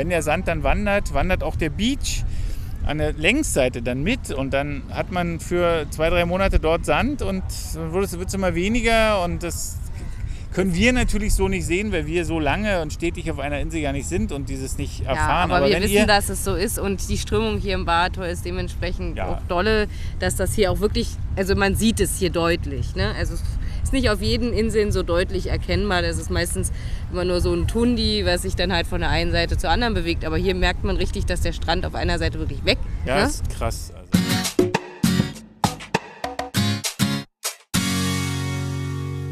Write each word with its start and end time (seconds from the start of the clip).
wenn 0.00 0.08
der 0.08 0.22
Sand 0.22 0.48
dann 0.48 0.62
wandert, 0.62 1.12
wandert 1.12 1.42
auch 1.42 1.56
der 1.56 1.68
Beach 1.68 2.24
an 2.86 2.96
der 2.96 3.12
Längsseite 3.12 3.82
dann 3.82 4.02
mit 4.02 4.32
und 4.32 4.54
dann 4.54 4.82
hat 4.88 5.12
man 5.12 5.40
für 5.40 5.84
zwei, 5.90 6.08
drei 6.08 6.24
Monate 6.24 6.58
dort 6.58 6.86
Sand 6.86 7.20
und 7.20 7.42
dann 7.74 7.92
wird 7.92 8.26
es 8.26 8.32
immer 8.34 8.54
weniger 8.54 9.22
und 9.22 9.42
das 9.42 9.76
können 10.54 10.74
wir 10.74 10.94
natürlich 10.94 11.34
so 11.34 11.48
nicht 11.48 11.66
sehen, 11.66 11.92
weil 11.92 12.06
wir 12.06 12.24
so 12.24 12.40
lange 12.40 12.80
und 12.80 12.94
stetig 12.94 13.30
auf 13.30 13.38
einer 13.38 13.60
Insel 13.60 13.80
ja 13.80 13.92
nicht 13.92 14.08
sind 14.08 14.32
und 14.32 14.48
dieses 14.48 14.78
nicht 14.78 15.02
erfahren. 15.02 15.50
Ja, 15.50 15.56
aber, 15.56 15.66
aber 15.66 15.68
wir 15.68 15.82
wissen, 15.82 16.06
dass 16.06 16.30
es 16.30 16.42
so 16.42 16.54
ist 16.54 16.78
und 16.78 17.06
die 17.10 17.18
Strömung 17.18 17.58
hier 17.58 17.74
im 17.74 17.84
Bahator 17.84 18.24
ist 18.24 18.46
dementsprechend 18.46 19.18
Ja. 19.18 19.28
auch 19.28 19.40
dolle, 19.48 19.86
dass 20.18 20.34
das 20.36 20.54
hier 20.54 20.72
auch 20.72 20.80
wirklich, 20.80 21.08
also 21.36 21.54
man 21.54 21.74
sieht 21.74 22.00
es 22.00 22.18
hier 22.18 22.30
deutlich. 22.30 22.96
Ne? 22.96 23.14
Also 23.18 23.34
ist 23.82 23.92
nicht 23.92 24.10
auf 24.10 24.22
jeden 24.22 24.52
Inseln 24.52 24.92
so 24.92 25.02
deutlich 25.02 25.48
erkennbar. 25.48 26.02
Das 26.02 26.18
ist 26.18 26.30
meistens 26.30 26.72
immer 27.12 27.24
nur 27.24 27.40
so 27.40 27.52
ein 27.52 27.66
Tundi, 27.66 28.24
was 28.24 28.42
sich 28.42 28.56
dann 28.56 28.72
halt 28.72 28.86
von 28.86 29.00
der 29.00 29.10
einen 29.10 29.32
Seite 29.32 29.56
zur 29.56 29.70
anderen 29.70 29.94
bewegt. 29.94 30.24
Aber 30.24 30.36
hier 30.36 30.54
merkt 30.54 30.84
man 30.84 30.96
richtig, 30.96 31.26
dass 31.26 31.40
der 31.40 31.52
Strand 31.52 31.84
auf 31.86 31.94
einer 31.94 32.18
Seite 32.18 32.38
wirklich 32.38 32.64
weg. 32.64 32.78
ja, 33.04 33.20
ne? 33.20 33.24
ist 33.24 33.48
krass. 33.50 33.92
Also. 33.94 34.10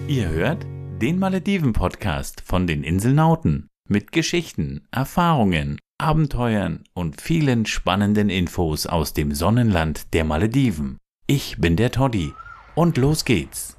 Ihr 0.09 0.29
hört 0.31 0.65
den 1.01 1.19
Malediven-Podcast 1.19 2.41
von 2.41 2.67
den 2.67 2.83
Inselnauten 2.83 3.69
mit 3.89 4.11
Geschichten, 4.11 4.87
Erfahrungen, 4.91 5.79
Abenteuern 5.99 6.85
und 6.95 7.21
vielen 7.21 7.67
spannenden 7.67 8.31
Infos 8.31 8.87
aus 8.87 9.13
dem 9.13 9.35
Sonnenland 9.35 10.13
der 10.15 10.25
Malediven. 10.25 10.99
Ich 11.27 11.59
bin 11.59 11.77
der 11.77 11.91
Toddy 11.91 12.33
und 12.75 12.97
los 12.97 13.25
geht's. 13.25 13.78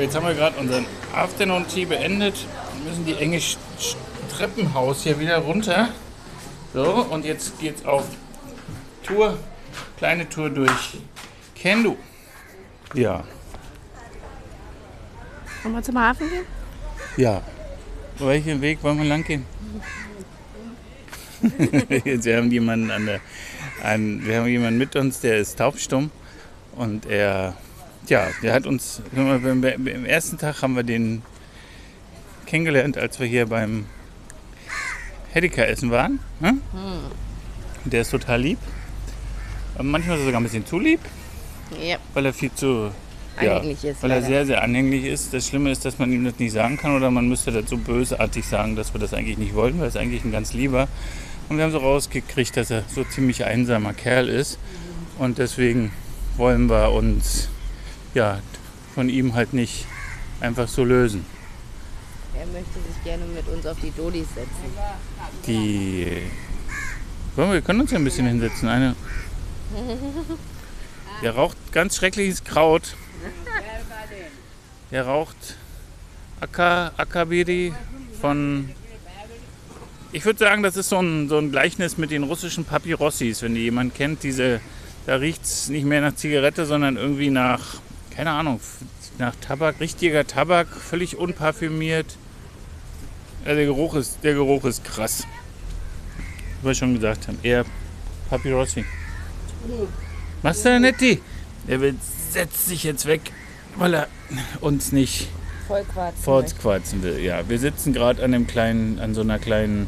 Jetzt 0.00 0.14
haben 0.16 0.26
wir 0.26 0.34
gerade 0.34 0.58
unseren 0.58 0.86
Afternoon 1.14 1.66
Tea 1.68 1.84
beendet 1.84 2.34
und 2.74 2.84
müssen 2.88 3.04
die 3.06 3.14
enge 3.14 3.38
Sch- 3.38 3.56
Sch- 3.78 3.96
Treppenhaus 4.36 5.02
hier 5.02 5.18
wieder 5.18 5.38
runter. 5.38 5.88
So, 6.72 7.06
und 7.10 7.24
jetzt 7.24 7.58
geht's 7.60 7.84
auf 7.84 8.04
Tour, 9.02 9.36
kleine 9.98 10.28
Tour 10.28 10.50
durch 10.50 10.98
Kendu. 11.54 11.96
Ja, 12.94 13.24
Wollen 15.62 15.74
wir 15.74 15.82
zum 15.82 15.98
Hafen 15.98 16.28
gehen? 16.30 16.44
ja. 17.16 17.42
Welchen 18.18 18.60
Weg 18.60 18.82
wollen 18.82 18.98
wir 18.98 19.06
lang 19.06 19.24
gehen? 19.24 19.46
Jetzt, 22.04 22.26
wir 22.26 22.36
haben 22.36 22.50
jemanden 22.50 22.90
an 22.90 23.06
der, 23.06 23.20
an, 23.82 24.20
wir 24.26 24.36
haben 24.38 24.46
jemanden 24.46 24.78
mit 24.78 24.94
uns, 24.94 25.20
der 25.20 25.38
ist 25.38 25.56
taubstumm 25.58 26.10
und 26.76 27.06
er, 27.06 27.56
ja, 28.08 28.26
der 28.42 28.52
hat 28.54 28.66
uns, 28.66 29.02
im 29.12 30.04
ersten 30.04 30.38
Tag 30.38 30.62
haben 30.62 30.74
wir 30.76 30.82
den 30.82 31.22
kennengelernt, 32.46 32.98
als 32.98 33.20
wir 33.20 33.26
hier 33.26 33.46
beim 33.46 33.86
Hedeka 35.32 35.62
essen 35.62 35.90
waren. 35.90 36.18
Ne? 36.40 36.58
Der 37.84 38.00
ist 38.02 38.10
total 38.10 38.40
lieb. 38.42 38.58
Manchmal 39.80 40.16
ist 40.16 40.22
er 40.22 40.26
sogar 40.26 40.40
ein 40.40 40.44
bisschen 40.44 40.66
zu 40.66 40.78
lieb, 40.78 41.00
Ja, 41.80 41.96
weil 42.14 42.26
er 42.26 42.32
viel 42.34 42.52
zu 42.52 42.90
Anhänglich 43.36 43.84
ist, 43.84 44.02
Weil 44.02 44.10
er 44.10 44.16
leider. 44.16 44.26
sehr, 44.26 44.46
sehr 44.46 44.62
anhänglich 44.62 45.04
ist. 45.04 45.32
Das 45.32 45.46
Schlimme 45.46 45.70
ist, 45.70 45.84
dass 45.84 45.98
man 45.98 46.12
ihm 46.12 46.24
das 46.24 46.38
nicht 46.38 46.52
sagen 46.52 46.76
kann 46.76 46.94
oder 46.94 47.10
man 47.10 47.28
müsste 47.28 47.52
das 47.52 47.70
so 47.70 47.78
bösartig 47.78 48.44
sagen, 48.44 48.76
dass 48.76 48.92
wir 48.92 49.00
das 49.00 49.14
eigentlich 49.14 49.38
nicht 49.38 49.54
wollten, 49.54 49.78
weil 49.78 49.84
er 49.86 49.88
ist 49.88 49.96
eigentlich 49.96 50.24
ein 50.24 50.32
ganz 50.32 50.52
lieber. 50.52 50.88
Und 51.48 51.56
wir 51.56 51.64
haben 51.64 51.70
so 51.72 51.78
rausgekriegt, 51.78 52.56
dass 52.56 52.70
er 52.70 52.82
so 52.92 53.02
ziemlich 53.04 53.44
einsamer 53.44 53.94
Kerl 53.94 54.28
ist. 54.28 54.58
Und 55.18 55.38
deswegen 55.38 55.92
wollen 56.36 56.68
wir 56.68 56.90
uns 56.92 57.48
ja, 58.14 58.40
von 58.94 59.08
ihm 59.08 59.34
halt 59.34 59.52
nicht 59.52 59.86
einfach 60.40 60.68
so 60.68 60.84
lösen. 60.84 61.24
er 62.34 62.46
möchte 62.46 62.74
sich 62.74 63.04
gerne 63.04 63.24
mit 63.26 63.46
uns 63.48 63.66
auf 63.66 63.78
die 63.80 63.90
Dolis 63.90 64.26
setzen. 64.34 64.72
Die. 65.46 66.22
Wollen 67.36 67.48
wir, 67.50 67.54
wir 67.54 67.62
können 67.62 67.80
uns 67.80 67.90
ja 67.90 67.98
ein 67.98 68.04
bisschen 68.04 68.26
hinsetzen. 68.26 68.68
Eine. 68.68 68.96
Der 71.22 71.34
raucht 71.34 71.56
ganz 71.72 71.96
schreckliches 71.96 72.44
Kraut. 72.44 72.94
Der 74.90 75.06
raucht 75.06 75.56
Aka, 76.40 76.92
Akabiri 76.96 77.74
von. 78.20 78.70
Ich 80.12 80.24
würde 80.24 80.38
sagen, 80.38 80.62
das 80.62 80.76
ist 80.76 80.88
so 80.88 80.98
ein, 80.98 81.28
so 81.28 81.38
ein 81.38 81.52
Gleichnis 81.52 81.96
mit 81.96 82.10
den 82.10 82.24
russischen 82.24 82.64
Papyrossis. 82.64 83.42
Wenn 83.42 83.54
die 83.54 83.60
jemand 83.60 83.94
kennt, 83.94 84.24
diese, 84.24 84.60
da 85.06 85.16
riecht 85.16 85.44
es 85.44 85.68
nicht 85.68 85.84
mehr 85.84 86.00
nach 86.00 86.16
Zigarette, 86.16 86.66
sondern 86.66 86.96
irgendwie 86.96 87.30
nach, 87.30 87.74
keine 88.10 88.30
Ahnung, 88.32 88.60
nach 89.18 89.34
Tabak, 89.36 89.80
richtiger 89.80 90.26
Tabak, 90.26 90.68
völlig 90.68 91.16
unparfümiert. 91.16 92.16
Ja, 93.46 93.54
der 93.54 93.64
Geruch 93.64 93.94
ist, 93.94 94.18
der 94.22 94.34
Geruch 94.34 94.64
ist 94.64 94.84
krass. 94.84 95.24
Wie 96.60 96.68
wir 96.68 96.74
schon 96.74 96.94
gesagt 96.94 97.28
haben, 97.28 97.38
eher 97.42 97.64
Papyrossi. 98.28 98.84
Was 100.42 100.62
da 100.62 100.78
netti? 100.78 101.20
Der 101.68 101.80
will, 101.80 101.94
setzt 102.30 102.66
sich 102.66 102.84
jetzt 102.84 103.06
weg, 103.06 103.32
weil 103.76 103.94
er 103.94 104.08
uns 104.60 104.92
nicht 104.92 105.28
Vollquarzen. 105.66 106.22
fortquarzen 106.22 107.02
will. 107.02 107.18
Ja, 107.20 107.48
wir 107.48 107.58
sitzen 107.58 107.92
gerade 107.92 108.22
an 108.22 108.46
kleinen, 108.46 108.98
an 108.98 109.14
so 109.14 109.20
einer 109.20 109.38
kleinen 109.38 109.86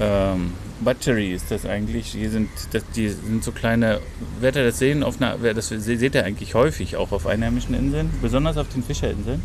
ähm, 0.00 0.52
Battery 0.84 1.32
ist 1.32 1.50
das 1.50 1.64
eigentlich. 1.66 2.08
Hier 2.08 2.30
sind, 2.30 2.48
das, 2.72 2.82
die 2.96 3.08
sind 3.08 3.42
so 3.44 3.52
kleine, 3.52 4.00
werdet 4.40 4.62
ihr 4.62 4.66
das 4.66 4.78
sehen, 4.78 5.02
auf 5.02 5.20
einer, 5.20 5.36
das 5.54 5.68
seht 5.68 6.14
ihr 6.14 6.24
eigentlich 6.24 6.54
häufig 6.54 6.96
auch 6.96 7.12
auf 7.12 7.26
einheimischen 7.26 7.74
Inseln, 7.74 8.10
besonders 8.20 8.56
auf 8.56 8.68
den 8.68 8.82
Fischerinseln. 8.82 9.42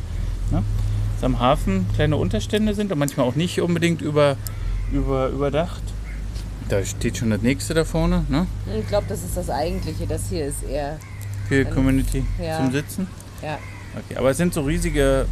Ne? 0.51 0.63
Dass 1.15 1.23
am 1.23 1.39
Hafen 1.39 1.85
kleine 1.95 2.17
Unterstände 2.17 2.73
sind 2.75 2.91
und 2.91 2.99
manchmal 2.99 3.25
auch 3.25 3.35
nicht 3.35 3.59
unbedingt 3.61 4.01
über, 4.01 4.37
über, 4.91 5.29
überdacht. 5.29 5.81
Da 6.69 6.83
steht 6.83 7.17
schon 7.17 7.29
das 7.29 7.41
nächste 7.41 7.73
da 7.73 7.85
vorne, 7.85 8.25
ne? 8.27 8.45
Ich 8.77 8.87
glaube, 8.87 9.05
das 9.07 9.23
ist 9.23 9.37
das 9.37 9.49
Eigentliche. 9.49 10.05
Das 10.05 10.29
hier 10.29 10.45
ist 10.47 10.63
eher, 10.63 10.99
Für 11.47 11.63
Community 11.65 12.25
Ja. 12.43 12.57
zum 12.57 12.71
Sitzen. 12.71 13.07
ja. 13.41 13.57
Okay, 14.05 14.17
aber 14.19 14.29
es 14.31 14.37
sind 14.37 14.53
so 14.53 14.61
riesige, 14.61 15.25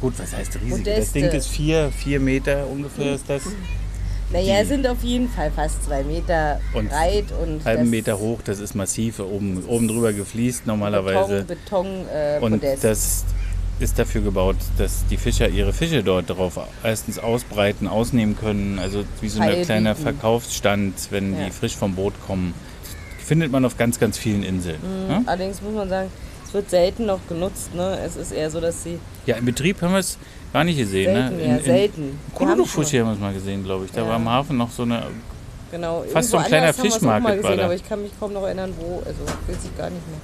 gut, 0.00 0.14
was 0.18 0.32
heißt 0.34 0.58
riesige? 0.62 0.94
Das. 0.96 1.12
Ding 1.12 1.24
ist 1.26 1.48
vier, 1.48 1.90
vier 1.90 2.18
Meter 2.20 2.66
ungefähr 2.68 3.14
ist 3.14 3.28
das. 3.28 3.42
Naja, 4.32 4.64
sind 4.64 4.86
auf 4.88 5.02
jeden 5.02 5.28
Fall 5.28 5.50
fast 5.52 5.84
zwei 5.84 6.02
Meter 6.02 6.60
Und 6.74 6.88
breit 6.90 7.26
und 7.42 7.64
halben 7.64 7.88
Meter 7.90 8.18
hoch, 8.18 8.40
das 8.44 8.58
ist 8.58 8.74
massiv, 8.74 9.20
oben, 9.20 9.62
oben 9.66 9.86
drüber 9.88 10.12
gefliest 10.12 10.66
normalerweise. 10.66 11.44
Beton, 11.44 12.04
Beton 12.04 12.08
äh, 12.12 12.38
Und 12.40 12.52
Podest. 12.60 12.84
das 12.84 13.24
ist 13.78 13.98
dafür 13.98 14.22
gebaut, 14.22 14.56
dass 14.78 15.04
die 15.10 15.16
Fischer 15.16 15.48
ihre 15.48 15.72
Fische 15.72 16.02
dort 16.02 16.30
drauf 16.30 16.58
erstens 16.82 17.18
ausbreiten, 17.18 17.86
ausnehmen 17.86 18.36
können. 18.36 18.78
Also 18.78 19.04
wie 19.20 19.28
so 19.28 19.40
ein 19.40 19.62
kleiner. 19.62 19.94
Verkaufsstand, 19.94 20.94
wenn 21.10 21.38
Ja. 21.38 21.44
die 21.46 21.50
frisch 21.52 21.76
vom 21.76 21.94
Boot 21.94 22.14
kommen. 22.26 22.54
Findet 23.18 23.52
man 23.52 23.64
auf 23.64 23.76
ganz, 23.76 23.98
ganz 24.00 24.18
vielen 24.18 24.42
Inseln. 24.42 24.78
ne? 25.08 25.22
Allerdings 25.26 25.60
muss 25.62 25.74
man 25.74 25.88
sagen, 25.88 26.10
wird 26.56 26.70
selten 26.70 27.06
noch 27.06 27.20
genutzt. 27.28 27.74
Ne? 27.74 27.98
Es 28.04 28.16
ist 28.16 28.32
eher 28.32 28.50
so, 28.50 28.60
dass 28.60 28.82
sie 28.82 28.98
Ja, 29.26 29.36
im 29.36 29.44
Betrieb 29.44 29.80
haben 29.82 29.92
wir 29.92 30.00
es 30.00 30.18
gar 30.52 30.64
nicht 30.64 30.78
gesehen. 30.78 31.14
selten, 31.14 31.36
ne? 31.36 31.48
ja, 31.58 31.62
selten. 31.62 32.18
Wir 32.38 32.48
haben 32.48 32.58
wir 33.08 33.12
es 33.12 33.18
mal 33.20 33.32
gesehen, 33.34 33.62
glaube 33.62 33.84
ich. 33.84 33.92
Da 33.92 34.00
Ja. 34.02 34.08
war 34.08 34.16
am 34.16 34.28
Hafen 34.28 34.56
noch 34.56 34.70
so 34.70 34.82
eine. 34.82 35.02
Genau, 35.70 36.04
Fast 36.12 36.30
so 36.30 36.38
ein 36.38 36.44
kleiner 36.46 36.72
Fischmarkt 36.72 37.24
war 37.42 37.56
da. 37.56 37.64
Aber 37.66 37.74
ich 37.74 37.86
kann 37.88 38.02
mich 38.02 38.12
kaum 38.18 38.32
noch 38.32 38.44
erinnern, 38.44 38.72
wo. 38.78 39.02
Also 39.04 39.20
weiß 39.24 39.64
ich 39.64 39.76
gar 39.76 39.90
nicht 39.90 40.06
mehr. 40.08 40.20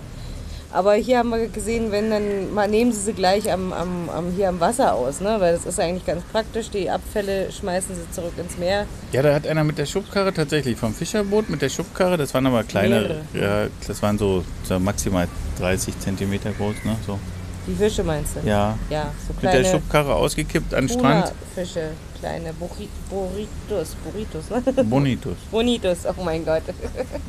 Aber 0.73 0.95
hier 0.95 1.19
haben 1.19 1.29
wir 1.29 1.49
gesehen, 1.49 1.93
wenn 1.93 2.11
dann 2.11 2.55
mal 2.55 2.67
nehmen 2.67 2.93
sie 2.93 3.01
sie 3.01 3.13
gleich 3.13 3.53
am, 3.53 3.73
am, 3.73 4.09
am, 4.09 4.31
hier 4.33 4.49
am 4.49 4.59
Wasser 4.59 4.95
aus, 4.95 5.21
ne? 5.21 5.37
weil 5.39 5.53
das 5.53 5.67
ist 5.67 5.79
eigentlich 5.79 6.07
ganz 6.07 6.23
praktisch. 6.33 6.71
Die 6.71 6.89
Abfälle 6.89 7.53
schmeißen 7.53 7.95
sie 7.95 8.11
zurück 8.11 8.33
ins 8.39 8.57
Meer. 8.57 8.87
Ja, 9.13 9.23
da 9.23 9.35
hat 9.35 9.47
einer 9.47 9.65
mit 9.65 9.77
der 9.77 9.87
Schubkarre 9.87 10.33
tatsächlich 10.33 10.79
vom 10.79 10.95
Fischerboot 10.95 11.51
mit 11.51 11.61
der 11.61 11.69
Schubkarre, 11.69 12.17
das 12.17 12.33
waren 12.33 12.47
aber 12.47 12.65
kleinere. 12.65 13.21
Ja, 13.35 13.67
das 13.87 14.03
waren 14.03 14.17
so, 14.17 14.45
so 14.63 14.79
maximal 14.79 15.29
30 15.59 15.99
Zentimeter 15.99 16.53
groß, 16.53 16.77
ne? 16.85 16.97
So. 17.07 17.19
Die 17.67 17.75
Fische 17.75 18.03
meinst 18.03 18.37
du? 18.37 18.49
Ja. 18.49 18.77
Ja, 18.91 19.13
so 19.27 19.35
Mit 19.35 19.43
der 19.43 19.51
kleine 19.51 19.69
Schubkarre 19.69 20.15
ausgekippt 20.15 20.75
an 20.75 20.87
den 20.87 20.99
Strand. 20.99 21.33
Fische, 21.55 21.91
kleine 22.23 22.51
Burri- 22.53 22.89
Burritos, 23.11 23.97
Burritos, 24.05 24.49
ne? 24.51 24.85
Bonitos. 24.85 25.37
Bonitos, 25.51 25.99
oh 26.07 26.23
mein 26.23 26.45
Gott. 26.45 26.63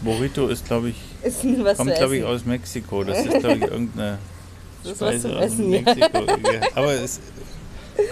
Burrito 0.01 0.47
ist, 0.49 0.65
glaube 0.65 0.89
ich, 0.89 0.95
Ist 1.23 1.41
kommt, 1.77 1.95
glaube 1.95 2.17
ich, 2.17 2.23
aus 2.23 2.45
Mexiko. 2.45 3.03
Das 3.03 3.25
ist, 3.25 3.39
glaube 3.39 3.55
ich, 3.57 3.63
irgendeine 3.63 4.19
Das 4.83 4.91
ist 4.91 5.01
was 5.01 5.09
Speise 5.09 5.27
zum 5.29 5.37
aus 5.37 5.43
Essen, 5.45 5.71
ja. 5.73 5.81
Mexiko. 5.81 6.17
Ja. 6.19 6.67
Aber 6.75 6.93
es 6.93 7.19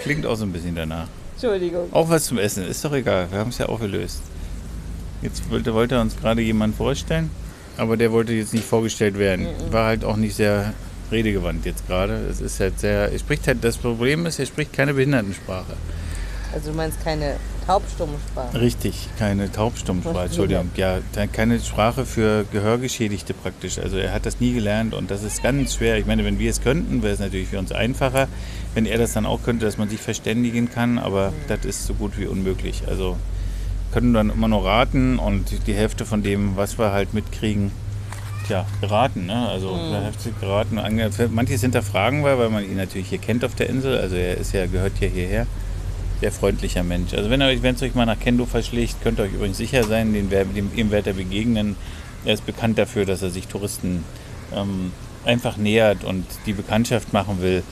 klingt 0.02 0.26
auch 0.26 0.34
so 0.36 0.44
ein 0.44 0.52
bisschen 0.52 0.74
danach. 0.74 1.06
Entschuldigung. 1.34 1.88
Auch 1.92 2.08
was 2.08 2.24
zum 2.24 2.38
Essen, 2.38 2.66
ist 2.66 2.84
doch 2.84 2.92
egal, 2.92 3.28
wir 3.30 3.38
haben 3.38 3.50
es 3.50 3.58
ja 3.58 3.68
auch 3.68 3.78
gelöst. 3.78 4.20
Jetzt 5.22 5.48
wollte, 5.50 5.72
wollte 5.74 6.00
uns 6.00 6.16
gerade 6.16 6.42
jemand 6.42 6.74
vorstellen, 6.76 7.30
aber 7.76 7.96
der 7.96 8.10
wollte 8.10 8.32
jetzt 8.32 8.52
nicht 8.54 8.64
vorgestellt 8.64 9.18
werden. 9.18 9.46
War 9.70 9.86
halt 9.86 10.04
auch 10.04 10.16
nicht 10.16 10.34
sehr 10.34 10.74
redegewandt 11.12 11.64
jetzt 11.64 11.86
gerade. 11.86 12.14
Es 12.28 12.40
ist 12.40 12.58
halt 12.58 12.80
sehr, 12.80 13.12
er 13.12 13.18
spricht 13.18 13.46
halt, 13.46 13.62
das 13.62 13.76
Problem 13.76 14.26
ist, 14.26 14.40
er 14.40 14.46
spricht 14.46 14.72
keine 14.72 14.94
Behindertensprache. 14.94 15.74
Also 16.54 16.70
du 16.70 16.76
meinst 16.76 17.02
keine 17.02 17.36
Taubstummsprache? 17.66 18.60
Richtig, 18.60 19.08
keine 19.18 19.50
Taubstummsprache, 19.50 20.24
Entschuldigung. 20.26 20.70
Ja, 20.76 20.98
keine 21.32 21.60
Sprache 21.60 22.04
für 22.04 22.44
Gehörgeschädigte 22.52 23.34
praktisch. 23.34 23.78
Also 23.78 23.96
er 23.96 24.12
hat 24.12 24.26
das 24.26 24.40
nie 24.40 24.52
gelernt 24.52 24.94
und 24.94 25.10
das 25.10 25.22
ist 25.22 25.42
ganz 25.42 25.76
schwer. 25.76 25.96
Ich 25.98 26.06
meine, 26.06 26.24
wenn 26.24 26.38
wir 26.38 26.50
es 26.50 26.60
könnten, 26.60 27.02
wäre 27.02 27.14
es 27.14 27.20
natürlich 27.20 27.48
für 27.48 27.58
uns 27.58 27.72
einfacher, 27.72 28.28
wenn 28.74 28.84
er 28.86 28.98
das 28.98 29.12
dann 29.12 29.26
auch 29.26 29.42
könnte, 29.42 29.64
dass 29.64 29.78
man 29.78 29.88
sich 29.88 30.00
verständigen 30.00 30.70
kann, 30.70 30.98
aber 30.98 31.32
das 31.48 31.64
ist 31.64 31.86
so 31.86 31.94
gut 31.94 32.18
wie 32.18 32.26
unmöglich. 32.26 32.82
Also 32.88 33.16
können 33.92 34.12
dann 34.12 34.30
immer 34.30 34.48
nur 34.48 34.64
raten 34.64 35.18
und 35.18 35.66
die 35.66 35.74
Hälfte 35.74 36.04
von 36.04 36.22
dem, 36.22 36.56
was 36.56 36.78
wir 36.78 36.92
halt 36.92 37.14
mitkriegen, 37.14 37.70
tja, 38.46 38.66
geraten. 38.80 39.26
Ne? 39.26 39.48
Also 39.48 39.74
Mhm. 39.74 39.94
Hälfte 40.02 40.32
geraten. 40.32 40.80
Manches 41.32 41.60
hinterfragen 41.60 42.24
wir, 42.24 42.38
weil 42.38 42.48
man 42.50 42.64
ihn 42.64 42.76
natürlich 42.76 43.08
hier 43.08 43.18
kennt 43.18 43.44
auf 43.44 43.54
der 43.54 43.68
Insel. 43.70 43.98
Also 43.98 44.16
er 44.16 44.36
ist 44.38 44.52
ja, 44.52 44.66
gehört 44.66 44.94
ja 45.00 45.08
hierher 45.08 45.46
sehr 46.22 46.30
freundlicher 46.30 46.84
Mensch. 46.84 47.14
Also 47.14 47.30
wenn 47.30 47.40
es 47.40 47.82
euch 47.82 47.96
mal 47.96 48.06
nach 48.06 48.18
Kendo 48.20 48.46
verschlägt, 48.46 49.02
könnt 49.02 49.18
ihr 49.18 49.24
euch 49.24 49.32
übrigens 49.32 49.56
sicher 49.56 49.82
sein, 49.82 50.12
den, 50.12 50.30
dem, 50.30 50.70
ihm 50.76 50.92
werdet 50.92 51.08
ihr 51.08 51.24
begegnen. 51.24 51.74
Er 52.24 52.34
ist 52.34 52.46
bekannt 52.46 52.78
dafür, 52.78 53.04
dass 53.04 53.22
er 53.22 53.30
sich 53.30 53.48
Touristen 53.48 54.04
ähm, 54.54 54.92
einfach 55.24 55.56
nähert 55.56 56.04
und 56.04 56.24
die 56.46 56.52
Bekanntschaft 56.52 57.12
machen 57.12 57.42
will. 57.42 57.64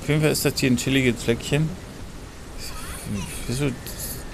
Auf 0.00 0.08
jeden 0.08 0.22
Fall 0.22 0.30
ist 0.30 0.46
das 0.46 0.54
hier 0.58 0.70
ein 0.70 0.78
chilliges 0.78 1.22
Fleckchen. 1.22 1.68
Es 3.44 3.56
ist 3.56 3.58
so 3.58 3.70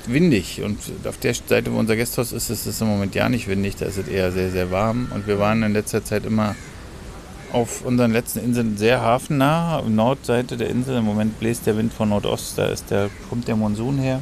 windig 0.06 0.62
und 0.62 0.78
auf 1.04 1.18
der 1.18 1.34
Seite, 1.34 1.72
wo 1.72 1.78
unser 1.78 1.96
Gasthaus 1.96 2.30
ist, 2.30 2.50
ist 2.50 2.66
es 2.66 2.80
im 2.80 2.86
Moment 2.86 3.16
ja 3.16 3.28
nicht 3.28 3.48
windig, 3.48 3.74
da 3.74 3.86
ist 3.86 3.98
es 3.98 4.06
eher 4.06 4.30
sehr, 4.30 4.52
sehr 4.52 4.70
warm 4.70 5.10
und 5.12 5.26
wir 5.26 5.40
waren 5.40 5.64
in 5.64 5.72
letzter 5.72 6.04
Zeit 6.04 6.24
immer 6.24 6.54
auf 7.54 7.84
unseren 7.84 8.12
letzten 8.12 8.40
Inseln 8.40 8.76
sehr 8.76 9.00
hafennah, 9.00 9.78
auf 9.78 9.88
Nordseite 9.88 10.56
der 10.56 10.70
Insel. 10.70 10.98
Im 10.98 11.04
Moment 11.04 11.38
bläst 11.38 11.66
der 11.66 11.76
Wind 11.76 11.92
von 11.92 12.08
Nordost, 12.08 12.58
da 12.58 12.66
ist 12.66 12.90
der, 12.90 13.08
kommt 13.30 13.46
der 13.46 13.54
Monsun 13.54 13.98
her. 13.98 14.18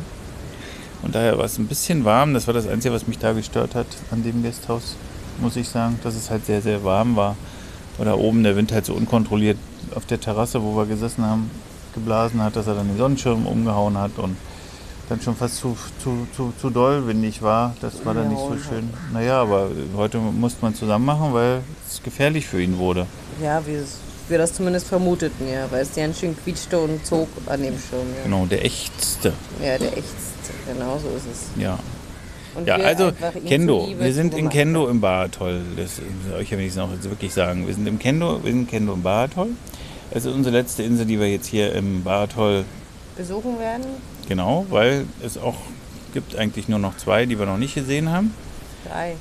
Und 1.02 1.14
daher 1.14 1.38
war 1.38 1.46
es 1.46 1.58
ein 1.58 1.66
bisschen 1.66 2.04
warm. 2.04 2.34
Das 2.34 2.46
war 2.46 2.52
das 2.52 2.68
Einzige, 2.68 2.94
was 2.94 3.08
mich 3.08 3.18
da 3.18 3.32
gestört 3.32 3.74
hat 3.74 3.86
an 4.10 4.22
dem 4.22 4.42
Gasthaus, 4.42 4.96
muss 5.40 5.56
ich 5.56 5.68
sagen, 5.68 5.98
dass 6.04 6.14
es 6.14 6.30
halt 6.30 6.44
sehr, 6.44 6.60
sehr 6.60 6.84
warm 6.84 7.16
war. 7.16 7.36
Oder 7.98 8.18
oben 8.18 8.42
der 8.42 8.54
Wind 8.54 8.70
halt 8.70 8.84
so 8.84 8.92
unkontrolliert 8.92 9.58
auf 9.94 10.04
der 10.04 10.20
Terrasse, 10.20 10.62
wo 10.62 10.76
wir 10.76 10.84
gesessen 10.84 11.24
haben, 11.24 11.50
geblasen 11.94 12.42
hat, 12.42 12.54
dass 12.54 12.66
er 12.66 12.74
dann 12.74 12.88
den 12.88 12.98
Sonnenschirm 12.98 13.46
umgehauen 13.46 13.96
hat 13.96 14.18
und 14.18 14.36
dann 15.08 15.20
schon 15.20 15.36
fast 15.36 15.56
zu, 15.56 15.76
zu, 16.02 16.26
zu, 16.36 16.52
zu 16.60 16.70
doll 16.70 17.06
windig 17.06 17.42
war. 17.42 17.74
Das 17.80 18.04
war 18.04 18.14
dann 18.14 18.28
nicht 18.28 18.38
so 18.40 18.56
schön. 18.56 18.88
Naja, 19.12 19.42
aber 19.42 19.68
heute 19.96 20.18
musste 20.18 20.58
man 20.62 20.74
zusammen 20.74 21.04
machen, 21.04 21.32
weil 21.34 21.60
es 21.88 22.02
gefährlich 22.02 22.46
für 22.46 22.62
ihn 22.62 22.78
wurde. 22.78 23.06
Ja, 23.42 23.60
wie 23.66 23.74
es- 23.74 23.98
wir 24.28 24.38
das 24.38 24.54
zumindest 24.54 24.86
vermuteten, 24.86 25.46
ja, 25.52 25.66
weil 25.70 25.82
es 25.82 25.94
ganz 25.94 26.20
schön 26.20 26.34
quietschte 26.42 26.78
und 26.78 27.04
zog 27.04 27.28
an 27.46 27.60
dem 27.60 27.74
Schirm. 27.78 28.06
Ja, 28.16 28.22
Genau, 28.24 28.46
der 28.46 28.64
echtste. 28.64 29.32
ja 29.62 29.76
der 29.76 29.96
echt, 29.98 30.06
genau 30.66 30.98
so 30.98 31.08
ist 31.16 31.26
es. 31.30 31.60
Ja. 31.60 31.78
Und 32.54 32.66
Ja, 32.66 32.78
wir 32.78 32.86
also 32.86 33.12
Kendo. 33.46 33.88
Wir 33.98 34.12
sind 34.14 34.34
in 34.34 34.48
Kendo 34.48 34.88
im 34.88 35.00
Baratoll. 35.00 35.60
Das 35.76 35.96
soll 36.30 36.40
ich 36.42 36.50
ja 36.50 36.56
wenigstens 36.58 36.82
noch 36.84 37.10
wirklich 37.10 37.34
sagen. 37.34 37.66
Wir 37.66 37.74
sind 37.74 37.86
im 37.86 37.98
Kendo, 37.98 38.42
wir 38.44 38.52
sind 38.52 38.60
in 38.62 38.66
Kendo 38.68 38.92
im 38.94 39.02
Baratoll. 39.02 39.48
Es 40.10 40.24
ist 40.24 40.32
unsere 40.34 40.54
letzte 40.56 40.82
Insel, 40.82 41.04
die 41.06 41.18
wir 41.18 41.30
jetzt 41.30 41.46
hier 41.46 41.72
im 41.74 42.02
Baratoll 42.04 42.64
besuchen 43.16 43.58
werden. 43.58 43.84
genau, 44.28 44.66
weil 44.70 45.06
es 45.24 45.36
auch 45.38 45.56
gibt 46.14 46.36
eigentlich 46.36 46.68
nur 46.68 46.78
noch 46.78 46.96
zwei, 46.96 47.26
die 47.26 47.38
wir 47.38 47.46
noch 47.46 47.58
nicht 47.58 47.74
gesehen 47.74 48.10
haben. 48.10 48.34
Drei, 48.88 49.14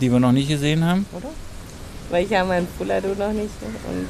Die 0.00 0.10
wir 0.12 0.20
noch 0.20 0.32
nicht 0.32 0.48
gesehen 0.48 0.84
haben. 0.84 1.06
oder? 1.12 1.28
Weil 2.10 2.24
ich 2.26 2.34
habe 2.34 2.48
meinen 2.48 2.68
Fulado 2.78 3.08
noch 3.08 3.32
nicht 3.32 3.60
ne? 3.62 3.68
und 3.90 4.08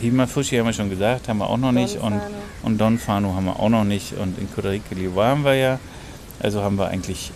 Himafushi 0.00 0.56
haben 0.56 0.66
wir 0.66 0.72
schon 0.72 0.90
gesagt, 0.90 1.28
haben 1.28 1.38
wir 1.38 1.48
auch 1.48 1.56
noch 1.56 1.72
nicht. 1.72 1.96
Und, 1.96 2.12
Donfano. 2.12 2.34
und 2.62 2.78
Don 2.78 2.98
Fanu 2.98 3.34
haben 3.34 3.46
wir 3.46 3.58
auch 3.58 3.68
noch 3.68 3.84
nicht. 3.84 4.12
Und 4.12 4.38
in 4.38 4.48
Costa 4.52 4.70
waren 5.14 5.44
wir 5.44 5.54
ja. 5.54 5.78
Also 6.40 6.62
haben 6.62 6.76
wir 6.76 6.86
eigentlich 6.88 7.32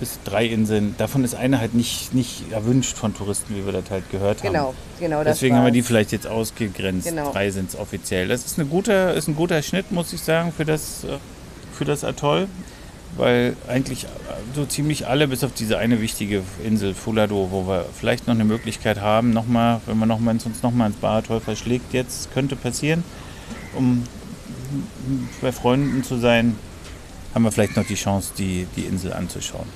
bis 0.00 0.18
drei 0.24 0.46
Inseln. 0.46 0.94
Davon 0.98 1.22
ist 1.22 1.34
eine 1.34 1.60
halt 1.60 1.74
nicht, 1.74 2.12
nicht 2.14 2.50
erwünscht 2.50 2.96
von 2.96 3.14
Touristen, 3.14 3.54
wie 3.54 3.64
wir 3.66 3.72
das 3.72 3.90
halt 3.90 4.10
gehört 4.10 4.38
haben. 4.38 4.52
Genau, 4.52 4.74
genau 4.98 5.22
Deswegen 5.22 5.54
haben 5.54 5.64
wir 5.66 5.72
die 5.72 5.82
vielleicht 5.82 6.10
jetzt 6.10 6.26
ausgegrenzt. 6.26 7.08
Genau. 7.08 7.30
Drei 7.30 7.50
sind 7.50 7.68
es 7.68 7.76
offiziell. 7.76 8.26
Das 8.26 8.44
ist, 8.44 8.58
eine 8.58 8.66
guter, 8.66 9.14
ist 9.14 9.28
ein 9.28 9.36
guter 9.36 9.62
Schnitt, 9.62 9.92
muss 9.92 10.12
ich 10.12 10.22
sagen, 10.22 10.52
für 10.52 10.64
das, 10.64 11.04
äh, 11.04 11.18
für 11.72 11.84
das 11.84 12.02
Atoll. 12.02 12.48
Weil 13.16 13.56
eigentlich 13.68 14.04
äh, 14.04 14.08
so 14.54 14.64
ziemlich 14.64 15.06
alle, 15.06 15.28
bis 15.28 15.44
auf 15.44 15.52
diese 15.52 15.78
eine 15.78 16.00
wichtige 16.00 16.42
Insel 16.64 16.94
Fulado, 16.94 17.48
wo 17.50 17.68
wir 17.68 17.84
vielleicht 17.92 18.26
noch 18.26 18.34
eine 18.34 18.44
Möglichkeit 18.44 19.00
haben, 19.00 19.32
nochmal, 19.32 19.80
wenn 19.86 19.98
wir 19.98 20.06
noch 20.06 20.18
mal, 20.18 20.32
uns 20.32 20.62
nochmal 20.62 20.88
ins 20.88 20.96
Baratoll 20.96 21.40
verschlägt, 21.40 21.92
jetzt 21.92 22.32
könnte 22.32 22.56
passieren, 22.56 23.04
um 23.76 24.04
bei 25.42 25.52
Freunden 25.52 26.04
zu 26.04 26.18
sein, 26.18 26.56
haben 27.34 27.42
wir 27.42 27.52
vielleicht 27.52 27.76
noch 27.76 27.86
die 27.86 27.96
Chance, 27.96 28.32
die, 28.38 28.66
die 28.76 28.82
Insel 28.82 29.12
anzuschauen. 29.12 29.66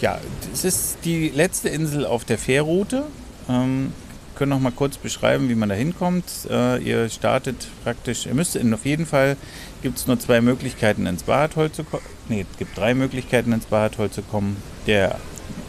Ja, 0.00 0.20
es 0.52 0.64
ist 0.64 0.98
die 1.04 1.28
letzte 1.30 1.68
Insel 1.68 2.06
auf 2.06 2.24
der 2.24 2.38
Fährroute. 2.38 3.04
Ähm, 3.48 3.92
können 4.36 4.50
noch 4.50 4.60
mal 4.60 4.70
kurz 4.70 4.96
beschreiben, 4.96 5.48
wie 5.48 5.56
man 5.56 5.68
da 5.68 5.74
hinkommt. 5.74 6.24
Äh, 6.48 6.78
ihr 6.78 7.08
startet 7.08 7.66
praktisch, 7.82 8.26
ihr 8.26 8.34
müsst 8.34 8.54
in, 8.54 8.72
auf 8.72 8.86
jeden 8.86 9.06
Fall, 9.06 9.36
gibt 9.82 9.98
es 9.98 10.06
nur 10.06 10.20
zwei 10.20 10.40
Möglichkeiten 10.40 11.06
ins 11.06 11.24
Baratoll 11.24 11.72
zu 11.72 11.82
kommen. 11.82 12.04
Nee, 12.28 12.46
es 12.48 12.58
gibt 12.58 12.78
drei 12.78 12.94
Möglichkeiten 12.94 13.52
ins 13.52 13.66
Baratoll 13.66 14.10
zu 14.10 14.22
kommen. 14.22 14.56
Der 14.86 15.18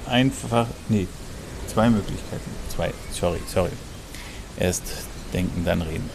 einfach, 0.05 0.67
nee, 0.87 1.07
zwei 1.65 1.89
Möglichkeiten. 1.89 2.51
Zwei, 2.69 2.93
sorry, 3.11 3.39
sorry. 3.47 3.71
Erst 4.59 4.83
denken, 5.33 5.63
dann 5.65 5.81
reden. 5.81 6.09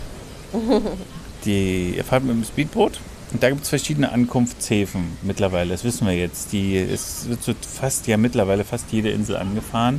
Die, 1.45 1.97
ihr 1.97 2.05
fahrt 2.05 2.23
mit 2.23 2.37
dem 2.37 2.45
Speedboot 2.45 3.01
und 3.35 3.43
da 3.43 3.51
gibt 3.51 3.65
es 3.65 3.69
verschiedene 3.69 4.13
Ankunftshäfen 4.13 5.19
mittlerweile, 5.23 5.71
das 5.71 5.83
wissen 5.83 6.07
wir 6.07 6.15
jetzt. 6.15 6.53
Die, 6.53 6.77
es 6.77 7.29
wird 7.29 7.43
so 7.43 7.53
fast, 7.61 8.07
ja 8.07 8.17
mittlerweile 8.17 8.63
fast 8.63 8.93
jede 8.93 9.11
Insel 9.11 9.37
angefahren. 9.37 9.99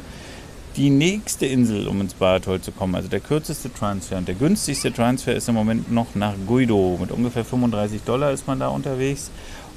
Die 0.77 0.89
nächste 0.89 1.45
Insel, 1.45 1.89
um 1.89 1.99
ins 1.99 2.13
Baratoll 2.13 2.61
zu 2.61 2.71
kommen, 2.71 2.95
also 2.95 3.09
der 3.09 3.19
kürzeste 3.19 3.73
Transfer 3.73 4.17
und 4.17 4.29
der 4.29 4.35
günstigste 4.35 4.93
Transfer 4.93 5.35
ist 5.35 5.49
im 5.49 5.55
Moment 5.55 5.91
noch 5.91 6.15
nach 6.15 6.33
Guido. 6.47 6.97
Mit 6.99 7.11
ungefähr 7.11 7.43
35 7.43 8.03
Dollar 8.03 8.31
ist 8.31 8.47
man 8.47 8.59
da 8.59 8.69
unterwegs 8.69 9.29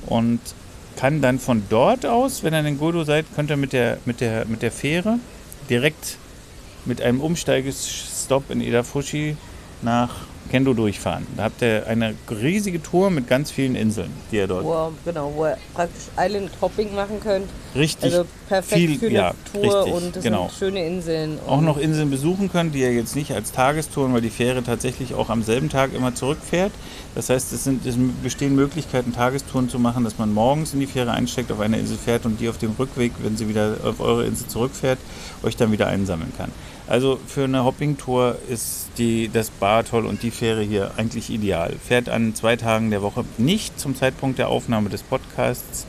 und 0.06 0.38
kann 0.94 1.20
dann 1.20 1.40
von 1.40 1.64
dort 1.68 2.06
aus, 2.06 2.44
wenn 2.44 2.54
ihr 2.54 2.64
in 2.64 2.78
Guido 2.78 3.02
seid, 3.02 3.26
könnt 3.34 3.50
ihr 3.50 3.56
mit 3.56 3.72
der, 3.72 3.98
mit 4.04 4.20
der, 4.20 4.44
mit 4.44 4.62
der 4.62 4.70
Fähre 4.70 5.18
direkt 5.68 6.16
mit 6.84 7.02
einem 7.02 7.20
Umsteigestopp 7.20 8.52
in 8.52 8.60
Edafushi 8.60 9.36
nach 9.82 10.27
Kendo 10.48 10.74
durchfahren. 10.74 11.26
Da 11.36 11.44
habt 11.44 11.62
ihr 11.62 11.86
eine 11.86 12.14
riesige 12.30 12.82
Tour 12.82 13.10
mit 13.10 13.26
ganz 13.28 13.50
vielen 13.50 13.74
Inseln, 13.76 14.10
die 14.32 14.36
ihr 14.36 14.46
dort 14.46 14.64
Wo 14.64 14.72
ihr, 14.72 14.92
genau, 15.04 15.32
wo 15.34 15.46
ihr 15.46 15.56
praktisch 15.74 16.04
Island 16.18 16.50
Hopping 16.60 16.94
machen 16.94 17.20
könnt. 17.22 17.46
richtig 17.74 18.12
Also 18.12 18.24
perfekt 18.48 18.74
viel- 18.80 18.98
für 18.98 19.06
eine 19.06 19.14
ja, 19.14 19.34
Tour 19.52 19.62
richtig, 19.84 19.92
und 19.94 20.16
das 20.16 20.24
genau. 20.24 20.48
sind 20.48 20.58
schöne 20.58 20.86
Inseln. 20.86 21.38
auch 21.46 21.60
noch 21.60 21.76
Inseln 21.78 22.10
besuchen 22.10 22.50
könnt, 22.50 22.74
die 22.74 22.80
ihr 22.80 22.92
jetzt 22.94 23.14
nicht 23.14 23.32
als 23.32 23.52
Tagestouren, 23.52 24.12
weil 24.14 24.20
die 24.22 24.30
Fähre 24.30 24.62
tatsächlich 24.62 25.14
auch 25.14 25.28
am 25.30 25.42
selben 25.42 25.68
Tag 25.68 25.94
immer 25.94 26.14
zurückfährt. 26.14 26.72
Das 27.14 27.30
heißt, 27.30 27.52
es, 27.52 27.64
sind, 27.64 27.84
es 27.86 27.96
bestehen 28.22 28.54
Möglichkeiten, 28.54 29.12
Tagestouren 29.12 29.68
zu 29.68 29.78
machen, 29.78 30.04
dass 30.04 30.18
man 30.18 30.32
morgens 30.32 30.72
in 30.74 30.80
die 30.80 30.86
Fähre 30.86 31.10
einsteigt, 31.12 31.50
auf 31.52 31.60
eine 31.60 31.78
Insel 31.78 31.96
fährt 31.98 32.24
und 32.26 32.40
die 32.40 32.48
auf 32.48 32.58
dem 32.58 32.72
Rückweg, 32.78 33.12
wenn 33.22 33.36
sie 33.36 33.48
wieder 33.48 33.76
auf 33.84 34.00
eure 34.00 34.24
Insel 34.24 34.46
zurückfährt, 34.46 34.98
euch 35.42 35.56
dann 35.56 35.72
wieder 35.72 35.88
einsammeln 35.88 36.32
kann. 36.36 36.50
Also 36.88 37.20
für 37.26 37.44
eine 37.44 37.64
Hopping-Tour 37.64 38.38
ist 38.48 38.88
die, 38.96 39.28
das 39.28 39.50
Baratoll 39.50 40.06
und 40.06 40.22
die 40.22 40.30
Fähre 40.30 40.62
hier 40.62 40.92
eigentlich 40.96 41.28
ideal. 41.28 41.74
Fährt 41.86 42.08
an 42.08 42.34
zwei 42.34 42.56
Tagen 42.56 42.90
der 42.90 43.02
Woche 43.02 43.24
nicht 43.36 43.78
zum 43.78 43.94
Zeitpunkt 43.94 44.38
der 44.38 44.48
Aufnahme 44.48 44.88
des 44.88 45.02
Podcasts. 45.02 45.86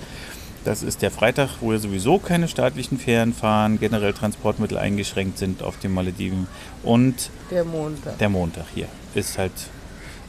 Das 0.65 0.83
ist 0.83 1.01
der 1.01 1.09
Freitag, 1.09 1.61
wo 1.61 1.71
wir 1.71 1.79
sowieso 1.79 2.17
keine 2.19 2.49
staatlichen 2.49 2.99
Fähren 2.99 3.33
fahren, 3.33 3.79
generell 3.79 4.11
Transportmittel 4.11 4.77
eingeschränkt 4.77 5.37
sind 5.37 5.63
auf 5.63 5.77
den 5.79 5.93
Malediven. 5.93 6.47
Und 6.83 7.29
der 7.49 7.63
Montag. 7.63 8.17
der 8.17 8.29
Montag 8.29 8.65
hier 8.75 8.87
ist 9.15 9.37
halt. 9.37 9.53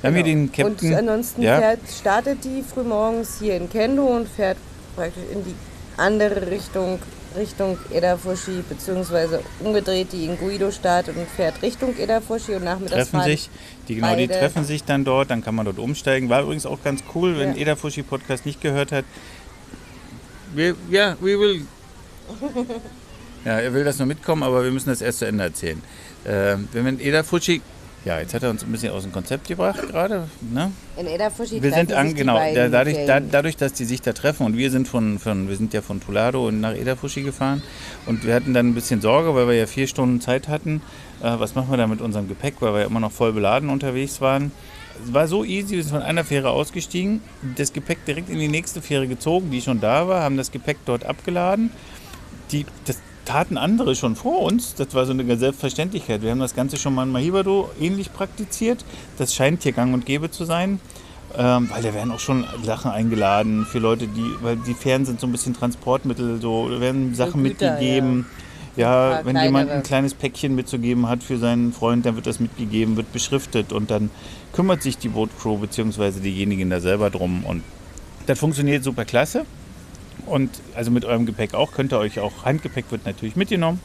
Wir 0.00 0.08
haben 0.08 0.14
hier 0.14 0.24
Genau. 0.24 0.36
den 0.36 0.52
Captain. 0.52 0.92
Und 0.92 0.98
ansonsten 0.98 1.42
ja, 1.42 1.58
fährt, 1.58 1.80
startet 2.00 2.44
die 2.44 2.62
frühmorgens 2.62 3.38
hier 3.40 3.56
in 3.56 3.68
Kendo 3.68 4.04
und 4.04 4.28
fährt 4.28 4.56
praktisch 4.94 5.24
in 5.32 5.44
die 5.44 5.54
andere 5.96 6.48
Richtung, 6.48 7.00
Richtung 7.36 7.78
Edafushi, 7.92 8.64
beziehungsweise 8.68 9.42
umgedreht, 9.60 10.12
die 10.12 10.24
in 10.26 10.38
Guido 10.38 10.70
startet 10.70 11.16
und 11.16 11.28
fährt 11.28 11.62
Richtung 11.62 11.96
Edafushi 11.96 12.54
und 12.54 12.64
nachmittags 12.64 13.10
treffen 13.10 13.24
sich, 13.24 13.50
die, 13.88 13.96
genau, 13.96 14.16
die 14.16 14.28
treffen 14.28 14.64
sich 14.64 14.84
dann 14.84 15.04
dort, 15.04 15.30
dann 15.30 15.42
kann 15.42 15.54
man 15.54 15.64
dort 15.64 15.78
umsteigen. 15.78 16.28
War 16.28 16.42
übrigens 16.42 16.66
auch 16.66 16.82
ganz 16.82 17.02
cool, 17.14 17.38
wenn 17.38 17.54
Ja. 17.54 17.62
Eda 17.62 17.76
Fushi 17.76 18.02
Podcast 18.02 18.46
nicht 18.46 18.60
gehört 18.60 18.92
hat. 18.92 19.04
Wir, 20.54 20.74
ja, 20.90 21.16
we 21.20 21.38
will. 21.38 21.66
Ja, 23.42 23.58
er 23.58 23.72
will 23.72 23.84
das 23.84 23.96
nur 23.98 24.06
mitkommen, 24.06 24.42
aber 24.42 24.62
wir 24.64 24.70
müssen 24.70 24.90
das 24.90 25.00
erst 25.00 25.20
zu 25.20 25.24
Ende 25.24 25.44
erzählen. 25.44 25.80
Äh, 26.24 26.56
wenn 26.72 26.84
man 26.84 27.00
Eda 27.00 27.22
Fushi 27.22 27.62
Ja, 28.04 28.18
jetzt 28.18 28.32
hat 28.32 28.42
er 28.42 28.48
uns 28.48 28.62
ein 28.62 28.72
bisschen 28.72 28.92
aus 28.92 29.02
dem 29.02 29.12
Konzept 29.12 29.46
gebracht 29.46 29.82
gerade. 29.82 30.26
Ne? 30.40 30.72
In 30.96 31.06
Edafushi 31.06 31.62
Wir 31.62 31.72
sind 31.72 31.92
an, 31.92 32.14
genau, 32.14 32.38
dadurch, 32.54 32.96
da, 33.06 33.20
dadurch, 33.20 33.58
dass 33.58 33.74
die 33.74 33.84
sich 33.84 34.00
da 34.00 34.14
treffen 34.14 34.46
und 34.46 34.56
wir 34.56 34.70
sind 34.70 34.88
von, 34.88 35.18
von 35.18 35.48
wir 35.48 35.56
sind 35.56 35.74
ja 35.74 35.82
von 35.82 36.00
Tulado 36.00 36.48
und 36.48 36.60
nach 36.60 36.74
Edafushi 36.74 37.22
gefahren 37.22 37.62
und 38.06 38.26
wir 38.26 38.34
hatten 38.34 38.54
dann 38.54 38.68
ein 38.68 38.74
bisschen 38.74 39.02
Sorge, 39.02 39.34
weil 39.34 39.48
wir 39.48 39.54
ja 39.54 39.66
vier 39.66 39.86
Stunden 39.86 40.22
Zeit 40.22 40.48
hatten. 40.48 40.80
Äh, 41.22 41.38
was 41.38 41.54
machen 41.54 41.70
wir 41.70 41.76
da 41.76 41.86
mit 41.86 42.00
unserem 42.00 42.26
Gepäck, 42.26 42.54
weil 42.60 42.72
wir 42.72 42.80
ja 42.80 42.86
immer 42.86 43.00
noch 43.00 43.12
voll 43.12 43.34
beladen 43.34 43.68
unterwegs 43.68 44.22
waren. 44.22 44.50
Es 45.04 45.12
war 45.12 45.28
so 45.28 45.44
easy, 45.44 45.76
wir 45.76 45.82
sind 45.82 45.92
von 45.92 46.02
einer 46.02 46.24
Fähre 46.24 46.50
ausgestiegen, 46.50 47.20
das 47.56 47.72
Gepäck 47.74 48.06
direkt 48.06 48.30
in 48.30 48.38
die 48.38 48.48
nächste 48.48 48.80
Fähre 48.80 49.08
gezogen, 49.08 49.50
die 49.50 49.60
schon 49.60 49.80
da 49.80 50.08
war, 50.08 50.22
haben 50.22 50.38
das 50.38 50.50
Gepäck 50.50 50.78
dort 50.86 51.04
abgeladen. 51.04 51.70
Die, 52.50 52.64
das 52.86 52.96
taten 53.24 53.58
andere 53.58 53.94
schon 53.94 54.16
vor 54.16 54.42
uns. 54.42 54.74
Das 54.74 54.94
war 54.94 55.06
so 55.06 55.12
eine 55.12 55.36
Selbstverständlichkeit. 55.36 56.22
Wir 56.22 56.30
haben 56.30 56.40
das 56.40 56.54
Ganze 56.54 56.76
schon 56.76 56.94
mal 56.94 57.04
in 57.04 57.12
Mahibado 57.12 57.70
ähnlich 57.80 58.12
praktiziert. 58.12 58.84
Das 59.18 59.34
scheint 59.34 59.62
hier 59.62 59.72
gang 59.72 59.94
und 59.94 60.06
gäbe 60.06 60.30
zu 60.30 60.44
sein. 60.44 60.80
Ähm, 61.36 61.70
weil 61.70 61.82
da 61.82 61.94
werden 61.94 62.10
auch 62.10 62.18
schon 62.18 62.44
Sachen 62.64 62.90
eingeladen 62.90 63.64
für 63.64 63.78
Leute, 63.78 64.08
die, 64.08 64.34
weil 64.42 64.56
die 64.56 64.74
Fähren 64.74 65.04
sind 65.04 65.20
so 65.20 65.28
ein 65.28 65.32
bisschen 65.32 65.54
Transportmittel, 65.54 66.40
so 66.40 66.68
da 66.68 66.80
werden 66.80 67.14
Sachen 67.14 67.44
Güter, 67.44 67.70
mitgegeben. 67.70 68.26
Ja, 68.74 69.10
paar 69.10 69.26
wenn 69.26 69.36
jemand 69.36 69.66
kleinere. 69.66 69.76
ein 69.76 69.82
kleines 69.82 70.14
Päckchen 70.14 70.56
mitzugeben 70.56 71.08
hat 71.08 71.22
für 71.22 71.38
seinen 71.38 71.72
Freund, 71.72 72.04
dann 72.04 72.16
wird 72.16 72.26
das 72.26 72.40
mitgegeben, 72.40 72.96
wird 72.96 73.12
beschriftet 73.12 73.72
und 73.72 73.90
dann 73.92 74.10
kümmert 74.52 74.82
sich 74.82 74.98
die 74.98 75.08
Bootcrew 75.08 75.58
bzw. 75.58 76.20
diejenigen 76.20 76.68
da 76.70 76.80
selber 76.80 77.10
drum. 77.10 77.44
Und 77.44 77.62
das 78.26 78.38
funktioniert 78.38 78.82
super 78.82 79.04
klasse. 79.04 79.44
Und 80.30 80.50
also 80.74 80.90
mit 80.90 81.04
eurem 81.04 81.26
Gepäck 81.26 81.54
auch, 81.54 81.72
könnt 81.72 81.92
ihr 81.92 81.98
euch 81.98 82.20
auch, 82.20 82.44
Handgepäck 82.44 82.86
wird 82.90 83.04
natürlich 83.04 83.36
mitgenommen. 83.36 83.80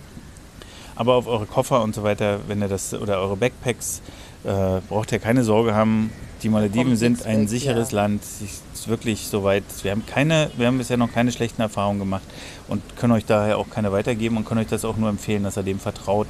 Aber 0.96 1.16
auf 1.16 1.28
eure 1.28 1.46
Koffer 1.46 1.82
und 1.82 1.96
so 1.96 2.04
weiter, 2.04 2.40
wenn 2.48 2.62
ihr 2.62 2.68
das, 2.68 2.94
oder 2.94 3.20
eure 3.20 3.36
Backpacks, 3.36 4.02
äh, 4.44 4.80
braucht 4.88 5.12
ihr 5.12 5.20
keine 5.20 5.44
Sorge 5.44 5.74
haben. 5.74 6.12
Die 6.44 6.50
Malediven 6.50 6.96
sind 6.96 7.26
ein 7.26 7.48
sicheres 7.48 7.92
ja. 7.92 8.04
Land. 8.04 8.24
Es 8.24 8.42
ist 8.42 8.88
wirklich 8.88 9.28
soweit. 9.28 9.64
Wir 9.82 9.92
haben 9.92 10.06
keine, 10.06 10.52
wir 10.56 10.68
haben 10.68 10.78
bisher 10.78 10.98
noch 10.98 11.12
keine 11.12 11.32
schlechten 11.32 11.62
Erfahrungen 11.62 12.00
gemacht 12.00 12.24
und 12.68 12.82
können 12.96 13.14
euch 13.14 13.26
daher 13.26 13.58
auch 13.58 13.70
keine 13.70 13.92
weitergeben 13.92 14.38
und 14.38 14.46
können 14.46 14.62
euch 14.62 14.68
das 14.68 14.86
auch 14.86 14.98
nur 14.98 15.10
empfehlen, 15.10 15.44
dass 15.44 15.58
ihr 15.58 15.64
dem 15.64 15.80
vertraut. 15.80 16.28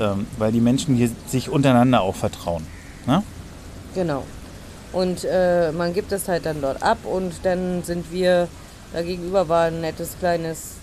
Ähm, 0.00 0.26
weil 0.38 0.50
die 0.50 0.60
Menschen 0.60 0.96
hier 0.96 1.08
sich 1.28 1.48
untereinander 1.48 2.00
auch 2.00 2.16
vertrauen. 2.16 2.66
Ne? 3.06 3.22
Genau. 3.94 4.24
Und 4.92 5.24
äh, 5.24 5.70
man 5.72 5.92
gibt 5.92 6.10
es 6.12 6.28
halt 6.28 6.46
dann 6.46 6.60
dort 6.60 6.82
ab 6.82 6.98
und 7.04 7.32
dann 7.44 7.82
sind 7.84 8.12
wir, 8.12 8.48
da 8.94 9.02
gegenüber 9.02 9.48
war 9.48 9.66
ein 9.66 9.80
nettes 9.80 10.16
kleines 10.18 10.76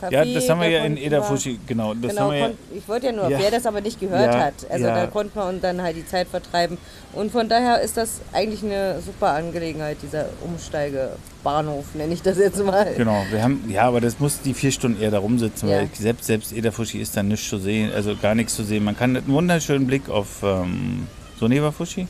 Café. 0.00 0.12
Ja, 0.12 0.24
das 0.24 0.48
haben 0.48 0.60
wir 0.62 0.70
ja 0.70 0.84
in 0.84 0.96
Edafushi, 0.96 1.60
genau. 1.66 1.92
Das 1.92 2.12
genau, 2.12 2.22
haben 2.22 2.32
wir 2.32 2.54
ich 2.74 2.88
wollte 2.88 3.06
ja 3.06 3.12
nur, 3.12 3.28
Ja. 3.28 3.38
wer 3.38 3.50
das 3.50 3.66
aber 3.66 3.82
nicht 3.82 4.00
gehört 4.00 4.32
Ja, 4.32 4.40
hat. 4.46 4.54
Also 4.70 4.86
ja. 4.86 4.94
da 4.94 5.06
konnte 5.06 5.36
man 5.38 5.60
dann 5.60 5.82
halt 5.82 5.96
die 5.96 6.06
Zeit 6.06 6.26
vertreiben. 6.28 6.78
Und 7.12 7.30
von 7.30 7.48
daher 7.50 7.82
ist 7.82 7.98
das 7.98 8.20
eigentlich 8.32 8.62
eine 8.62 9.00
super 9.04 9.32
Angelegenheit, 9.34 9.98
dieser 10.02 10.26
Umsteigebahnhof, 10.42 11.94
nenne 11.94 12.14
ich 12.14 12.22
das 12.22 12.38
jetzt 12.38 12.64
mal. 12.64 12.94
Genau, 12.96 13.24
wir 13.30 13.42
haben, 13.42 13.62
ja, 13.68 13.82
aber 13.82 14.00
das 14.00 14.18
muss 14.20 14.40
die 14.40 14.54
vier 14.54 14.72
Stunden 14.72 15.02
eher 15.02 15.10
da 15.10 15.18
rumsitzen, 15.18 15.68
weil 15.68 15.88
selbst, 15.92 16.24
selbst 16.24 16.52
Edafushi 16.52 16.98
ist 16.98 17.16
da 17.16 17.22
nichts 17.22 17.48
zu 17.48 17.58
sehen, 17.58 17.92
also 17.92 18.16
gar 18.16 18.34
nichts 18.34 18.56
zu 18.56 18.64
sehen. 18.64 18.84
Man 18.84 18.96
kann 18.96 19.16
einen 19.16 19.28
wunderschönen 19.28 19.86
Blick 19.86 20.08
auf 20.08 20.42
ähm, 20.42 21.08
Sonewafushi, 21.38 22.06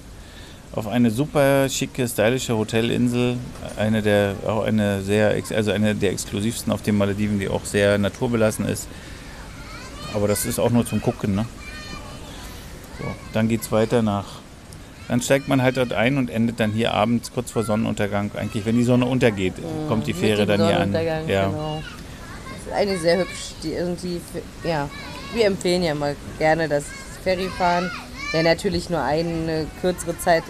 auf 0.72 0.86
eine 0.86 1.10
super 1.10 1.68
schicke, 1.68 2.06
stylische 2.06 2.56
Hotelinsel, 2.56 3.36
eine 3.76 4.02
der, 4.02 4.34
auch 4.46 4.64
eine 4.64 5.02
sehr, 5.02 5.34
also 5.54 5.72
eine 5.72 5.94
der 5.94 6.12
exklusivsten 6.12 6.72
auf 6.72 6.82
den 6.82 6.96
Malediven, 6.96 7.40
die 7.40 7.48
auch 7.48 7.64
sehr 7.64 7.98
naturbelassen 7.98 8.66
ist. 8.66 8.86
Aber 10.14 10.28
das 10.28 10.46
ist 10.46 10.58
auch 10.58 10.70
nur 10.70 10.86
zum 10.86 11.00
Gucken, 11.00 11.34
ne? 11.34 11.46
So, 12.98 13.04
dann 13.32 13.48
geht's 13.48 13.72
weiter 13.72 14.02
nach. 14.02 14.40
Dann 15.08 15.20
steigt 15.20 15.48
man 15.48 15.60
halt 15.60 15.76
dort 15.76 15.92
ein 15.92 16.18
und 16.18 16.30
endet 16.30 16.60
dann 16.60 16.70
hier 16.70 16.94
abends 16.94 17.32
kurz 17.32 17.50
vor 17.50 17.64
Sonnenuntergang. 17.64 18.30
Eigentlich, 18.36 18.64
wenn 18.64 18.76
die 18.76 18.84
Sonne 18.84 19.06
untergeht, 19.06 19.54
kommt 19.88 20.06
die 20.06 20.12
Fähre 20.12 20.46
dann 20.46 20.64
hier 20.64 20.78
an. 20.78 20.92
Ja. 21.26 21.48
Genau. 21.48 21.82
Das 22.52 22.66
ist 22.66 22.72
eine 22.72 22.98
sehr 22.98 23.18
hübsch. 23.18 23.54
Die, 23.64 23.74
die, 24.02 24.20
ja, 24.68 24.88
wir 25.34 25.46
empfehlen 25.46 25.82
ja 25.82 25.96
mal 25.96 26.14
gerne 26.38 26.68
das 26.68 26.84
Ferryfahren. 27.24 27.90
Wer 28.32 28.42
natürlich 28.42 28.90
nur 28.90 29.02
eine 29.02 29.66
kürzere 29.80 30.18
Zeit 30.18 30.44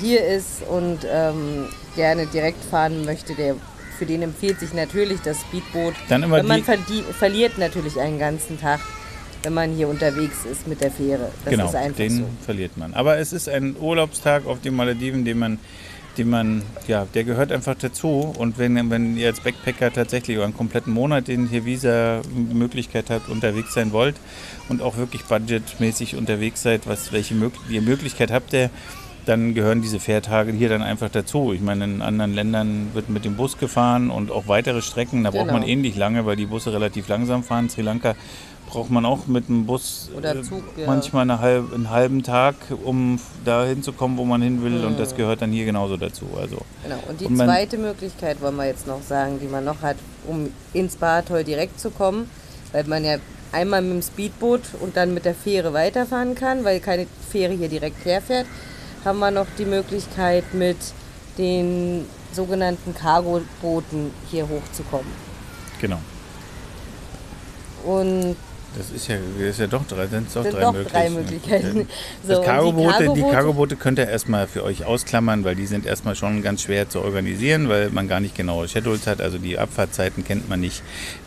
hier 0.00 0.24
ist 0.24 0.62
und 0.68 0.98
ähm, 1.10 1.66
gerne 1.96 2.26
direkt 2.26 2.62
fahren 2.64 3.04
möchte, 3.04 3.34
der, 3.34 3.56
für 3.98 4.06
den 4.06 4.22
empfiehlt 4.22 4.60
sich 4.60 4.72
natürlich 4.72 5.20
das 5.20 5.40
Speedboot. 5.40 5.94
Dann 6.08 6.22
immer 6.22 6.36
Wenn 6.36 6.46
man 6.46 6.62
verliert 6.62 7.58
natürlich 7.58 7.98
einen 7.98 8.18
ganzen 8.18 8.60
Tag, 8.60 8.80
wenn 9.42 9.54
man 9.54 9.72
hier 9.74 9.88
unterwegs 9.88 10.44
ist 10.50 10.66
mit 10.66 10.80
der 10.80 10.90
Fähre. 10.90 11.30
Das 11.44 11.50
genau, 11.50 11.72
den 11.96 12.16
so. 12.18 12.24
verliert 12.44 12.76
man. 12.76 12.94
Aber 12.94 13.18
es 13.18 13.32
ist 13.32 13.48
ein 13.48 13.76
Urlaubstag 13.78 14.46
auf 14.46 14.60
den 14.60 14.76
Malediven, 14.76 15.24
den 15.24 15.38
man, 15.38 15.58
den 16.18 16.28
man, 16.30 16.62
ja, 16.86 17.06
der 17.14 17.24
gehört 17.24 17.52
einfach 17.52 17.76
dazu. 17.76 18.34
Und 18.36 18.58
wenn, 18.58 18.90
wenn 18.90 19.16
ihr 19.16 19.28
als 19.28 19.40
Backpacker 19.40 19.92
tatsächlich 19.92 20.36
über 20.36 20.44
einen 20.44 20.56
kompletten 20.56 20.92
Monat 20.92 21.28
in 21.28 21.48
hier 21.48 21.64
Visa 21.64 22.20
die 22.34 22.54
Möglichkeit 22.54 23.08
habt, 23.10 23.28
unterwegs 23.28 23.72
sein 23.74 23.92
wollt 23.92 24.16
und 24.68 24.82
auch 24.82 24.96
wirklich 24.96 25.24
budgetmäßig 25.24 26.16
unterwegs 26.16 26.62
seid, 26.62 26.86
was, 26.86 27.12
welche 27.12 27.34
die 27.70 27.80
Möglichkeit 27.80 28.30
habt 28.30 28.52
ihr, 28.52 28.70
dann 29.26 29.54
gehören 29.54 29.82
diese 29.82 30.00
Fährtage 30.00 30.52
hier 30.52 30.70
dann 30.70 30.82
einfach 30.82 31.10
dazu. 31.10 31.52
Ich 31.52 31.60
meine, 31.60 31.84
in 31.84 32.02
anderen 32.02 32.34
Ländern 32.34 32.88
wird 32.94 33.10
mit 33.10 33.24
dem 33.24 33.36
Bus 33.36 33.58
gefahren 33.58 34.10
und 34.10 34.30
auch 34.30 34.48
weitere 34.48 34.80
Strecken, 34.80 35.22
da 35.24 35.30
braucht 35.30 35.48
Genau. 35.48 35.58
man 35.58 35.68
ähnlich 35.68 35.96
lange, 35.96 36.24
weil 36.24 36.36
die 36.36 36.46
Busse 36.46 36.72
relativ 36.72 37.08
langsam 37.08 37.44
fahren. 37.44 37.68
Sri 37.68 37.82
Lanka 37.82 38.14
braucht 38.68 38.90
man 38.90 39.04
auch 39.06 39.26
mit 39.26 39.48
dem 39.48 39.66
Bus 39.66 40.10
Oder 40.16 40.36
äh, 40.36 40.42
Zug, 40.42 40.62
ja. 40.76 40.86
manchmal 40.86 41.22
eine 41.22 41.40
halb, 41.40 41.72
einen 41.72 41.90
halben 41.90 42.22
Tag, 42.22 42.54
um 42.84 43.18
da 43.44 43.64
hinzukommen, 43.64 44.18
wo 44.18 44.24
man 44.24 44.42
hin 44.42 44.62
will. 44.62 44.84
Und 44.84 44.98
das 44.98 45.16
gehört 45.16 45.42
dann 45.42 45.50
hier 45.52 45.64
genauso 45.64 45.96
dazu. 45.96 46.26
Also 46.38 46.58
Genau. 46.82 46.98
Und 47.08 47.20
die 47.20 47.26
Und 47.26 47.36
zweite 47.36 47.78
Möglichkeit 47.78 48.40
wollen 48.40 48.56
wir 48.56 48.66
jetzt 48.66 48.86
noch 48.86 49.02
sagen, 49.02 49.38
die 49.40 49.46
man 49.46 49.64
noch 49.64 49.82
hat, 49.82 49.96
um 50.26 50.50
ins 50.72 50.96
Baratoll 50.96 51.44
direkt 51.44 51.80
zu 51.80 51.90
kommen, 51.90 52.30
weil 52.72 52.84
man 52.84 53.04
ja 53.04 53.16
einmal 53.52 53.80
mit 53.82 53.92
dem 53.92 54.02
Speedboot 54.02 54.60
und 54.80 54.96
dann 54.96 55.14
mit 55.14 55.24
der 55.24 55.34
Fähre 55.34 55.72
weiterfahren 55.72 56.34
kann, 56.34 56.64
weil 56.64 56.80
keine 56.80 57.06
Fähre 57.30 57.54
hier 57.54 57.68
direkt 57.68 58.04
herfährt, 58.04 58.46
haben 59.04 59.18
wir 59.18 59.30
noch 59.30 59.46
die 59.58 59.64
Möglichkeit 59.64 60.44
mit 60.52 60.76
den 61.38 62.04
sogenannten 62.32 62.94
Cargo-Booten 62.94 64.10
hier 64.30 64.46
hochzukommen. 64.48 65.10
genau. 65.80 65.98
Und 67.84 68.36
Das 68.78 68.90
ist 68.92 69.08
ja, 69.08 69.16
das 69.38 69.48
ist 69.50 69.58
ja 69.60 69.66
doch 69.66 69.84
drei, 69.88 70.06
sind 70.06 70.28
doch 70.32 70.42
sind 70.44 70.54
drei 70.54 70.60
doch 70.60 70.72
Möglichkeiten. 70.72 71.14
drei 71.14 71.20
Möglichkeiten. 71.22 71.88
So, 72.26 72.34
Das 72.34 72.44
Cargoboote, 72.44 73.12
die 73.14 73.22
Cargoboote- 73.22 73.76
könnt 73.76 73.98
ihr 73.98 74.08
erstmal 74.08 74.46
für 74.46 74.62
euch 74.62 74.84
ausklammern, 74.84 75.42
weil 75.44 75.56
die 75.56 75.66
sind 75.66 75.84
erstmal 75.84 76.14
schon 76.14 76.42
ganz 76.42 76.62
schwer 76.62 76.88
zu 76.88 77.00
organisieren, 77.02 77.68
weil 77.68 77.90
man 77.90 78.06
gar 78.06 78.20
nicht 78.20 78.36
genaue 78.36 78.68
Schedules 78.68 79.06
hat. 79.08 79.20
Also 79.20 79.38
die 79.38 79.58
Abfahrtzeiten 79.58 80.24
kennt 80.24 80.48
man 80.48 80.60
nicht. 80.60 80.82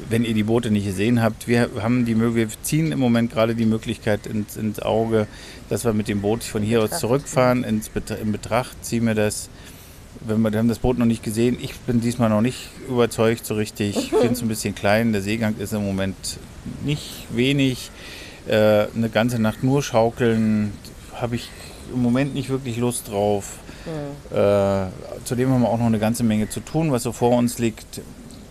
Wenn 0.10 0.24
ihr 0.24 0.34
die 0.34 0.44
Boote 0.44 0.72
nicht 0.72 0.86
gesehen 0.86 1.22
habt, 1.22 1.48
wir 1.48 1.70
haben 1.82 2.06
die 2.06 2.16
wir 2.36 2.48
ziehen 2.64 2.92
im 2.94 3.00
Moment 3.00 3.34
gerade 3.34 3.54
die 3.54 3.66
Möglichkeit 3.66 4.28
ins, 4.28 4.56
ins 4.56 4.80
Auge, 4.80 5.28
dass 5.70 5.84
wir 5.84 5.92
mit 5.94 6.08
dem 6.08 6.22
Boot 6.22 6.44
von 6.44 6.62
hier 6.62 6.82
aus 6.84 7.00
zurückfahren. 7.00 7.64
Ins 7.66 7.90
Bet 7.90 8.12
in 8.12 8.32
Betracht 8.32 8.84
ziehen 8.86 9.06
wir 9.06 9.16
das. 9.16 9.50
Wenn 10.20 10.42
wir, 10.42 10.52
wir 10.52 10.60
haben 10.60 10.68
das 10.68 10.80
Boot 10.80 10.98
noch 10.98 11.06
nicht 11.06 11.24
gesehen. 11.24 11.58
Ich 11.62 11.74
bin 11.80 12.02
diesmal 12.02 12.30
noch 12.30 12.42
nicht 12.42 12.70
überzeugt 12.88 13.46
so 13.46 13.56
richtig. 13.56 13.98
Ich 13.98 14.10
finde 14.10 14.34
es 14.34 14.42
ein 14.42 14.48
bisschen 14.48 14.76
klein. 14.76 15.14
Der 15.14 15.22
Seegang 15.22 15.56
ist 15.58 15.74
im 15.74 15.86
Moment 15.86 16.38
nicht 16.84 17.28
wenig. 17.30 17.90
Äh, 18.48 18.88
eine 18.96 19.10
ganze 19.12 19.40
Nacht 19.40 19.64
nur 19.64 19.84
schaukeln 19.84 20.74
habe 21.14 21.36
ich 21.36 21.50
im 21.94 22.02
Moment 22.02 22.34
nicht 22.34 22.50
wirklich 22.50 22.78
Lust 22.78 23.10
drauf. 23.10 23.60
Äh, 24.36 24.90
zudem 25.26 25.52
haben 25.52 25.62
wir 25.62 25.70
auch 25.70 25.78
noch 25.78 25.86
eine 25.86 26.00
ganze 26.00 26.24
Menge 26.24 26.50
zu 26.50 26.60
tun, 26.60 26.92
was 26.92 27.04
so 27.04 27.12
vor 27.12 27.38
uns 27.38 27.60
liegt. 27.60 28.02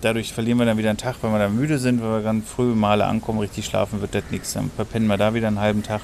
Dadurch 0.00 0.32
verlieren 0.32 0.58
wir 0.58 0.66
dann 0.66 0.78
wieder 0.78 0.90
einen 0.90 0.98
Tag, 0.98 1.16
weil 1.22 1.30
wir 1.30 1.38
dann 1.38 1.54
müde 1.54 1.78
sind, 1.78 2.02
weil 2.02 2.10
wir 2.10 2.22
ganz 2.22 2.48
früh 2.48 2.74
Male 2.74 3.04
ankommen, 3.04 3.38
richtig 3.38 3.66
schlafen 3.66 4.00
wird 4.00 4.14
das 4.14 4.24
nichts. 4.30 4.54
Dann 4.54 4.70
verpennen 4.74 5.08
wir 5.08 5.18
da 5.18 5.34
wieder 5.34 5.48
einen 5.48 5.60
halben 5.60 5.82
Tag 5.82 6.00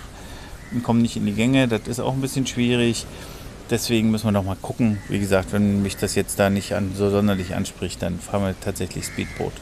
und 0.72 0.82
kommen 0.82 1.02
nicht 1.02 1.16
in 1.16 1.26
die 1.26 1.32
Gänge. 1.32 1.66
Das 1.66 1.82
ist 1.86 2.00
auch 2.00 2.12
ein 2.12 2.20
bisschen 2.20 2.46
schwierig. 2.46 3.06
Deswegen 3.70 4.10
müssen 4.10 4.26
wir 4.26 4.32
noch 4.32 4.44
mal 4.44 4.56
gucken. 4.60 4.98
Wie 5.08 5.18
gesagt, 5.18 5.52
wenn 5.52 5.82
mich 5.82 5.96
das 5.96 6.14
jetzt 6.14 6.38
da 6.38 6.50
nicht 6.50 6.74
an, 6.74 6.92
so 6.94 7.10
sonderlich 7.10 7.54
anspricht, 7.54 8.00
dann 8.02 8.20
fahren 8.20 8.42
wir 8.44 8.54
tatsächlich 8.60 9.06
Speedboot. 9.06 9.52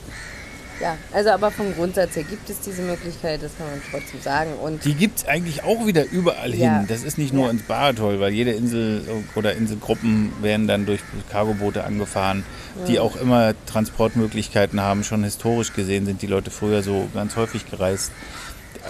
Ja, 0.81 0.99
also 1.13 1.31
aber 1.31 1.53
vom 1.53 1.73
Grundsatz 1.73 2.17
her 2.17 2.25
gibt 2.25 2.51
es 2.51 2.59
diese 2.61 2.83
Möglichkeit, 2.83 3.41
das 3.43 3.53
kann 3.57 3.69
man 3.69 3.81
trotzdem 3.91 4.21
sagen. 4.21 4.51
Und 4.61 4.85
Die 4.85 4.95
gibt 4.95 5.21
es 5.21 5.25
eigentlich 5.27 5.63
auch 5.63 5.87
wieder 5.87 6.05
überall 6.11 6.53
Ja. 6.53 6.79
hin. 6.79 6.87
Das 6.89 7.05
ist 7.05 7.17
nicht 7.17 7.33
nur 7.33 7.45
Ja. 7.47 7.53
ins 7.53 7.63
Baratoll, 7.63 8.19
weil 8.19 8.33
jede 8.33 8.51
Insel 8.51 9.03
oder 9.37 9.55
Inselgruppen 9.55 10.33
werden 10.43 10.67
dann 10.67 10.85
durch 10.85 11.01
Cargoboote 11.31 11.85
angefahren, 11.85 12.45
die 12.89 12.99
auch 12.99 13.15
immer 13.17 13.55
Transportmöglichkeiten 13.67 14.81
haben. 14.81 15.05
Schon 15.05 15.23
historisch 15.23 15.73
gesehen 15.73 16.07
sind 16.07 16.23
die 16.23 16.27
Leute 16.27 16.51
früher 16.51 16.83
so 16.83 17.09
ganz 17.15 17.37
häufig 17.37 17.71
gereist. 17.71 18.11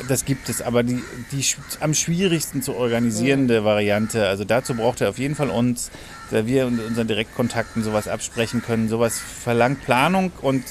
Das 0.08 0.24
gibt 0.24 0.48
es, 0.48 0.60
aber 0.60 0.82
die, 0.82 1.02
die 1.32 1.44
am 1.80 1.94
schwierigsten 1.94 2.62
zu 2.62 2.74
organisierende 2.74 3.64
Variante, 3.64 4.26
also 4.26 4.44
dazu 4.44 4.74
braucht 4.74 5.00
er 5.00 5.08
auf 5.08 5.18
jeden 5.18 5.34
Fall 5.34 5.50
uns, 5.50 5.90
da 6.30 6.46
wir 6.46 6.66
in 6.66 6.80
unseren 6.80 7.06
Direktkontakten 7.06 7.82
sowas 7.82 8.08
absprechen 8.08 8.62
können. 8.62 8.88
Sowas 8.88 9.18
verlangt 9.18 9.84
Planung 9.84 10.32
und 10.42 10.64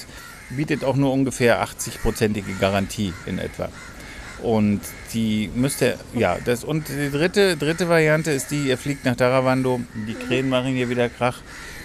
bietet 0.49 0.83
auch 0.83 0.95
nur 0.95 1.13
ungefähr 1.13 1.63
80-prozentige 1.63 2.59
Garantie 2.59 3.13
in 3.25 3.39
etwa. 3.39 3.69
Und 4.41 4.81
die 5.13 5.49
müsste, 5.55 5.97
ja, 6.13 6.37
das 6.43 6.65
und 6.65 6.89
die 6.89 7.09
dritte, 7.09 7.55
dritte 7.55 7.87
Variante 7.87 8.31
ist 8.31 8.51
die, 8.51 8.67
ihr 8.67 8.77
fliegt 8.77 9.05
nach 9.05 9.15
Daravando, 9.15 9.79
die 10.07 10.15
Krähen 10.15 10.49
machen 10.49 10.73
hier 10.73 10.89
wieder 10.89 11.07
Krach. 11.07 11.39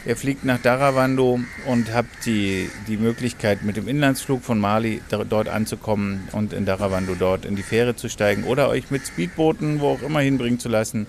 Ihr 0.06 0.16
fliegt 0.16 0.44
nach 0.44 0.60
Daravando 0.60 1.40
und 1.66 1.92
habt 1.92 2.24
die, 2.24 2.70
die 2.86 2.96
Möglichkeit, 2.96 3.62
mit 3.62 3.76
dem 3.76 3.88
Inlandsflug 3.88 4.42
von 4.42 4.58
Mali 4.58 5.02
dort 5.28 5.48
anzukommen 5.48 6.28
und 6.32 6.52
in 6.52 6.64
Daravando 6.64 7.14
dort 7.18 7.44
in 7.44 7.56
die 7.56 7.62
Fähre 7.62 7.96
zu 7.96 8.08
steigen 8.08 8.44
oder 8.44 8.68
euch 8.68 8.90
mit 8.90 9.06
Speedbooten, 9.06 9.80
wo 9.80 9.88
auch 9.88 10.02
immer 10.02 10.20
hinbringen 10.20 10.60
zu 10.60 10.68
lassen. 10.68 11.06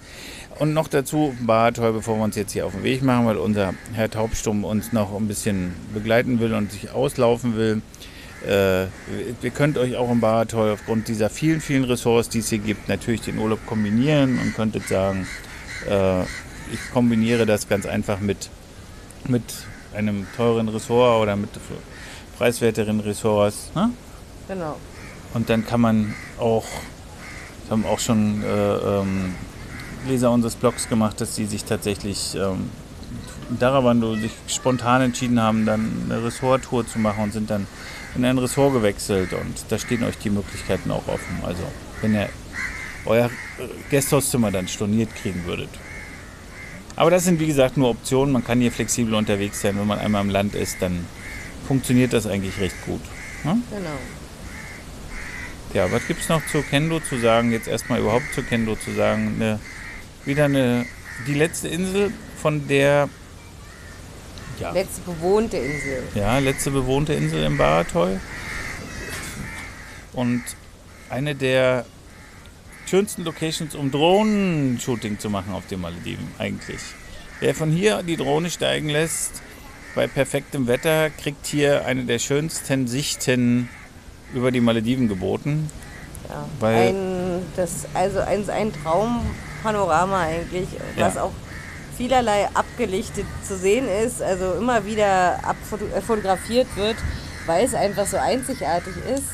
Und 0.57 0.73
noch 0.73 0.89
dazu 0.89 1.33
Badtoll, 1.39 1.93
bevor 1.93 2.17
wir 2.17 2.23
uns 2.23 2.35
jetzt 2.35 2.51
hier 2.51 2.65
auf 2.65 2.73
den 2.73 2.83
Weg 2.83 3.01
machen, 3.01 3.25
weil 3.27 3.37
unser 3.37 3.73
Herr 3.93 4.09
Taubstumm 4.09 4.65
uns 4.65 4.91
noch 4.91 5.15
ein 5.15 5.27
bisschen 5.27 5.73
begleiten 5.93 6.39
will 6.41 6.53
und 6.53 6.71
sich 6.71 6.91
auslaufen 6.91 7.55
will. 7.55 7.81
Äh, 8.45 8.83
ihr 9.41 9.51
könnt 9.53 9.77
euch 9.77 9.95
auch 9.95 10.11
im 10.11 10.19
Baratoll 10.19 10.71
aufgrund 10.71 11.07
dieser 11.07 11.29
vielen, 11.29 11.61
vielen 11.61 11.83
Ressorts, 11.83 12.29
die 12.29 12.39
es 12.39 12.49
hier 12.49 12.59
gibt, 12.59 12.89
natürlich 12.89 13.21
den 13.21 13.37
Urlaub 13.37 13.65
kombinieren 13.65 14.39
und 14.39 14.55
könntet 14.55 14.87
sagen, 14.87 15.27
äh, 15.89 16.23
ich 16.23 16.91
kombiniere 16.93 17.45
das 17.45 17.67
ganz 17.67 17.85
einfach 17.85 18.19
mit, 18.19 18.49
mit 19.27 19.43
einem 19.93 20.27
teuren 20.35 20.69
Ressort 20.69 21.21
oder 21.21 21.35
mit 21.35 21.49
preiswerteren 22.37 22.99
Ressorts. 22.99 23.71
Ne? 23.75 23.91
Genau. 24.47 24.77
Und 25.33 25.49
dann 25.49 25.65
kann 25.65 25.81
man 25.81 26.15
auch, 26.39 26.65
wir 27.65 27.71
haben 27.71 27.85
auch 27.85 27.99
schon 27.99 28.43
äh, 28.43 28.75
ähm, 28.75 29.35
Leser 30.07 30.31
unseres 30.31 30.55
Blogs 30.55 30.87
gemacht, 30.87 31.21
dass 31.21 31.35
sie 31.35 31.45
sich 31.45 31.65
tatsächlich 31.65 32.35
ähm, 32.35 32.69
Daravando 33.59 34.15
sich 34.15 34.31
spontan 34.47 35.01
entschieden 35.01 35.41
haben, 35.41 35.65
dann 35.65 36.03
eine 36.05 36.23
Ressorttour 36.23 36.87
zu 36.87 36.99
machen 36.99 37.23
und 37.23 37.33
sind 37.33 37.49
dann 37.49 37.65
in 38.15 38.23
ein 38.23 38.37
Ressort 38.37 38.73
gewechselt 38.73 39.33
und 39.33 39.65
da 39.69 39.79
stehen 39.79 40.03
euch 40.03 40.17
die 40.19 40.29
Möglichkeiten 40.29 40.91
auch 40.91 41.07
offen. 41.07 41.43
Also 41.43 41.63
wenn 42.01 42.13
ihr 42.13 42.29
euer 43.05 43.29
Gasthauszimmer 43.89 44.51
dann 44.51 44.67
storniert 44.67 45.15
kriegen 45.15 45.45
würdet. 45.45 45.69
Aber 46.99 47.11
das 47.11 47.23
sind 47.23 47.39
wie 47.39 47.47
gesagt 47.47 47.77
nur 47.77 47.91
Optionen. 47.91 48.33
Man 48.33 48.43
kann 48.43 48.59
hier 48.59 48.73
flexibel 48.73 49.15
unterwegs 49.15 49.61
sein. 49.61 49.79
Wenn 49.79 49.87
man 49.87 49.99
einmal 49.99 50.21
im 50.21 50.29
Land 50.29 50.53
ist, 50.53 50.81
dann 50.81 51.05
funktioniert 51.65 52.11
das 52.11 52.27
eigentlich 52.27 52.59
recht 52.59 52.75
gut. 52.85 52.99
Hm? 53.43 53.63
Genau. 53.71 53.97
Ja, 55.73 55.89
was 55.93 56.05
gibt 56.07 56.19
es 56.19 56.27
noch 56.27 56.45
zu 56.47 56.61
Kendo 56.61 56.99
zu 56.99 57.17
sagen? 57.17 57.53
Jetzt 57.53 57.69
erstmal 57.69 58.01
überhaupt 58.01 58.25
zu 58.35 58.43
Kendo 58.43 58.75
zu 58.75 58.91
sagen. 58.91 59.35
Eine, 59.37 59.61
wieder 60.25 60.43
eine, 60.43 60.85
die 61.25 61.35
letzte 61.35 61.69
Insel, 61.69 62.11
von 62.41 62.67
der 62.67 63.07
ja. 64.59 64.71
Letzte 64.71 64.99
bewohnte 64.99 65.55
Insel. 65.55 66.03
Ja, 66.15 66.37
letzte 66.39 66.71
bewohnte 66.71 67.13
Insel 67.13 67.45
im 67.45 67.57
Baratoy. 67.57 68.17
Und 70.11 70.43
eine 71.09 71.33
der 71.33 71.85
schönsten 72.89 73.23
Locations, 73.23 73.75
um 73.75 73.91
Drohnen-Shooting 73.91 75.19
zu 75.19 75.29
machen 75.29 75.53
auf 75.53 75.67
den 75.67 75.81
Malediven 75.81 76.27
eigentlich. 76.39 76.81
Wer 77.39 77.53
von 77.53 77.71
hier 77.71 78.01
die 78.03 78.17
Drohne 78.17 78.49
steigen 78.49 78.89
lässt, 78.89 79.41
bei 79.95 80.07
perfektem 80.07 80.67
Wetter, 80.67 81.09
kriegt 81.09 81.45
hier 81.45 81.85
eine 81.85 82.03
der 82.05 82.19
schönsten 82.19 82.87
Sichten 82.87 83.69
über 84.33 84.51
die 84.51 84.59
Malediven 84.59 85.07
geboten. 85.07 85.69
Ja, 86.27 86.45
weil 86.59 86.89
ein, 86.89 87.41
das, 87.55 87.85
also 87.93 88.19
ein, 88.19 88.47
ein 88.49 88.71
Traumpanorama 88.83 90.21
eigentlich, 90.21 90.69
was 90.97 91.15
ja. 91.15 91.23
auch 91.23 91.31
vielerlei 91.97 92.47
abgelichtet 92.53 93.25
zu 93.47 93.57
sehen 93.57 93.87
ist, 93.87 94.21
also 94.21 94.53
immer 94.53 94.85
wieder 94.85 95.39
äh, 95.39 96.01
fotografiert 96.01 96.67
wird, 96.75 96.95
weil 97.45 97.65
es 97.65 97.73
einfach 97.73 98.05
so 98.05 98.17
einzigartig 98.17 98.93
ist. 99.13 99.25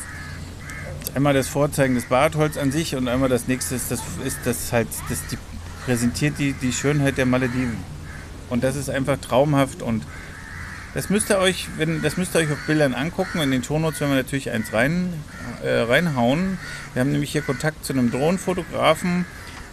Einmal 1.15 1.33
das 1.33 1.47
Vorzeigen 1.47 1.95
des 1.95 2.05
Badholz 2.05 2.57
an 2.57 2.73
sich 2.73 2.93
und 2.93 3.07
einmal 3.07 3.29
das 3.29 3.47
nächste 3.47 3.75
ist 3.75 3.89
das, 3.89 4.01
ist 4.25 4.39
das 4.43 4.73
halt, 4.73 4.89
das 5.07 5.25
die, 5.27 5.37
präsentiert 5.85 6.37
die, 6.39 6.51
die 6.51 6.73
Schönheit 6.73 7.17
der 7.17 7.25
Malediven. 7.25 7.77
Und 8.49 8.65
das 8.65 8.75
ist 8.75 8.89
einfach 8.89 9.17
traumhaft 9.17 9.81
und 9.81 10.03
das 10.93 11.09
müsst 11.09 11.29
ihr 11.29 11.37
euch, 11.37 11.69
wenn, 11.77 12.01
das 12.01 12.17
müsst 12.17 12.35
ihr 12.35 12.39
euch 12.39 12.51
auf 12.51 12.59
Bildern 12.67 12.93
angucken. 12.93 13.39
In 13.39 13.51
den 13.51 13.63
Shownotes 13.63 14.01
werden 14.01 14.11
wir 14.11 14.17
natürlich 14.17 14.51
eins 14.51 14.73
rein, 14.73 15.13
äh, 15.63 15.83
reinhauen. 15.83 16.57
Wir 16.93 16.99
haben 16.99 17.13
nämlich 17.13 17.31
hier 17.31 17.43
Kontakt 17.43 17.85
zu 17.85 17.93
einem 17.93 18.11
Drohnenfotografen 18.11 19.25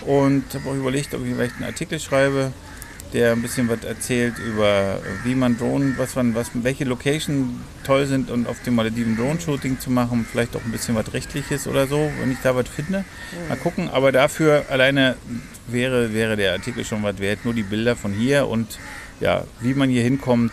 und 0.03 0.45
habe 0.55 0.71
auch 0.71 0.75
überlegt, 0.75 1.13
ob 1.13 1.27
ich 1.27 1.35
vielleicht 1.35 1.57
einen 1.57 1.65
Artikel 1.65 1.99
schreibe 1.99 2.53
der 3.13 3.33
ein 3.33 3.43
bisschen 3.43 3.69
was 3.69 3.85
erzählt 3.85 4.39
über 4.39 5.01
wie 5.25 5.35
man 5.35 5.59
Drohnen, 5.59 5.95
was 5.99 6.15
man, 6.15 6.35
was, 6.35 6.51
welche 6.55 6.85
Location 6.85 7.61
toll 7.85 8.07
sind 8.07 8.31
und 8.31 8.49
auf 8.49 8.63
dem 8.63 8.75
Malediven 8.75 9.17
Drohnen-Shooting 9.17 9.81
zu 9.81 9.91
machen, 9.91 10.27
vielleicht 10.31 10.57
auch 10.57 10.65
ein 10.65 10.73
bisschen 10.73 10.95
was 10.95 11.13
Rechtliches 11.13 11.67
oder 11.67 11.87
so, 11.87 12.11
wenn 12.21 12.33
ich 12.33 12.39
da 12.43 12.55
was 12.55 12.69
finde. 12.69 13.05
Mal 13.49 13.57
gucken, 13.57 13.91
aber 13.91 14.13
dafür 14.13 14.65
alleine 14.71 15.17
wäre, 15.67 16.15
wäre 16.15 16.37
der 16.37 16.53
Artikel 16.53 16.85
schon 16.85 17.03
was 17.03 17.19
wert, 17.19 17.45
nur 17.45 17.55
die 17.55 17.63
Bilder 17.63 17.97
von 17.97 18.13
hier 18.13 18.49
und 18.49 18.79
ja, 19.21 19.45
wie 19.61 19.75
man 19.75 19.89
hier 19.89 20.03
hinkommt, 20.03 20.53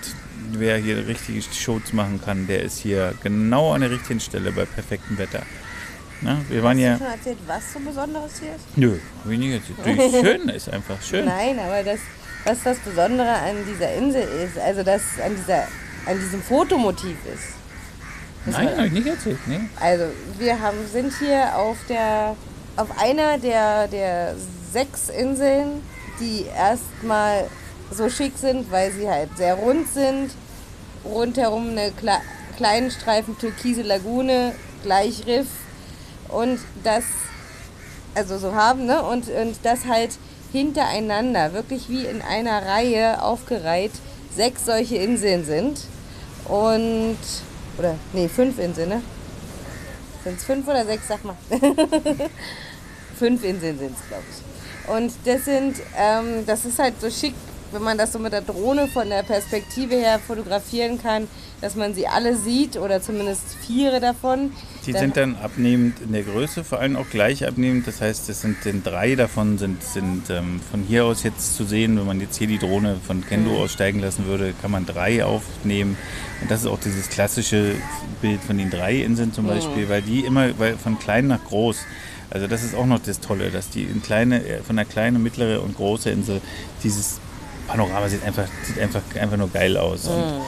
wer 0.52 0.78
hier 0.78 1.08
richtige 1.08 1.42
Shows 1.42 1.94
machen 1.94 2.22
kann, 2.24 2.48
der 2.48 2.64
ist 2.64 2.80
hier 2.80 3.14
genau 3.24 3.74
an 3.74 3.82
der 3.82 3.92
richtigen 3.92 4.20
Stelle 4.20 4.52
bei 4.52 4.66
perfektem 4.66 5.18
Wetter. 5.18 5.44
Na, 6.22 6.38
wir 6.50 6.64
waren 6.64 6.78
Hast 6.78 6.84
ja. 6.84 6.94
du 6.94 7.00
schon 7.00 7.14
erzählt, 7.14 7.38
was 7.48 7.74
so 7.74 7.80
Besonderes 7.80 8.32
hier 8.40 8.50
ist? 8.50 8.78
Nö, 8.78 9.00
habe 9.24 9.34
ich 9.34 9.40
nicht 9.40 9.70
erzählt. 9.86 10.12
Schön 10.22 10.50
ist 10.50 10.70
einfach 10.70 11.02
schön. 11.02 11.26
Nein, 11.26 11.58
aber 11.60 11.82
das, 11.82 12.00
was 12.46 12.64
das 12.64 12.78
Besondere 12.80 13.30
an 13.30 13.56
dieser 13.72 13.94
Insel 13.94 14.24
ist, 14.24 14.58
also 14.58 14.84
das 14.84 15.02
an, 15.24 15.36
dieser, 15.36 15.64
an 16.06 16.20
diesem 16.20 16.42
Fotomotiv 16.42 17.18
ist. 17.34 17.56
Das 18.46 18.56
Nein, 18.56 18.78
habe 18.78 18.88
ich 18.88 18.94
nicht 18.94 19.08
erzählt, 19.08 19.40
nee. 19.48 19.60
Also 19.80 20.06
wir 20.38 20.60
haben, 20.60 20.78
sind 20.92 21.14
hier 21.20 21.58
auf, 21.58 21.78
der, 21.90 22.36
auf 22.78 22.88
einer 22.98 23.38
der, 23.38 23.88
der 23.88 24.36
sechs 24.72 25.10
Inseln, 25.10 25.84
die 26.20 26.46
erstmal 26.46 27.48
so 27.92 28.10
schick 28.10 28.34
sind, 28.38 28.72
weil 28.72 28.92
sie 28.92 29.10
halt 29.10 29.30
sehr 29.38 29.56
rund 29.56 29.90
sind. 29.90 30.32
Rundherum 31.04 31.70
eine 31.70 31.92
Kle 31.92 32.20
kleinen 32.58 32.92
Streifen 32.92 33.38
türkise 33.38 33.84
Lagune, 33.84 34.54
gleich 34.84 35.26
Riff 35.26 35.48
und 36.28 36.60
das, 36.84 37.06
also 38.14 38.38
so 38.38 38.54
haben, 38.54 38.86
ne? 38.86 39.02
Und, 39.02 39.30
und 39.30 39.56
das 39.64 39.86
halt 39.86 40.12
hintereinander, 40.52 41.54
wirklich 41.54 41.90
wie 41.90 42.06
in 42.06 42.22
einer 42.22 42.66
Reihe 42.66 43.22
aufgereiht, 43.22 43.92
sechs 44.36 44.66
solche 44.66 44.98
Inseln 44.98 45.46
sind. 45.46 45.80
Und, 46.46 47.18
oder, 47.78 47.96
nee, 48.14 48.28
fünf 48.28 48.60
Inseln, 48.60 48.90
ne? 48.90 49.02
Sind 50.24 50.38
es 50.38 50.44
fünf 50.44 50.68
oder 50.68 50.86
sechs, 50.86 51.08
sag 51.08 51.24
mal. 51.24 51.36
fünf 53.18 53.44
Inseln 53.44 53.80
sind 53.80 53.96
es, 53.96 54.08
glaube 54.08 54.24
ich. 54.30 54.94
Und 54.94 55.14
das 55.26 55.46
sind, 55.46 55.78
ähm, 55.98 56.46
das 56.46 56.66
ist 56.66 56.80
halt 56.80 57.00
so 57.00 57.10
schick 57.10 57.36
wenn 57.72 57.84
man 57.84 57.98
das 57.98 58.14
so 58.14 58.20
mit 58.20 58.34
der 58.34 58.42
Drohne 58.42 58.88
von 58.88 59.10
der 59.10 59.24
Perspektive 59.24 59.96
her 59.96 60.20
fotografieren 60.20 61.02
kann, 61.02 61.28
dass 61.62 61.76
man 61.76 61.94
sie 61.94 62.08
alle 62.08 62.36
sieht 62.36 62.78
oder 62.78 63.02
zumindest 63.02 63.44
vier 63.66 64.00
davon. 64.00 64.54
Die 64.94 65.00
sind 65.00 65.18
dann 65.18 65.36
abnehmend 65.36 66.02
in 66.02 66.12
der 66.12 66.24
Größe, 66.24 66.64
vor 66.64 66.80
allem 66.80 66.96
auch 66.96 67.10
gleich 67.10 67.48
abnehmend. 67.48 67.88
Das 67.88 68.02
heißt, 68.02 68.30
es 68.30 68.42
sind, 68.42 68.64
sind 68.64 68.86
drei 68.86 69.16
davon 69.16 69.58
sind, 69.58 69.84
sind 69.84 70.30
ähm, 70.30 70.60
von 70.72 70.84
hier 70.84 71.06
aus 71.06 71.24
jetzt 71.24 71.56
zu 71.56 71.64
sehen. 71.64 71.98
Wenn 71.98 72.06
man 72.06 72.22
jetzt 72.22 72.38
hier 72.38 72.48
die 72.48 72.58
Drohne 72.58 72.98
von 73.06 73.26
Kendo 73.26 73.52
mhm. 73.52 73.58
aussteigen 73.58 74.00
lassen 74.00 74.26
würde, 74.26 74.54
kann 74.62 74.72
man 74.72 74.86
drei 74.86 75.24
aufnehmen. 75.24 75.98
Und 76.42 76.50
das 76.50 76.62
ist 76.62 76.68
auch 76.68 76.80
dieses 76.80 77.10
klassische 77.10 77.76
Bild 78.22 78.42
von 78.42 78.58
den 78.58 78.70
drei 78.70 78.96
Inseln 78.96 79.34
zum 79.34 79.46
mhm. 79.46 79.50
Beispiel, 79.50 79.86
mhm. 79.86 79.90
weil 79.90 80.02
die 80.02 80.22
immer 80.22 80.58
weil 80.60 80.78
von 80.78 80.98
klein 80.98 81.28
nach 81.28 81.44
groß 81.44 81.86
also 82.32 82.46
das 82.46 82.64
ist 82.64 82.76
auch 82.76 82.86
noch 82.86 83.00
das 83.00 83.20
Tolle, 83.20 83.50
dass 83.50 83.70
die 83.70 83.84
in 83.84 84.04
kleine, 84.04 84.46
äh, 84.46 84.62
von 84.62 84.76
der 84.76 84.86
kleinen, 84.86 85.24
mittlere 85.24 85.62
und 85.62 85.76
große 85.76 86.12
Insel 86.12 86.42
dieses 86.84 87.20
Panorama 87.68 88.08
sieht 88.08 88.24
einfach, 88.24 88.48
sieht 88.64 88.80
einfach, 88.80 89.02
einfach 89.20 89.38
nur 89.38 89.50
geil 89.50 89.78
aus. 89.78 90.06
Mhm. 90.06 90.42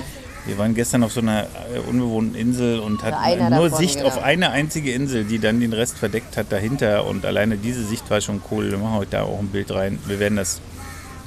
Wir 0.46 0.58
waren 0.58 0.74
gestern 0.74 1.04
auf 1.04 1.14
so 1.14 1.22
einer 1.22 1.44
äh, 1.44 1.80
unbewohnten 1.88 2.36
Insel 2.36 2.80
und 2.80 3.04
hatten 3.04 3.54
nur 3.54 3.70
Sicht 3.70 3.98
genau. 3.98 4.08
auf 4.08 4.24
eine 4.24 4.50
einzige 4.50 4.92
Insel, 4.92 5.24
die 5.24 5.40
dann 5.40 5.60
den 5.60 5.74
Rest 5.74 5.98
verdeckt 5.98 6.36
hat 6.36 6.52
dahinter. 6.52 7.06
Und 7.06 7.26
alleine 7.26 7.58
diese 7.58 7.84
Sicht 7.86 8.10
war 8.10 8.22
schon 8.22 8.42
cool. 8.50 8.72
Wir 8.72 8.78
machen 8.78 8.96
heute 8.96 9.12
da 9.12 9.24
auch 9.24 9.40
ein 9.40 9.48
Bild 9.48 9.72
rein. 9.72 10.00
Wir 10.08 10.20
werden 10.20 10.38
das, 10.38 10.60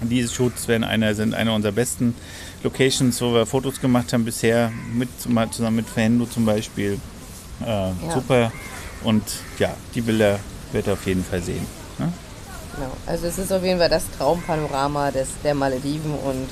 diese 0.03 0.33
Shoots 0.33 0.67
werden 0.67 0.83
einer, 0.83 1.15
sind 1.15 1.35
einer 1.35 1.55
unserer 1.55 1.73
besten 1.73 2.15
Locations, 2.65 3.21
wo 3.21 3.35
wir 3.35 3.47
Fotos 3.47 3.81
gemacht 3.81 4.13
haben 4.13 4.25
bisher, 4.25 4.73
mit, 4.93 5.09
zusammen 5.53 5.77
mit 5.77 5.89
Fendo 5.89 6.27
zum 6.27 6.45
Beispiel. 6.45 6.99
Äh, 7.63 7.67
ja. 7.67 7.93
Super. 8.13 8.53
Und 9.05 9.23
ja, 9.59 9.75
die 9.95 10.01
Bilder 10.01 10.41
wird 10.73 10.89
ihr 10.89 10.95
auf 10.95 11.07
jeden 11.07 11.25
Fall 11.25 11.41
sehen. 11.41 11.65
Ne? 11.99 12.13
Genau. 12.75 12.91
Also 13.07 13.27
es 13.27 13.39
ist 13.39 13.53
auf 13.53 13.63
jeden 13.63 13.79
Fall 13.79 13.91
das 13.91 14.05
Traumpanorama 14.19 15.13
des, 15.13 15.29
der 15.45 15.55
Malediven 15.55 16.15
und 16.15 16.49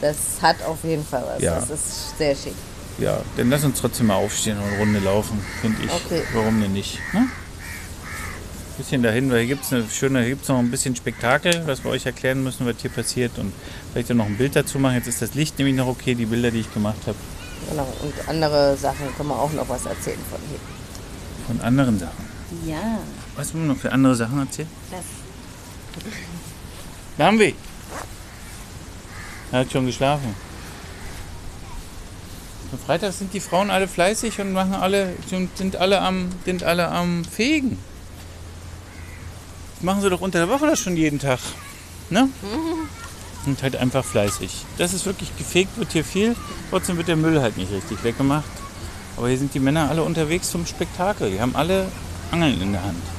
das 0.00 0.16
hat 0.42 0.62
auf 0.62 0.82
jeden 0.84 1.04
Fall 1.04 1.24
was. 1.26 1.42
Ja. 1.42 1.56
Das 1.56 1.70
ist 1.70 2.18
sehr 2.18 2.34
schick. 2.34 2.54
Ja, 2.98 3.20
dann 3.36 3.50
lass 3.50 3.64
uns 3.64 3.80
trotzdem 3.80 4.06
mal 4.06 4.14
aufstehen 4.16 4.56
und 4.58 4.64
eine 4.64 4.78
Runde 4.78 5.00
laufen, 5.00 5.40
finde 5.60 5.82
ich. 5.84 5.90
Okay. 5.90 6.22
Warum 6.32 6.60
denn 6.60 6.72
nicht? 6.72 7.00
Ne? 7.12 7.26
bisschen 8.76 9.02
dahin, 9.02 9.30
weil 9.30 9.40
hier 9.40 9.48
gibt 9.48 9.64
es 9.64 9.72
eine 9.72 9.88
schöne, 9.88 10.20
hier 10.20 10.30
gibt's 10.30 10.48
noch 10.48 10.58
ein 10.58 10.70
bisschen 10.70 10.96
Spektakel, 10.96 11.66
was 11.66 11.84
wir 11.84 11.90
euch 11.90 12.06
erklären 12.06 12.42
müssen, 12.42 12.66
was 12.66 12.76
hier 12.80 12.90
passiert 12.90 13.38
und 13.38 13.52
vielleicht 13.92 14.10
auch 14.10 14.16
noch 14.16 14.26
ein 14.26 14.36
Bild 14.36 14.56
dazu 14.56 14.78
machen. 14.78 14.96
Jetzt 14.96 15.06
ist 15.06 15.22
das 15.22 15.34
Licht 15.34 15.58
nämlich 15.58 15.76
noch 15.76 15.86
okay, 15.86 16.14
die 16.14 16.26
Bilder, 16.26 16.50
die 16.50 16.60
ich 16.60 16.74
gemacht 16.74 16.98
habe. 17.06 17.16
Genau, 17.70 17.86
und 18.02 18.28
andere 18.28 18.76
Sachen 18.76 19.14
können 19.16 19.28
wir 19.28 19.38
auch 19.38 19.52
noch 19.52 19.68
was 19.68 19.86
erzählen 19.86 20.18
von 20.30 20.40
hier. 20.48 20.58
Von 21.46 21.60
anderen 21.60 21.98
Sachen. 21.98 22.24
Ja, 22.66 22.98
Was 23.36 23.54
wollen 23.54 23.66
wir 23.66 23.74
noch 23.74 23.80
für 23.80 23.92
andere 23.92 24.14
Sachen 24.14 24.38
erzählen? 24.38 24.68
das. 24.90 26.04
Bambi! 27.16 27.54
Er 29.54 29.60
hat 29.60 29.70
schon 29.70 29.86
geschlafen. 29.86 30.34
Am 32.72 32.78
Freitag 32.80 33.12
sind 33.12 33.32
die 33.32 33.38
Frauen 33.38 33.70
alle 33.70 33.86
fleißig 33.86 34.40
und 34.40 34.52
machen 34.52 34.74
alle, 34.74 35.14
sind 35.28 35.76
alle 35.76 36.00
am, 36.00 36.28
sind 36.44 36.64
alle 36.64 36.88
am 36.88 37.24
Fegen. 37.24 37.78
Das 39.76 39.84
machen 39.84 40.02
sie 40.02 40.10
doch 40.10 40.20
unter 40.22 40.40
der 40.40 40.48
Woche 40.48 40.66
das 40.66 40.80
schon 40.80 40.96
jeden 40.96 41.20
Tag. 41.20 41.38
Ne? 42.10 42.28
Und 43.46 43.62
halt 43.62 43.76
einfach 43.76 44.04
fleißig. 44.04 44.64
Das 44.76 44.92
ist 44.92 45.06
wirklich 45.06 45.36
gefegt, 45.36 45.78
wird 45.78 45.92
hier 45.92 46.04
viel. 46.04 46.34
Trotzdem 46.70 46.96
wird 46.96 47.06
der 47.06 47.16
Müll 47.16 47.40
halt 47.40 47.56
nicht 47.56 47.70
richtig 47.70 48.02
weggemacht. 48.02 48.50
Aber 49.16 49.28
hier 49.28 49.38
sind 49.38 49.54
die 49.54 49.60
Männer 49.60 49.88
alle 49.88 50.02
unterwegs 50.02 50.50
zum 50.50 50.66
Spektakel. 50.66 51.30
Die 51.30 51.40
haben 51.40 51.54
alle 51.54 51.86
Angeln 52.32 52.60
in 52.60 52.72
der 52.72 52.82
Hand. 52.82 53.13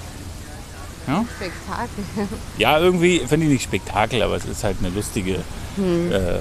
Spektakel. 1.35 2.27
Ja, 2.57 2.79
irgendwie 2.79 3.19
finde 3.19 3.45
ich 3.45 3.53
nicht 3.53 3.63
Spektakel, 3.63 4.21
aber 4.21 4.35
es 4.35 4.45
ist 4.45 4.63
halt 4.63 4.77
eine 4.79 4.89
lustige 4.89 5.35
äh, 5.77 6.39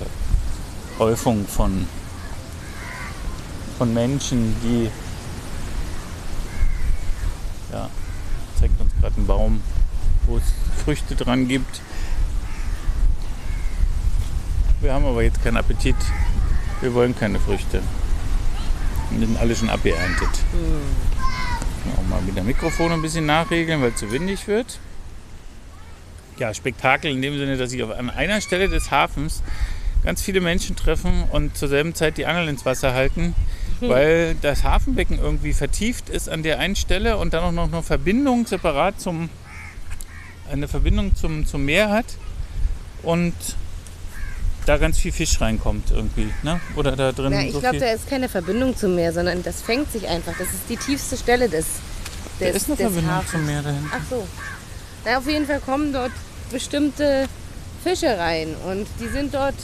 Häufung 0.98 1.46
von, 1.46 1.86
von 3.78 3.92
Menschen, 3.92 4.56
die. 4.62 4.90
Ja, 7.72 7.88
zeigt 8.58 8.80
uns 8.80 8.92
gerade 9.00 9.16
einen 9.16 9.26
Baum, 9.26 9.62
wo 10.26 10.36
es 10.36 10.44
Früchte 10.84 11.16
dran 11.16 11.48
gibt. 11.48 11.80
Wir 14.80 14.92
haben 14.92 15.06
aber 15.06 15.22
jetzt 15.22 15.42
keinen 15.42 15.56
Appetit. 15.56 15.96
Wir 16.80 16.92
wollen 16.94 17.16
keine 17.18 17.40
Früchte. 17.40 17.82
Die 19.10 19.18
sind 19.24 19.38
alle 19.38 19.56
schon 19.56 19.70
abgeerntet. 19.70 20.28
Auch 21.96 22.08
mal 22.08 22.20
mit 22.22 22.36
dem 22.36 22.46
Mikrofon 22.46 22.92
ein 22.92 23.02
bisschen 23.02 23.26
nachregeln, 23.26 23.82
weil 23.82 23.90
es 23.90 23.96
zu 23.96 24.10
windig 24.10 24.46
wird. 24.46 24.78
Ja, 26.38 26.52
Spektakel 26.52 27.10
in 27.10 27.22
dem 27.22 27.36
Sinne, 27.38 27.56
dass 27.56 27.70
sich 27.70 27.82
auf 27.82 27.90
an 27.90 28.10
einer 28.10 28.40
Stelle 28.40 28.68
des 28.68 28.90
Hafens 28.90 29.42
ganz 30.02 30.20
viele 30.20 30.40
Menschen 30.40 30.76
treffen 30.76 31.24
und 31.30 31.56
zur 31.56 31.68
selben 31.68 31.94
Zeit 31.94 32.18
die 32.18 32.26
Angel 32.26 32.48
ins 32.48 32.64
Wasser 32.64 32.92
halten, 32.92 33.34
weil 33.80 34.34
das 34.42 34.64
Hafenbecken 34.64 35.18
irgendwie 35.18 35.52
vertieft 35.52 36.08
ist 36.08 36.28
an 36.28 36.42
der 36.42 36.58
einen 36.58 36.76
Stelle 36.76 37.16
und 37.16 37.32
dann 37.34 37.44
auch 37.44 37.52
noch 37.52 37.72
eine 37.72 37.82
Verbindung 37.82 38.46
separat 38.46 39.00
zum 39.00 39.30
eine 40.50 40.68
Verbindung 40.68 41.14
zum, 41.16 41.46
zum 41.46 41.64
Meer 41.64 41.88
hat 41.90 42.06
und 43.02 43.34
da 44.66 44.78
ganz 44.78 44.98
viel 44.98 45.12
Fisch 45.12 45.40
reinkommt 45.40 45.90
irgendwie, 45.90 46.32
ne? 46.42 46.60
Oder 46.76 46.96
da 46.96 47.12
drin 47.12 47.32
Ja, 47.32 47.40
ich 47.42 47.52
so 47.52 47.60
glaube, 47.60 47.78
da 47.78 47.86
ist 47.92 48.08
keine 48.08 48.28
Verbindung 48.28 48.76
zum 48.76 48.94
Meer, 48.94 49.12
sondern 49.12 49.42
das 49.42 49.62
fängt 49.62 49.90
sich 49.92 50.08
einfach. 50.08 50.32
Das 50.38 50.48
ist 50.48 50.62
die 50.68 50.76
tiefste 50.76 51.16
Stelle 51.16 51.48
des, 51.48 51.66
Da 52.40 52.46
des, 52.46 52.56
ist 52.56 52.66
eine 52.68 52.76
Verbindung 52.76 53.10
Hafens. 53.10 53.30
zum 53.32 53.46
Meer 53.46 53.62
dahin. 53.62 53.86
Ach 53.92 54.00
so. 54.08 54.26
Na, 55.04 55.18
auf 55.18 55.26
jeden 55.28 55.46
Fall 55.46 55.60
kommen 55.60 55.92
dort 55.92 56.12
bestimmte 56.50 57.26
Fische 57.82 58.16
rein 58.18 58.54
und 58.66 58.86
die 59.00 59.08
sind 59.08 59.34
dort 59.34 59.54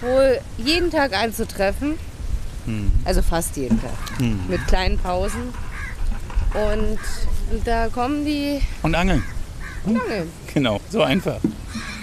wohl 0.00 0.38
jeden 0.58 0.90
Tag 0.90 1.12
anzutreffen. 1.16 1.94
Hm. 2.66 2.92
Also 3.04 3.22
fast 3.22 3.56
jeden 3.56 3.80
Tag. 3.80 4.20
Mit 4.48 4.64
kleinen 4.68 4.98
Pausen. 4.98 5.52
Und 6.54 6.98
da 7.64 7.88
kommen 7.88 8.24
die 8.24 8.60
Und 8.82 8.94
angeln. 8.94 9.22
und 9.84 10.00
angeln. 10.00 10.30
Genau, 10.54 10.80
so 10.90 11.02
einfach. 11.02 11.38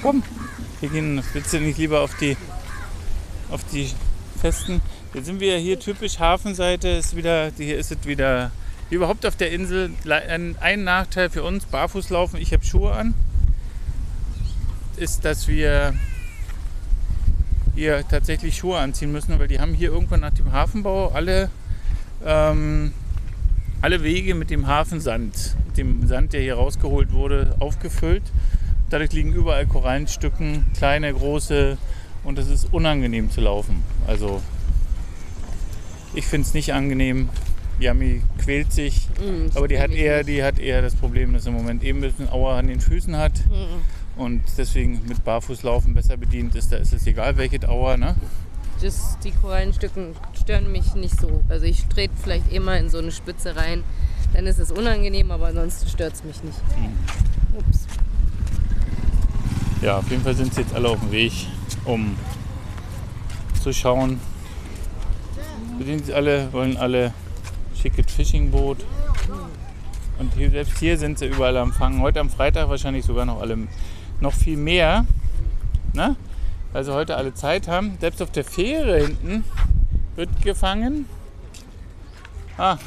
Komm, 0.02 0.24
wir 0.82 0.90
gehen, 0.90 1.22
willst 1.34 1.54
nicht 1.54 1.78
lieber 1.78 2.02
auf 2.02 2.16
die, 2.18 2.38
auf 3.50 3.64
die 3.72 3.90
Festen? 4.40 4.82
Jetzt 5.14 5.26
sind 5.26 5.40
wir 5.40 5.58
hier 5.58 5.80
typisch 5.80 6.20
Hafenseite, 6.20 6.90
ist 6.90 7.16
wieder, 7.16 7.52
hier 7.58 7.78
ist 7.78 7.92
es 7.92 8.06
wieder, 8.06 8.52
wie 8.90 8.96
überhaupt 8.96 9.26
auf 9.26 9.36
der 9.36 9.52
Insel, 9.52 9.92
ein, 10.10 10.58
ein 10.60 10.84
Nachteil 10.84 11.30
für 11.30 11.44
uns, 11.44 11.66
barfuß 11.66 12.10
laufen, 12.10 12.38
ich 12.38 12.52
habe 12.52 12.66
Schuhe 12.66 12.92
an, 12.92 13.14
ist, 14.98 15.26
dass 15.26 15.48
wir 15.48 15.94
hier 17.76 18.04
tatsächlich 18.08 18.58
Schuhe 18.58 18.78
anziehen 18.78 19.12
müssen, 19.12 19.38
weil 19.40 19.48
die 19.48 19.60
haben 19.60 19.74
hier 19.74 19.92
irgendwann 19.92 20.22
nach 20.22 20.34
dem 20.34 20.52
Hafenbau 20.52 21.10
alle, 21.10 21.50
ähm, 22.26 22.94
alle 23.82 24.04
Wege 24.04 24.34
mit 24.36 24.50
dem 24.50 24.68
Hafensand, 24.68 25.56
mit 25.68 25.78
dem 25.78 26.08
Sand, 26.08 26.34
der 26.34 26.42
hier 26.42 26.56
rausgeholt 26.56 27.12
wurde, 27.12 27.56
aufgefüllt. 27.60 28.24
Dadurch 28.90 29.12
liegen 29.14 29.34
überall 29.34 29.66
Korallenstücken, 29.66 30.66
kleine, 30.78 31.14
große 31.14 31.78
und 32.24 32.38
es 32.40 32.48
ist 32.50 32.72
unangenehm 32.74 33.32
zu 33.32 33.42
laufen. 33.42 33.84
Also 34.08 34.42
ich 36.14 36.26
finde 36.26 36.48
es 36.48 36.54
nicht 36.54 36.74
angenehm. 36.74 37.30
Yami 37.80 38.22
quält 38.38 38.72
sich, 38.72 39.10
Mm, 39.20 39.48
aber 39.54 39.68
die 39.68 39.80
hat, 39.80 39.92
eher, 39.92 40.18
nicht. 40.20 40.30
die 40.30 40.44
hat 40.44 40.60
eher 40.60 40.82
das 40.82 40.96
Problem, 40.96 41.34
dass 41.34 41.44
sie 41.44 41.50
im 41.50 41.56
Moment 41.56 41.84
eben 41.84 42.00
ein 42.00 42.04
bisschen 42.04 42.30
Aua 42.30 42.58
an 42.58 42.68
den 42.68 42.80
Füßen 42.80 43.18
hat 43.18 43.34
und 44.16 44.44
deswegen 44.58 45.02
mit 45.10 45.26
Barfußlaufen 45.26 45.94
besser 45.94 46.16
bedient 46.16 46.56
ist. 46.56 46.72
Da 46.72 46.78
ist 46.78 46.94
es 46.94 47.06
egal, 47.06 47.36
welche 47.36 47.68
Aua. 47.68 47.98
Ne? 47.98 48.16
Das, 48.82 49.18
die 49.26 49.32
Korallenstücken 49.32 50.16
stören 50.42 50.72
mich 50.72 50.96
nicht 50.96 51.20
so. 51.20 51.42
Also 51.50 51.66
ich 51.66 51.86
trete 51.88 52.14
vielleicht 52.24 52.50
immer 52.54 52.78
in 52.78 52.90
so 52.90 53.00
eine 53.00 53.12
Spitze 53.12 53.58
rein. 53.58 53.84
Dann 54.34 54.48
ist 54.48 54.60
es 54.60 54.72
unangenehm, 54.72 55.32
aber 55.32 55.48
ansonsten 55.48 55.90
stört 55.90 56.14
es 56.14 56.24
mich 56.24 56.42
nicht. 56.44 56.58
Ups. 57.58 57.88
Ja, 59.86 60.00
auf 60.00 60.10
jeden 60.10 60.24
Fall 60.24 60.34
sind 60.34 60.52
sie 60.52 60.62
jetzt 60.62 60.74
alle 60.74 60.90
auf 60.90 61.00
dem 61.00 61.12
Weg, 61.12 61.32
um 61.84 62.18
zu 63.62 63.72
schauen. 63.72 64.20
Wir 65.78 65.86
sind 65.86 66.12
alle, 66.12 66.52
wollen 66.54 66.76
alle 66.76 67.14
schickes 67.80 68.12
Fishingboot. 68.12 68.84
Und 70.18 70.34
hier, 70.34 70.50
selbst 70.50 70.80
hier 70.80 70.98
sind 70.98 71.20
sie 71.20 71.28
überall 71.28 71.56
am 71.58 71.72
Fangen. 71.72 72.02
Heute 72.02 72.20
am 72.20 72.32
Freitag 72.32 72.68
wahrscheinlich 72.68 73.06
sogar 73.06 73.26
noch 73.26 73.40
alle 73.40 73.60
noch 74.22 74.34
viel 74.34 74.58
mehr. 74.58 75.06
Ne? 75.94 76.16
Weil 76.74 76.84
sie 76.84 76.92
heute 76.92 77.16
alle 77.16 77.36
Zeit 77.36 77.68
haben. 77.68 77.96
Selbst 78.02 78.24
auf 78.24 78.32
der 78.32 78.44
Fähre 78.44 79.06
hinten 79.06 79.44
wird 80.16 80.42
gefangen. 80.42 81.06
Ah, 82.58 82.80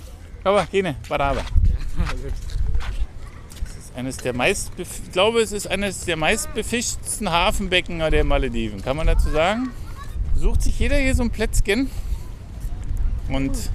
aber, 0.43 0.67
gene. 0.67 0.97
Das 1.09 2.21
ist 2.25 2.48
eines 3.99 4.19
der 4.19 4.33
meist, 4.33 4.71
ich 4.79 5.13
glaube, 5.13 5.41
es 5.41 5.51
ist 5.51 5.67
eines 5.67 6.05
der 6.05 6.17
meistbefischtesten 6.17 7.31
Hafenbecken 7.31 7.99
der 7.99 8.23
Malediven. 8.23 8.81
Kann 8.81 8.97
man 8.97 9.09
dazu 9.09 9.29
sagen? 9.29 9.71
Sucht 10.37 10.63
sich 10.63 10.79
jeder 10.79 10.97
hier 10.97 11.17
so 11.17 11.25
ein 11.25 11.31
Plätzchen. 11.31 11.91
Und 13.29 13.71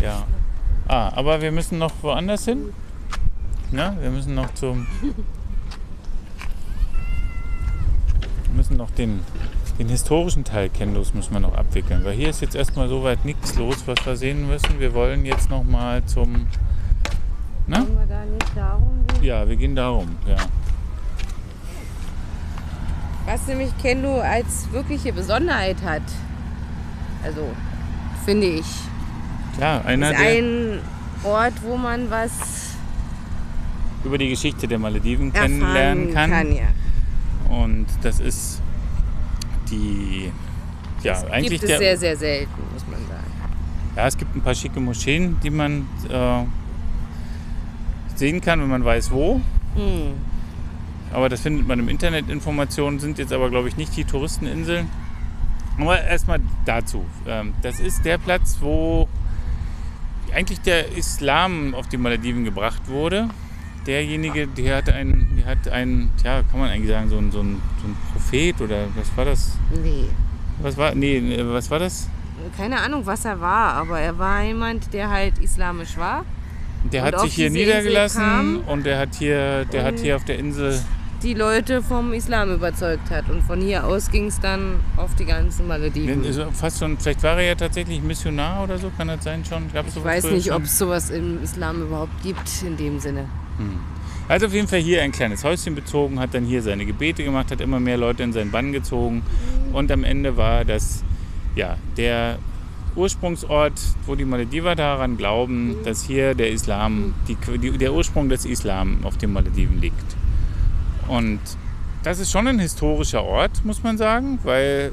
ja. 0.00 0.24
Ah, 0.88 1.10
aber 1.14 1.42
wir 1.42 1.52
müssen 1.52 1.78
noch 1.78 1.92
woanders 2.00 2.46
hin. 2.46 2.72
Ja, 3.72 3.94
wir 4.00 4.10
müssen 4.10 4.34
noch 4.34 4.52
zum. 4.54 4.86
Wir 8.44 8.54
müssen 8.54 8.76
noch 8.78 8.90
den, 8.90 9.20
den 9.78 9.88
historischen 9.88 10.44
Teil 10.44 10.70
Kendos 10.70 11.12
müssen 11.12 11.34
wir 11.34 11.40
noch 11.40 11.54
abwickeln. 11.54 12.04
Weil 12.04 12.14
hier 12.14 12.30
ist 12.30 12.40
jetzt 12.40 12.54
erstmal 12.54 12.88
soweit 12.88 13.24
nichts 13.26 13.56
los, 13.56 13.82
was 13.86 14.04
wir 14.06 14.16
sehen 14.16 14.48
müssen. 14.48 14.80
Wir 14.80 14.94
wollen 14.94 15.26
jetzt 15.26 15.50
noch 15.50 15.64
mal 15.64 16.02
zum. 16.06 16.46
Na? 17.66 17.78
Wollen 17.80 17.98
wir 17.98 18.06
da 18.06 18.24
nicht 18.24 18.56
darum 18.56 19.04
gehen? 19.06 19.24
Ja, 19.24 19.48
wir 19.48 19.56
gehen 19.56 19.74
darum, 19.74 20.08
ja. 20.26 20.36
Was 23.26 23.46
nämlich 23.46 23.70
Kendo 23.80 24.20
als 24.20 24.70
wirkliche 24.70 25.12
Besonderheit 25.12 25.76
hat. 25.82 26.02
Also, 27.24 27.48
finde 28.26 28.46
ich. 28.46 28.66
Ja, 29.58 29.80
einer, 29.82 30.10
ist 30.12 30.20
der 30.20 30.28
ein 30.28 30.80
Ort, 31.24 31.54
wo 31.62 31.76
man 31.76 32.10
was 32.10 32.32
über 34.04 34.18
die 34.18 34.28
Geschichte 34.28 34.68
der 34.68 34.78
Malediven 34.78 35.32
erfahren 35.34 35.50
kennenlernen 35.60 36.12
kann. 36.14 36.30
kann. 36.30 36.52
ja. 36.54 36.64
Und 37.48 37.86
das 38.02 38.20
ist 38.20 38.60
die. 39.70 40.30
Ja, 41.02 41.12
Das 41.14 41.24
eigentlich 41.30 41.60
gibt 41.60 41.62
es 41.64 41.68
der. 41.70 41.78
sehr, 41.78 41.96
sehr 41.96 42.16
selten, 42.16 42.62
muss 42.74 42.84
man 42.86 43.00
sagen. 43.08 43.24
Ja, 43.96 44.06
es 44.06 44.16
gibt 44.18 44.34
ein 44.36 44.42
paar 44.42 44.54
schicke 44.54 44.80
Moscheen, 44.80 45.38
die 45.42 45.50
man 45.50 45.86
äh, 46.10 46.42
sehen 48.14 48.40
kann, 48.40 48.60
wenn 48.60 48.68
man 48.68 48.84
weiß 48.84 49.10
wo. 49.10 49.40
Hm. 49.74 50.14
Aber 51.12 51.28
das 51.28 51.40
findet 51.40 51.66
man 51.66 51.78
im 51.78 51.88
Internet. 51.88 52.28
Informationen 52.28 52.98
sind 52.98 53.18
jetzt 53.18 53.32
aber, 53.32 53.50
glaube 53.50 53.68
ich, 53.68 53.76
nicht 53.76 53.96
die 53.96 54.04
Touristeninseln. 54.04 54.88
Aber 55.78 56.00
erstmal 56.00 56.40
dazu. 56.64 57.04
Ähm, 57.26 57.54
Das 57.62 57.80
ist 57.80 58.04
der 58.04 58.18
Platz, 58.18 58.58
wo 58.60 59.08
eigentlich 60.34 60.60
der 60.60 60.96
Islam 60.96 61.74
auf 61.74 61.88
die 61.88 61.96
Malediven 61.96 62.44
gebracht 62.44 62.88
wurde. 62.88 63.28
Derjenige, 63.86 64.46
der 64.48 64.78
hat 64.78 64.88
einen, 64.88 65.36
der 65.36 65.46
hat 65.46 65.68
einen, 65.68 66.10
ja, 66.24 66.42
kann 66.42 66.58
man 66.58 66.70
eigentlich 66.70 66.90
sagen, 66.90 67.10
so 67.10 67.18
ein, 67.18 67.30
so 67.30 67.40
ein, 67.40 67.60
so 67.80 67.88
ein 67.88 67.96
Prophet 68.12 68.60
oder 68.60 68.86
was 68.96 69.16
war 69.16 69.24
das? 69.26 69.56
Nee. 69.82 70.08
Was 70.62 70.76
war, 70.76 70.94
nee, 70.94 71.22
was 71.44 71.70
war 71.70 71.78
das? 71.80 72.08
Keine 72.56 72.80
Ahnung, 72.80 73.04
was 73.04 73.24
er 73.24 73.40
war, 73.40 73.74
aber 73.74 74.00
er 74.00 74.18
war 74.18 74.42
jemand, 74.42 74.92
der 74.92 75.10
halt 75.10 75.38
islamisch 75.38 75.96
war. 75.96 76.24
Der 76.92 77.02
Und 77.02 77.12
hat 77.12 77.20
sich 77.20 77.34
hier 77.34 77.50
niedergelassen 77.50 78.60
und 78.66 78.84
der 78.84 78.98
hat 78.98 79.14
hier, 79.14 79.64
der 79.66 79.84
hat 79.84 79.98
hier 79.98 80.16
auf 80.16 80.24
der 80.24 80.38
Insel 80.38 80.78
die 81.24 81.34
Leute 81.34 81.82
vom 81.82 82.12
Islam 82.12 82.52
überzeugt 82.52 83.10
hat. 83.10 83.30
Und 83.30 83.42
von 83.42 83.60
hier 83.60 83.84
aus 83.84 84.10
ging 84.10 84.26
es 84.26 84.38
dann 84.40 84.80
auf 84.96 85.14
die 85.14 85.24
ganzen 85.24 85.66
Malediven. 85.66 86.24
Also 86.24 86.50
fast 86.52 86.78
schon, 86.78 86.98
vielleicht 86.98 87.22
war 87.22 87.38
er 87.38 87.48
ja 87.48 87.54
tatsächlich 87.54 88.02
Missionar 88.02 88.62
oder 88.62 88.76
so, 88.78 88.90
kann 88.96 89.08
das 89.08 89.24
sein 89.24 89.42
schon? 89.44 89.72
Gab's 89.72 89.96
Ich 89.96 90.04
weiß 90.04 90.24
nicht, 90.24 90.52
ob 90.52 90.64
es 90.64 90.78
sowas 90.78 91.10
im 91.10 91.42
Islam 91.42 91.82
überhaupt 91.82 92.22
gibt 92.22 92.48
in 92.62 92.76
dem 92.76 93.00
Sinne. 93.00 93.26
Also 94.28 94.46
auf 94.46 94.52
jeden 94.52 94.68
Fall 94.68 94.80
hier 94.80 95.02
ein 95.02 95.12
kleines 95.12 95.44
Häuschen 95.44 95.74
bezogen, 95.74 96.20
hat 96.20 96.34
dann 96.34 96.44
hier 96.44 96.60
seine 96.60 96.84
Gebete 96.84 97.24
gemacht, 97.24 97.50
hat 97.50 97.60
immer 97.60 97.80
mehr 97.80 97.96
Leute 97.96 98.22
in 98.22 98.32
seinen 98.32 98.50
Bann 98.50 98.72
gezogen 98.72 99.22
und 99.72 99.90
am 99.90 100.04
Ende 100.04 100.36
war 100.36 100.64
das 100.64 101.02
ja 101.56 101.76
der 101.96 102.38
Ursprungsort, 102.96 103.80
wo 104.06 104.14
die 104.14 104.24
Malediver 104.24 104.74
daran 104.74 105.16
glauben, 105.16 105.76
dass 105.84 106.04
hier 106.04 106.34
der 106.34 106.50
Islam, 106.50 107.14
die, 107.28 107.36
die, 107.58 107.76
der 107.78 107.92
Ursprung 107.92 108.28
des 108.28 108.44
Islam 108.44 108.98
auf 109.04 109.16
den 109.16 109.32
Malediven 109.32 109.80
liegt. 109.80 110.16
Und 111.08 111.40
das 112.02 112.18
ist 112.18 112.30
schon 112.30 112.46
ein 112.46 112.58
historischer 112.58 113.24
Ort, 113.24 113.64
muss 113.64 113.82
man 113.82 113.98
sagen, 113.98 114.38
weil 114.42 114.92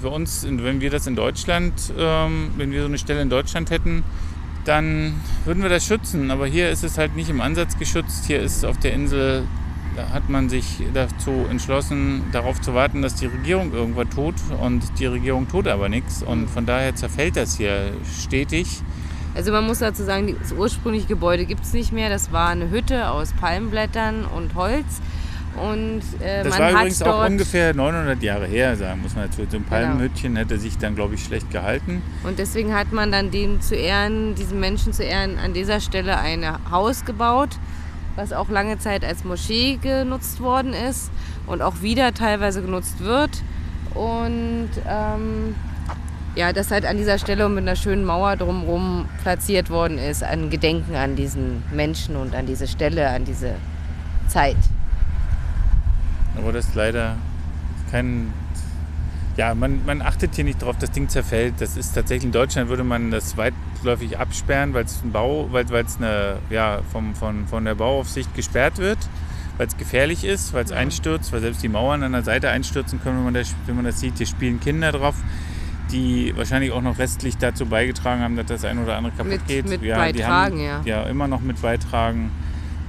für 0.00 0.10
uns, 0.10 0.46
wenn 0.48 0.80
wir 0.80 0.90
das 0.90 1.06
in 1.06 1.16
Deutschland, 1.16 1.72
ähm, 1.96 2.50
wenn 2.56 2.72
wir 2.72 2.80
so 2.80 2.88
eine 2.88 2.98
Stelle 2.98 3.22
in 3.22 3.30
Deutschland 3.30 3.70
hätten, 3.70 4.02
dann 4.64 5.20
würden 5.44 5.62
wir 5.62 5.70
das 5.70 5.84
schützen. 5.84 6.30
Aber 6.30 6.46
hier 6.46 6.70
ist 6.70 6.84
es 6.84 6.98
halt 6.98 7.16
nicht 7.16 7.30
im 7.30 7.40
Ansatz 7.40 7.78
geschützt. 7.78 8.26
Hier 8.26 8.40
ist 8.40 8.64
auf 8.64 8.78
der 8.78 8.92
Insel, 8.92 9.44
da 9.96 10.10
hat 10.10 10.28
man 10.28 10.48
sich 10.48 10.78
dazu 10.94 11.46
entschlossen, 11.50 12.24
darauf 12.32 12.60
zu 12.60 12.74
warten, 12.74 13.02
dass 13.02 13.14
die 13.14 13.26
Regierung 13.26 13.72
irgendwas 13.72 14.08
tut. 14.14 14.34
Und 14.60 14.82
die 14.98 15.06
Regierung 15.06 15.48
tut 15.48 15.68
aber 15.68 15.88
nichts. 15.88 16.22
Und 16.22 16.48
von 16.48 16.66
daher 16.66 16.94
zerfällt 16.94 17.36
das 17.36 17.56
hier 17.56 17.92
stetig. 18.20 18.82
Also 19.34 19.50
man 19.52 19.66
muss 19.66 19.78
dazu 19.78 20.04
sagen, 20.04 20.36
das 20.40 20.52
ursprüngliche 20.52 21.06
Gebäude 21.06 21.46
gibt 21.46 21.64
es 21.64 21.72
nicht 21.72 21.92
mehr. 21.92 22.10
Das 22.10 22.32
war 22.32 22.48
eine 22.50 22.70
Hütte 22.70 23.10
aus 23.10 23.32
Palmblättern 23.40 24.24
und 24.24 24.54
Holz. 24.54 25.00
Und 25.56 26.00
äh, 26.20 26.44
Das 26.44 26.50
man 26.50 26.58
war 26.58 26.66
hat 26.68 26.74
übrigens 26.80 27.02
auch 27.02 27.26
ungefähr 27.26 27.74
900 27.74 28.22
Jahre 28.22 28.46
her, 28.46 28.74
sagen 28.76 29.02
muss 29.02 29.14
man 29.14 29.26
dazu. 29.26 29.42
So 29.50 29.58
ein 29.58 29.64
Palmenhütchen 29.64 30.36
hätte 30.36 30.58
sich 30.58 30.78
dann, 30.78 30.94
glaube 30.94 31.14
ich, 31.14 31.24
schlecht 31.24 31.50
gehalten. 31.50 32.02
und 32.24 32.38
deswegen 32.38 32.74
hat 32.74 32.92
man 32.92 33.12
dann 33.12 33.30
dem 33.30 33.60
zu 33.60 33.74
Ehren, 33.74 34.34
diesen 34.34 34.60
Menschen 34.60 34.94
zu 34.94 35.02
Ehren, 35.02 35.38
an 35.38 35.52
dieser 35.52 35.80
Stelle 35.80 36.18
ein 36.18 36.42
Haus 36.70 37.04
gebaut, 37.04 37.50
was 38.16 38.32
auch 38.32 38.48
lange 38.48 38.78
Zeit 38.78 39.04
als 39.04 39.24
Moschee 39.24 39.78
genutzt 39.80 40.40
worden 40.40 40.72
ist 40.72 41.10
und 41.46 41.62
auch 41.62 41.82
wieder 41.82 42.14
teilweise 42.14 42.62
genutzt 42.62 43.00
wird. 43.00 43.42
Und 43.94 44.70
ähm, 44.88 45.54
ja, 46.34 46.52
das 46.52 46.70
halt 46.70 46.86
an 46.86 46.96
dieser 46.96 47.18
Stelle 47.18 47.48
mit 47.48 47.62
einer 47.62 47.76
schönen 47.76 48.04
Mauer 48.04 48.36
drumherum 48.36 49.06
platziert 49.22 49.70
worden 49.70 49.98
ist, 49.98 50.24
an 50.24 50.50
Gedenken 50.50 50.94
an 50.94 51.14
diesen 51.14 51.62
Menschen 51.72 52.16
und 52.16 52.34
an 52.34 52.46
diese 52.46 52.66
Stelle, 52.66 53.08
an 53.08 53.24
diese 53.24 53.54
Zeit. 54.28 54.56
Aber 56.36 56.52
das 56.52 56.68
ist 56.68 56.74
leider 56.74 57.16
kein. 57.90 58.32
Ja, 59.36 59.54
man, 59.54 59.80
man 59.86 60.02
achtet 60.02 60.34
hier 60.34 60.44
nicht 60.44 60.60
drauf, 60.60 60.76
das 60.78 60.90
Ding 60.90 61.08
zerfällt. 61.08 61.54
Das 61.58 61.76
ist 61.78 61.94
tatsächlich 61.94 62.24
in 62.24 62.32
Deutschland 62.32 62.68
würde 62.68 62.84
man 62.84 63.10
das 63.10 63.36
weitläufig 63.38 64.18
absperren, 64.18 64.74
weil 64.74 64.84
es 64.84 65.02
ein 65.02 65.10
Bau, 65.10 65.48
weil 65.52 65.64
es 65.64 65.96
eine, 65.96 66.36
ja, 66.50 66.80
vom, 66.92 67.14
von, 67.14 67.46
von 67.46 67.64
der 67.64 67.74
Bauaufsicht 67.74 68.34
gesperrt 68.34 68.76
wird, 68.76 68.98
weil 69.56 69.66
es 69.68 69.76
gefährlich 69.78 70.24
ist, 70.24 70.52
weil 70.52 70.64
es 70.64 70.72
einstürzt, 70.72 71.32
weil 71.32 71.40
selbst 71.40 71.62
die 71.62 71.68
Mauern 71.70 72.02
an 72.02 72.12
der 72.12 72.22
Seite 72.24 72.50
einstürzen 72.50 73.00
können, 73.02 73.16
wenn 73.18 73.24
man 73.24 73.34
das, 73.34 73.54
wenn 73.64 73.74
man 73.76 73.86
das 73.86 74.00
sieht. 74.00 74.18
Hier 74.18 74.26
spielen 74.26 74.60
Kinder 74.60 74.92
drauf, 74.92 75.14
die 75.90 76.34
wahrscheinlich 76.36 76.70
auch 76.72 76.82
noch 76.82 76.98
restlich 76.98 77.38
dazu 77.38 77.64
beigetragen 77.64 78.20
haben, 78.22 78.36
dass 78.36 78.46
das 78.46 78.64
ein 78.66 78.78
oder 78.82 78.96
andere 78.98 79.14
kaputt 79.14 79.32
Mit- 79.32 79.46
geht. 79.46 79.66
mit 79.68 79.82
die 79.82 79.88
beitragen, 79.88 80.58
haben, 80.58 80.60
ja. 80.60 80.80
Ja, 80.84 81.02
immer 81.04 81.26
noch 81.26 81.40
mit 81.40 81.60
beitragen. 81.62 82.30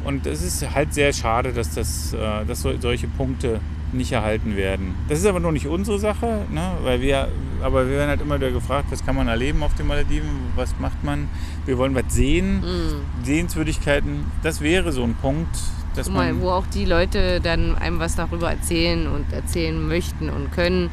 Und 0.04 0.26
es 0.28 0.42
ist 0.44 0.76
halt 0.76 0.94
sehr 0.94 1.14
schade, 1.14 1.54
dass, 1.54 1.74
das, 1.74 2.14
äh, 2.14 2.46
dass 2.46 2.62
so- 2.62 2.78
solche 2.82 3.08
Punkte 3.08 3.62
nicht 3.94 4.12
erhalten 4.12 4.56
werden. 4.56 4.96
Das 5.08 5.20
ist 5.20 5.26
aber 5.26 5.40
nur 5.40 5.52
nicht 5.52 5.68
unsere 5.68 6.00
Sache, 6.00 6.46
ne? 6.52 6.72
weil 6.84 7.02
wir, 7.02 7.28
aber 7.62 7.88
wir 7.88 7.98
werden 7.98 8.10
halt 8.10 8.22
immer 8.22 8.36
wieder 8.38 8.52
gefragt, 8.52 8.88
was 8.90 9.06
kann 9.06 9.16
man 9.16 9.28
erleben 9.28 9.64
auf 9.64 9.74
den 9.76 9.88
Malediven, 9.88 10.30
was 10.56 10.74
macht 10.80 11.04
man? 11.04 11.30
Wir 11.66 11.78
wollen 11.78 11.96
was 11.96 12.14
sehen, 12.14 12.62
Mhm. 12.62 13.24
Sehenswürdigkeiten. 13.26 14.26
Das 14.42 14.62
wäre 14.62 14.92
so 14.92 15.04
ein 15.04 15.16
Punkt, 15.16 15.56
dass 15.96 16.10
mal, 16.10 16.34
man 16.34 16.42
wo 16.42 16.50
auch 16.50 16.66
die 16.68 16.86
Leute 16.86 17.40
dann 17.42 17.76
einem 17.78 18.00
was 18.00 18.16
darüber 18.16 18.50
erzählen 18.50 19.08
und 19.08 19.32
erzählen 19.32 19.88
möchten 19.88 20.30
und 20.30 20.52
können. 20.52 20.90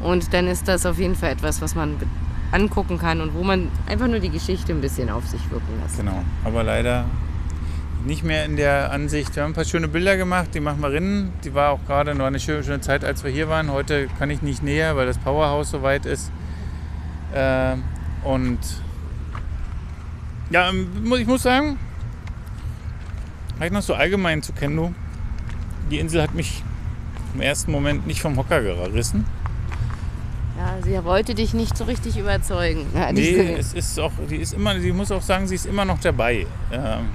Und 0.00 0.32
dann 0.32 0.46
ist 0.46 0.66
das 0.68 0.86
auf 0.86 0.98
jeden 0.98 1.14
Fall 1.14 1.30
etwas, 1.32 1.60
was 1.60 1.74
man 1.74 1.96
angucken 2.52 2.98
kann 2.98 3.20
und 3.20 3.34
wo 3.34 3.42
man 3.44 3.68
einfach 3.86 4.08
nur 4.08 4.18
die 4.18 4.30
Geschichte 4.30 4.72
ein 4.72 4.80
bisschen 4.80 5.10
auf 5.10 5.26
sich 5.26 5.40
wirken 5.50 5.80
lässt. 5.82 5.98
Genau, 5.98 6.24
aber 6.44 6.64
leider 6.64 7.04
nicht 8.04 8.24
mehr 8.24 8.44
in 8.44 8.56
der 8.56 8.92
Ansicht. 8.92 9.34
Wir 9.36 9.42
haben 9.42 9.50
ein 9.50 9.54
paar 9.54 9.64
schöne 9.64 9.88
Bilder 9.88 10.16
gemacht, 10.16 10.48
die 10.54 10.60
machen 10.60 10.80
wir 10.80 10.90
rinnen. 10.90 11.32
Die 11.44 11.54
war 11.54 11.70
auch 11.70 11.84
gerade 11.86 12.14
noch 12.14 12.26
eine 12.26 12.40
schöne, 12.40 12.64
schöne 12.64 12.80
Zeit, 12.80 13.04
als 13.04 13.24
wir 13.24 13.30
hier 13.30 13.48
waren. 13.48 13.70
Heute 13.70 14.08
kann 14.18 14.30
ich 14.30 14.42
nicht 14.42 14.62
näher, 14.62 14.96
weil 14.96 15.06
das 15.06 15.18
Powerhouse 15.18 15.70
so 15.70 15.82
weit 15.82 16.06
ist. 16.06 16.30
Äh, 17.34 17.76
und 18.24 18.58
ja, 20.50 20.70
ähm, 20.70 21.12
ich 21.18 21.26
muss 21.26 21.42
sagen, 21.42 21.78
vielleicht 23.56 23.72
noch 23.72 23.82
so 23.82 23.94
allgemein 23.94 24.42
zu 24.42 24.52
Kendo. 24.52 24.92
Die 25.90 25.98
Insel 25.98 26.22
hat 26.22 26.34
mich 26.34 26.62
im 27.34 27.40
ersten 27.40 27.70
Moment 27.70 28.06
nicht 28.06 28.20
vom 28.20 28.36
Hocker 28.36 28.62
gerissen. 28.62 29.26
Ja, 30.58 30.76
sie 30.82 31.04
wollte 31.04 31.34
dich 31.34 31.54
nicht 31.54 31.76
so 31.76 31.84
richtig 31.84 32.18
überzeugen. 32.18 32.86
Ja, 32.94 33.12
Nee, 33.12 33.54
es 33.58 33.72
ist 33.72 33.98
auch, 33.98 34.12
die 34.28 34.36
ist 34.36 34.52
immer, 34.52 34.78
sie 34.78 34.92
muss 34.92 35.10
auch 35.10 35.22
sagen, 35.22 35.46
sie 35.46 35.54
ist 35.54 35.66
immer 35.66 35.84
noch 35.84 36.00
dabei. 36.00 36.46
Ähm, 36.72 37.08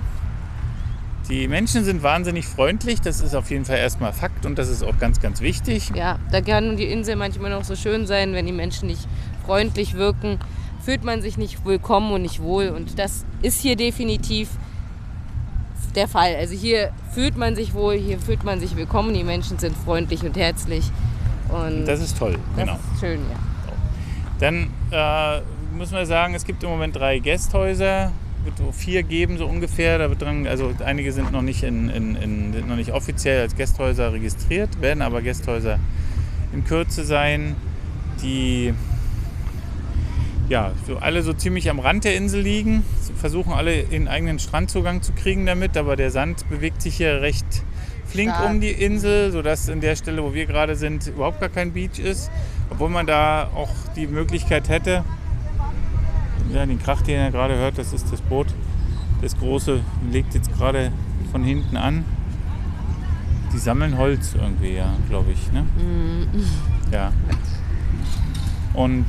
die 1.30 1.48
Menschen 1.48 1.84
sind 1.84 2.04
wahnsinnig 2.04 2.46
freundlich, 2.46 3.02
das 3.02 3.22
ist 3.22 3.36
auf 3.36 3.50
jeden 3.50 3.66
Fall 3.66 3.78
erstmal 3.78 4.14
Fakt 4.14 4.46
und 4.46 4.58
das 4.58 4.70
ist 4.70 4.84
auch 4.84 4.98
ganz, 5.00 5.20
ganz 5.20 5.42
wichtig. 5.42 5.92
Ja, 5.96 6.20
da 6.32 6.42
kann 6.42 6.78
die 6.78 6.86
Insel 6.86 7.16
manchmal 7.16 7.52
noch 7.52 7.64
so 7.64 7.76
schön 7.76 8.06
sein, 8.06 8.34
wenn 8.34 8.46
die 8.46 8.52
Menschen 8.52 8.88
nicht 8.88 9.08
freundlich 9.46 9.96
wirken, 9.96 10.40
fühlt 10.84 11.04
man 11.04 11.22
sich 11.22 11.38
nicht 11.38 11.66
willkommen 11.66 12.12
und 12.12 12.22
nicht 12.22 12.42
wohl. 12.42 12.70
Und 12.70 13.00
das 13.00 13.26
ist 13.42 13.62
hier 13.62 13.76
definitiv 13.76 14.50
der 15.96 16.08
Fall. 16.08 16.36
Also 16.36 16.54
hier 16.54 16.92
fühlt 17.14 17.38
man 17.38 17.56
sich 17.56 17.74
wohl, 17.74 17.96
hier 17.96 18.20
fühlt 18.20 18.44
man 18.44 18.60
sich 18.60 18.76
willkommen, 18.76 19.14
die 19.14 19.24
Menschen 19.24 19.58
sind 19.58 19.76
freundlich 19.76 20.24
und 20.24 20.38
herzlich. 20.38 20.92
Und 21.50 21.86
Das 21.86 22.02
ist 22.02 22.18
toll, 22.18 22.38
das 22.56 22.66
genau. 22.66 22.80
ist 22.94 23.00
schön, 23.00 23.20
ja. 23.30 23.38
Dann 24.40 24.70
äh, 24.92 25.42
müssen 25.76 25.96
wir 25.96 26.06
sagen, 26.06 26.36
es 26.36 26.46
gibt 26.46 26.64
im 26.64 26.70
Moment 26.70 26.96
drei 26.96 27.20
Gästhäuser, 27.20 28.12
wird 28.46 28.58
so 28.58 28.72
vier 28.72 29.04
geben 29.04 29.38
so 29.38 29.46
ungefähr. 29.46 29.98
Da 29.98 30.10
wird 30.10 30.22
dran, 30.22 30.48
also 30.48 30.72
einige 30.84 31.12
sind 31.12 31.32
noch 31.32 31.42
nicht 31.42 31.64
in, 31.64 31.90
in, 31.90 32.16
in, 32.16 32.54
sind 32.54 32.68
noch 32.68 32.76
nicht 32.76 32.94
offiziell 32.94 33.42
als 33.42 33.56
Gästhäuser 33.56 34.14
registriert, 34.14 34.82
werden 34.82 35.02
aber 35.02 35.22
Gästhäuser 35.22 35.80
in 36.54 36.64
Kürze 36.64 37.04
sein, 37.04 37.56
die 38.22 38.74
ja, 40.48 40.72
so 40.86 40.98
alle 40.98 41.24
so 41.24 41.34
ziemlich 41.34 41.70
am 41.70 41.80
Rand 41.80 42.04
der 42.04 42.16
Insel 42.16 42.42
liegen. 42.42 42.84
Sie 43.02 43.14
versuchen 43.14 43.52
alle 43.52 43.82
ihren 43.82 44.08
eigenen 44.08 44.40
Strandzugang 44.40 45.02
zu 45.02 45.12
kriegen 45.14 45.46
damit, 45.46 45.76
aber 45.76 45.96
der 45.96 46.12
Sand 46.12 46.48
bewegt 46.50 46.82
sich 46.82 46.98
hier 46.98 47.22
recht 47.22 47.46
flink 48.06 48.32
Stark. 48.32 48.52
um 48.52 48.62
die 48.62 48.72
Insel, 48.72 49.32
sodass 49.32 49.68
in 49.68 49.82
der 49.82 49.96
Stelle, 49.96 50.24
wo 50.24 50.34
wir 50.34 50.46
gerade 50.46 50.76
sind, 50.76 51.08
überhaupt 51.08 51.40
gar 51.40 51.50
kein 51.50 51.74
Beach 51.74 52.00
ist. 52.00 52.30
Obwohl 52.70 52.90
man 52.90 53.08
da 53.08 53.50
auch 53.56 53.72
die 53.96 54.08
Möglichkeit 54.08 54.70
hätte, 54.70 55.04
ja, 56.54 56.66
den 56.66 56.80
Krach, 56.80 57.02
den 57.02 57.20
ihr 57.26 57.32
gerade 57.32 57.56
hört, 57.56 57.78
das 57.78 57.94
ist 57.94 58.12
das 58.12 58.22
Boot. 58.22 58.48
Das 59.22 59.38
große 59.38 59.80
legt 60.12 60.34
jetzt 60.36 60.54
gerade 60.58 60.92
von 61.32 61.44
hinten 61.44 61.78
an. 61.78 62.04
Die 63.54 63.58
sammeln 63.58 63.98
Holz 63.98 64.36
irgendwie, 64.38 64.74
ja, 64.76 64.94
glaube 65.10 65.32
ich. 65.32 65.52
Ne? 65.54 65.66
Ja. 66.92 67.14
Und 68.74 69.06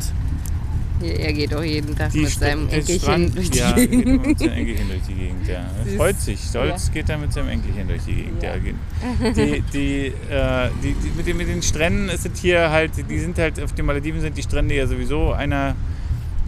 er 1.03 1.33
geht 1.35 1.55
auch 1.55 1.63
jeden 1.63 1.95
Tag 1.95 2.15
mit 2.15 2.31
seinem 2.31 2.69
Enkelchen 2.71 3.35
durch 3.35 3.51
die 3.51 3.59
ja, 3.59 3.73
geht 3.73 3.91
Gegend. 3.91 4.07
immer 4.07 4.27
mit 4.29 4.39
seinem 4.39 4.53
Enkelchen 4.53 4.89
durch 4.89 5.03
die 5.09 5.15
Gegend. 5.15 5.47
Ja. 5.49 5.55
Er 5.79 5.85
Süß. 5.85 5.95
freut 5.97 6.21
sich. 6.21 6.41
Stolz 6.41 6.91
geht 6.93 7.09
er 7.11 7.19
mit 7.19 7.33
seinem 7.33 7.49
Enkelchen 7.51 7.89
durch 7.89 8.03
die 8.05 8.15
Gegend. 8.15 8.43
Ja. 8.43 8.55
Ja. 8.55 8.59
geht- 8.63 9.37
Die, 9.37 9.63
die, 9.73 10.07
äh, 10.33 10.71
die, 10.83 10.95
die, 10.95 11.11
mit, 11.17 11.27
den, 11.27 11.37
mit 11.37 11.49
den 11.49 11.63
Stränden 11.63 12.09
ist 12.09 12.25
es 12.25 12.41
hier 12.41 12.71
halt, 12.71 12.93
die 13.11 13.19
sind 13.19 13.37
halt, 13.39 13.61
auf 13.63 13.73
den 13.75 13.85
Malediven 13.85 14.21
sind 14.23 14.39
die 14.39 14.43
Strände 14.43 14.75
ja 14.75 14.87
sowieso 14.87 15.33
einer 15.33 15.75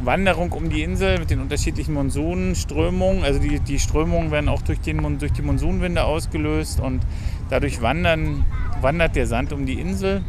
Wanderung 0.02 0.52
um 0.52 0.70
die 0.70 0.82
Insel 0.82 1.18
mit 1.18 1.30
den 1.30 1.40
unterschiedlichen 1.40 1.94
Monsunströmungen. 1.94 3.24
Also 3.24 3.40
die, 3.40 3.60
die 3.60 3.78
Strömungen 3.78 4.30
werden 4.30 4.48
auch 4.48 4.62
durch, 4.62 4.80
den, 4.80 5.18
durch 5.18 5.32
die 5.32 5.42
Monsunwinde 5.42 6.04
ausgelöst 6.04 6.80
und 6.80 7.00
dadurch 7.50 7.82
wandern, 7.82 8.44
wandert 8.80 9.16
der 9.16 9.26
Sand 9.26 9.52
um 9.52 9.66
die 9.66 9.80
Insel. 9.80 10.22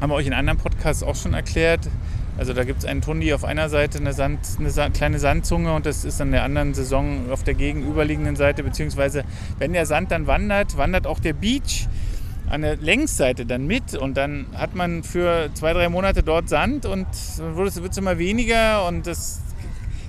Haben 0.00 0.10
wir 0.10 0.16
euch 0.16 0.26
in 0.26 0.32
anderen 0.32 0.58
Podcasts 0.58 1.02
auch 1.02 1.16
schon 1.16 1.34
erklärt. 1.34 1.88
Also 2.36 2.52
da 2.52 2.64
gibt 2.64 2.80
es 2.80 2.84
einen 2.84 3.00
Tundi 3.00 3.32
auf 3.32 3.44
einer 3.44 3.68
Seite, 3.68 3.98
eine, 3.98 4.12
Sand, 4.12 4.40
eine 4.58 4.70
Sa 4.70 4.88
kleine 4.88 5.20
Sandzunge 5.20 5.72
und 5.72 5.86
das 5.86 6.04
ist 6.04 6.20
an 6.20 6.32
der 6.32 6.42
anderen 6.42 6.74
Saison 6.74 7.30
auf 7.30 7.44
der 7.44 7.54
gegenüberliegenden 7.54 8.34
Seite, 8.34 8.64
beziehungsweise 8.64 9.24
wenn 9.58 9.72
der 9.72 9.86
Sand 9.86 10.10
dann 10.10 10.26
wandert, 10.26 10.76
wandert 10.76 11.06
auch 11.06 11.20
der 11.20 11.32
Beach 11.32 11.86
an 12.54 12.62
der 12.62 12.76
Längsseite 12.76 13.44
dann 13.46 13.66
mit 13.66 13.94
und 13.94 14.16
dann 14.16 14.46
hat 14.54 14.74
man 14.74 15.02
für 15.02 15.50
zwei, 15.54 15.72
drei 15.72 15.88
Monate 15.88 16.22
dort 16.22 16.48
Sand 16.48 16.86
und 16.86 17.06
dann 17.38 17.56
wird 17.56 17.90
es 17.90 17.98
immer 17.98 18.18
weniger 18.18 18.86
und 18.86 19.06
das 19.06 19.40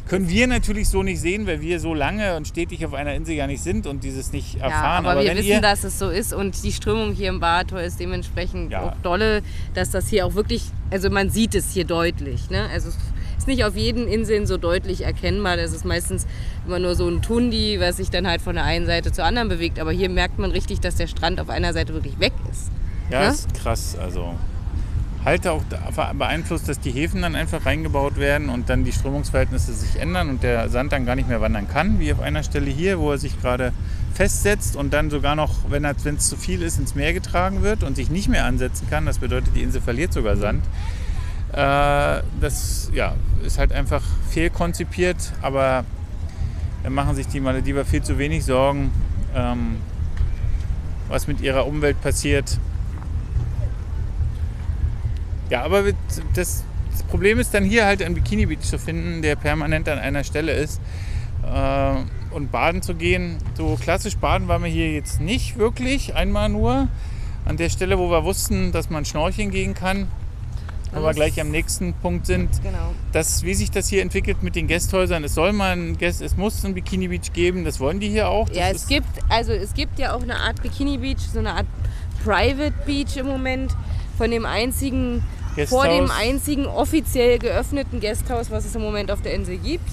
können 0.08 0.30
wir 0.30 0.46
natürlich 0.46 0.88
so 0.90 1.02
nicht 1.02 1.20
sehen, 1.20 1.48
weil 1.48 1.62
wir 1.62 1.80
so 1.80 1.96
lange 1.96 2.36
und 2.36 2.48
stetig 2.48 2.86
auf 2.86 2.94
einer 2.94 3.16
Insel 3.16 3.34
ja 3.34 3.48
nicht 3.48 3.64
sind 3.64 3.88
und 3.88 4.04
dieses 4.04 4.32
nicht 4.32 4.58
erfahren. 4.62 5.04
Ja, 5.04 5.12
aber, 5.12 5.22
wir 5.24 5.30
wenn 5.32 5.38
wissen, 5.38 5.62
dass 5.64 5.84
es 5.84 5.98
so 5.98 6.10
ist 6.10 6.32
und 6.32 6.64
die 6.64 6.72
Strömung 6.72 7.14
hier 7.14 7.30
im 7.30 7.40
Bartor 7.40 7.82
ist 7.82 8.00
dementsprechend 8.00 8.72
Ja. 8.72 8.84
auch 8.84 8.94
dolle, 9.02 9.42
dass 9.74 9.90
das 9.90 10.08
hier 10.08 10.28
auch 10.28 10.36
wirklich, 10.36 10.64
also 10.92 11.10
man 11.10 11.32
sieht 11.32 11.56
es 11.56 11.72
hier 11.72 11.86
deutlich. 11.86 12.52
Ne? 12.52 12.70
Also 12.72 12.90
ist 13.46 13.48
nicht 13.48 13.64
auf 13.64 13.76
jeden 13.76 14.08
Inseln 14.08 14.48
so 14.48 14.58
deutlich 14.58 15.04
erkennbar. 15.06 15.56
Das 15.56 15.72
ist 15.72 15.86
meistens 15.86 16.26
immer 16.66 16.80
nur 16.80 16.96
so 16.96 17.08
ein 17.08 17.22
Tundi, 17.22 17.80
was 17.80 17.98
sich 17.98 18.10
dann 18.10 18.28
halt 18.28 18.42
von 18.42 18.56
der 18.56 18.64
einen 18.64 18.88
Seite 18.88 19.12
zur 19.12 19.24
anderen 19.24 19.50
bewegt. 19.50 19.80
Aber 19.80 19.92
hier 19.92 20.10
merkt 20.10 20.40
man 20.40 20.50
richtig, 20.50 20.80
dass 20.80 20.96
der 20.96 21.06
Strand 21.06 21.40
auf 21.40 21.50
einer 21.50 21.72
Seite 21.72 21.94
wirklich 21.94 22.20
weg 22.20 22.34
ist. 22.52 22.72
Ja, 23.12 23.28
Ne? 23.28 23.34
ist 23.34 23.54
krass. 23.54 23.96
Also 24.02 24.34
halte 25.24 25.52
auch 25.52 25.62
beeinflusst, 26.18 26.68
dass 26.68 26.80
die 26.80 26.90
Häfen 26.92 27.22
dann 27.22 27.36
einfach 27.36 27.66
reingebaut 27.68 28.18
werden 28.18 28.50
und 28.50 28.70
dann 28.70 28.84
die 28.84 28.92
Strömungsverhältnisse 28.92 29.74
sich 29.74 30.00
ändern 30.00 30.30
und 30.30 30.42
der 30.44 30.70
Sand 30.70 30.92
dann 30.92 31.06
gar 31.06 31.16
nicht 31.16 31.30
mehr 31.30 31.42
wandern 31.42 31.68
kann, 31.68 32.00
wie 32.00 32.12
auf 32.14 32.22
einer 32.22 32.42
Stelle 32.44 32.70
hier, 32.72 33.00
wo 33.00 33.12
er 33.12 33.20
sich 33.20 33.40
gerade 33.42 33.74
festsetzt 34.16 34.76
und 34.76 34.92
dann 34.94 35.12
sogar 35.12 35.36
noch, 35.36 35.52
wenn 35.70 35.86
es 35.86 36.28
zu 36.30 36.36
viel 36.36 36.64
ist, 36.64 36.80
ins 36.80 36.96
Meer 36.96 37.14
getragen 37.14 37.62
wird 37.62 37.84
und 37.84 37.96
sich 37.96 38.10
nicht 38.10 38.28
mehr 38.28 38.46
ansetzen 38.46 38.88
kann. 38.90 39.06
Das 39.06 39.20
bedeutet, 39.20 39.56
die 39.56 39.62
Insel 39.62 39.82
verliert 39.82 40.14
sogar 40.14 40.36
Sand. 40.36 40.64
Äh, 41.52 42.22
das 42.42 42.92
ja, 42.94 43.16
ist 43.44 43.58
halt 43.58 43.72
einfach 43.72 44.04
fehlkonzipiert, 44.30 45.34
aber 45.42 45.86
da 46.84 46.90
machen 46.90 47.16
sich 47.16 47.28
die 47.28 47.40
Malediver 47.40 47.86
viel 47.86 48.04
zu 48.04 48.18
wenig 48.18 48.46
Sorgen, 48.46 48.92
ähm, 49.36 49.78
was 51.08 51.28
mit 51.28 51.42
ihrer 51.42 51.66
Umwelt 51.66 52.02
passiert. 52.02 52.60
Ja, 55.50 55.64
aber 55.64 55.84
das, 56.34 56.64
das 56.94 57.04
Problem 57.04 57.40
ist 57.40 57.54
dann 57.54 57.64
hier 57.64 57.86
halt 57.86 58.02
einen 58.02 58.16
Bikini 58.16 58.48
Beach 58.48 58.62
zu 58.62 58.80
finden, 58.80 59.22
der 59.22 59.36
permanent 59.36 59.88
an 59.88 60.00
einer 60.00 60.24
Stelle 60.24 60.54
ist. 60.54 60.82
Äh, 61.44 61.96
und 62.36 62.52
baden 62.52 62.82
zu 62.82 62.96
gehen. 62.96 63.38
So 63.56 63.78
klassisch 63.82 64.18
baden 64.18 64.48
waren 64.48 64.62
wir 64.62 64.70
hier 64.70 64.92
jetzt 64.92 65.22
nicht 65.22 65.58
wirklich, 65.58 66.16
einmal 66.16 66.50
nur. 66.50 66.90
An 67.46 67.58
der 67.58 67.70
Stelle, 67.70 67.98
wo 67.98 68.10
wir 68.10 68.24
wussten, 68.26 68.72
dass 68.72 68.90
man 68.90 69.06
schnorcheln 69.06 69.52
gehen 69.52 69.74
kann. 69.74 70.08
Wo 70.96 71.04
wir 71.04 71.14
gleich 71.14 71.40
am 71.42 71.52
nächsten 71.52 71.94
Punkt 71.94 72.26
sind. 72.26 72.50
Genau. 72.64 72.94
Das, 73.12 73.44
wie 73.44 73.54
sich 73.54 73.70
das 73.72 73.88
hier 73.88 74.02
entwickelt 74.02 74.44
mit 74.44 74.56
den 74.56 74.68
Gästhäusern, 74.68 75.24
es 75.24 75.36
soll 75.36 75.52
mal 75.54 75.76
ein 75.76 75.98
Guest, 75.98 76.22
es 76.22 76.38
muss 76.38 76.64
ein 76.64 76.74
Bikini 76.74 77.08
Beach 77.08 77.34
geben, 77.34 77.66
das 77.66 77.80
wollen 77.80 78.00
die 78.00 78.10
hier 78.10 78.30
auch. 78.30 78.48
Das 78.48 78.58
Ja, 78.58 78.70
es 78.70 78.88
gibt, 78.88 79.08
also 79.30 79.52
es 79.52 79.74
gibt 79.74 80.00
ja 80.00 80.16
auch 80.16 80.22
eine 80.22 80.38
Art 80.38 80.62
Bikini 80.62 80.98
Beach, 80.98 81.20
so 81.20 81.40
eine 81.40 81.54
Art 81.54 81.68
Private 82.24 82.74
Beach 82.86 83.18
im 83.18 83.28
Moment 83.28 83.76
von 84.18 84.32
dem 84.32 84.46
einzigen, 84.46 85.22
vor 85.68 85.86
dem 85.86 86.06
Gästhaus. 86.06 86.20
einzigen 86.22 86.66
offiziell 86.66 87.40
geöffneten 87.40 88.00
Gasthaus, 88.00 88.50
was 88.50 88.66
es 88.66 88.76
im 88.76 88.82
Moment 88.82 89.12
auf 89.12 89.22
der 89.22 89.34
Insel 89.34 89.58
gibt. 89.58 89.90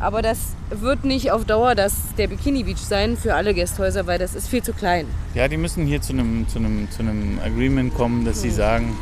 Aber 0.00 0.22
das 0.22 0.38
wird 0.70 1.04
nicht 1.04 1.32
auf 1.32 1.44
Dauer 1.44 1.74
das 1.74 1.94
der 2.16 2.28
Bikini 2.28 2.62
Beach 2.62 2.78
sein 2.78 3.16
für 3.16 3.34
alle 3.34 3.52
Gästhäuser, 3.52 4.06
weil 4.06 4.18
das 4.18 4.36
ist 4.36 4.48
viel 4.48 4.62
zu 4.62 4.72
klein. 4.72 5.06
Ja, 5.34 5.48
die 5.48 5.56
müssen 5.56 5.86
hier 5.86 6.00
zu 6.00 6.12
einem, 6.12 6.46
zu 6.48 6.58
einem, 6.58 6.88
zu 6.90 7.00
einem 7.00 7.40
Agreement 7.44 7.92
kommen, 7.94 8.24
dass 8.24 8.40
sie 8.40 8.50
sagen, 8.50 8.96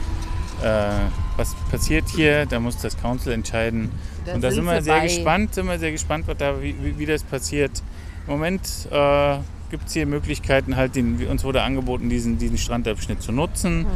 äh, 0.62 0.90
was 1.36 1.54
passiert 1.70 2.08
hier, 2.08 2.46
da 2.46 2.60
muss 2.60 2.78
das 2.78 2.96
Council 2.96 3.32
entscheiden. 3.32 3.90
Da 4.24 4.34
Und 4.34 4.42
da 4.42 4.50
sind 4.50 4.64
sind 4.64 4.74
wir 4.74 4.82
sehr 4.82 4.98
bei. 4.98 5.02
gespannt, 5.04 5.54
sind 5.54 5.66
wir 5.66 5.78
sehr 5.78 5.92
gespannt, 5.92 6.26
was 6.26 6.36
da, 6.36 6.62
wie, 6.62 6.98
wie, 6.98 7.06
das 7.06 7.22
passiert. 7.22 7.82
Im 8.26 8.32
Moment 8.32 8.62
äh, 8.90 9.36
gibt 9.70 9.86
es 9.86 9.92
hier 9.92 10.06
Möglichkeiten, 10.06 10.76
halt 10.76 10.96
den, 10.96 11.26
uns 11.28 11.44
wurde 11.44 11.62
angeboten, 11.62 12.08
diesen, 12.08 12.38
diesen 12.38 12.58
Strandabschnitt 12.58 13.22
zu 13.22 13.32
nutzen. 13.32 13.80
Hm. 13.80 13.86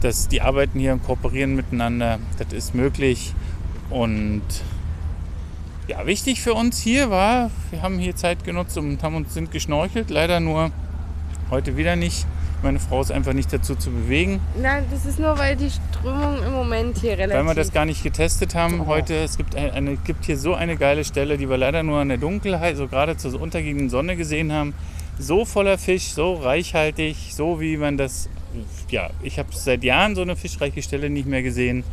dass 0.00 0.28
die 0.28 0.40
arbeiten 0.40 0.80
hier 0.80 0.94
und 0.94 1.04
kooperieren 1.04 1.54
miteinander. 1.54 2.18
Das 2.38 2.52
ist 2.52 2.74
möglich. 2.74 3.34
Und 3.90 4.42
ja, 5.88 6.06
wichtig 6.06 6.40
für 6.40 6.54
uns 6.54 6.78
hier 6.80 7.10
war, 7.10 7.50
wir 7.70 7.82
haben 7.82 7.98
hier 7.98 8.16
Zeit 8.16 8.44
genutzt 8.44 8.78
und 8.78 9.02
haben 9.02 9.16
uns 9.16 9.34
sind 9.34 9.50
geschnorchelt. 9.50 10.08
Leider 10.08 10.40
nur 10.40 10.70
heute 11.50 11.76
wieder 11.76 11.96
nicht. 11.96 12.26
Meine 12.62 12.78
Frau 12.78 13.00
ist 13.00 13.10
einfach 13.10 13.32
nicht 13.32 13.52
dazu 13.52 13.74
zu 13.74 13.90
bewegen, 13.90 14.40
Nein, 14.60 14.84
das 14.90 15.06
ist 15.06 15.18
nur, 15.18 15.38
weil 15.38 15.56
die 15.56 15.70
Strömung 15.70 16.42
im 16.46 16.52
Moment 16.52 16.98
hier 16.98 17.12
relativ... 17.12 17.36
weil 17.38 17.46
wir 17.46 17.54
das 17.54 17.72
gar 17.72 17.86
nicht 17.86 18.02
getestet 18.02 18.54
haben 18.54 18.82
Oh. 18.82 18.86
heute. 18.86 19.14
Es 19.14 19.36
gibt, 19.38 19.56
eine, 19.56 19.72
eine, 19.72 19.96
gibt 19.96 20.26
hier 20.26 20.36
so 20.36 20.54
eine 20.54 20.76
geile 20.76 21.04
Stelle, 21.04 21.38
die 21.38 21.48
wir 21.48 21.56
leider 21.56 21.82
nur 21.82 22.02
in 22.02 22.08
der 22.08 22.18
Dunkelheit, 22.18 22.76
so 22.76 22.86
gerade 22.86 23.16
zur 23.16 23.40
untergehenden 23.40 23.88
Sonne 23.88 24.16
gesehen 24.16 24.52
haben. 24.52 24.74
So 25.18 25.44
voller 25.44 25.78
Fisch, 25.78 26.12
so 26.12 26.34
reichhaltig, 26.34 27.32
so 27.34 27.60
wie 27.60 27.76
man 27.76 27.96
das. 27.96 28.28
Ja, 28.90 29.10
ich 29.22 29.38
habe 29.38 29.48
seit 29.52 29.82
Jahren 29.84 30.14
so 30.14 30.22
eine 30.22 30.36
fischreiche 30.36 30.82
Stelle 30.82 31.08
nicht 31.10 31.26
mehr 31.26 31.42
gesehen. 31.42 31.84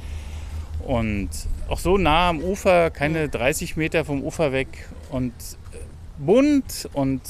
Und 0.85 1.29
auch 1.67 1.79
so 1.79 1.97
nah 1.97 2.29
am 2.29 2.39
Ufer, 2.41 2.89
keine 2.89 3.27
30 3.29 3.75
Meter 3.77 4.05
vom 4.05 4.21
Ufer 4.23 4.51
weg. 4.51 4.67
Und 5.11 5.31
äh, 5.73 5.77
bunt 6.17 6.89
und 6.93 7.21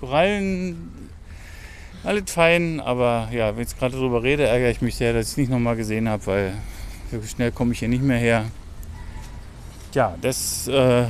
Korallen, 0.00 1.07
alles 2.04 2.30
fein. 2.30 2.80
Aber 2.80 3.28
ja, 3.32 3.48
wenn 3.48 3.62
ich 3.62 3.70
jetzt 3.70 3.78
gerade 3.78 3.96
darüber 3.96 4.22
rede, 4.22 4.44
ärgere 4.44 4.70
ich 4.70 4.82
mich 4.82 4.96
sehr, 4.96 5.12
dass 5.12 5.26
ich 5.26 5.32
es 5.32 5.36
nicht 5.36 5.50
nochmal 5.50 5.76
gesehen 5.76 6.08
habe, 6.08 6.26
weil 6.26 6.54
so 7.10 7.22
schnell 7.22 7.52
komme 7.52 7.72
ich 7.72 7.78
hier 7.78 7.88
nicht 7.88 8.02
mehr 8.02 8.18
her. 8.18 8.46
Ja, 9.94 10.14
das 10.20 10.68
äh, 10.68 11.04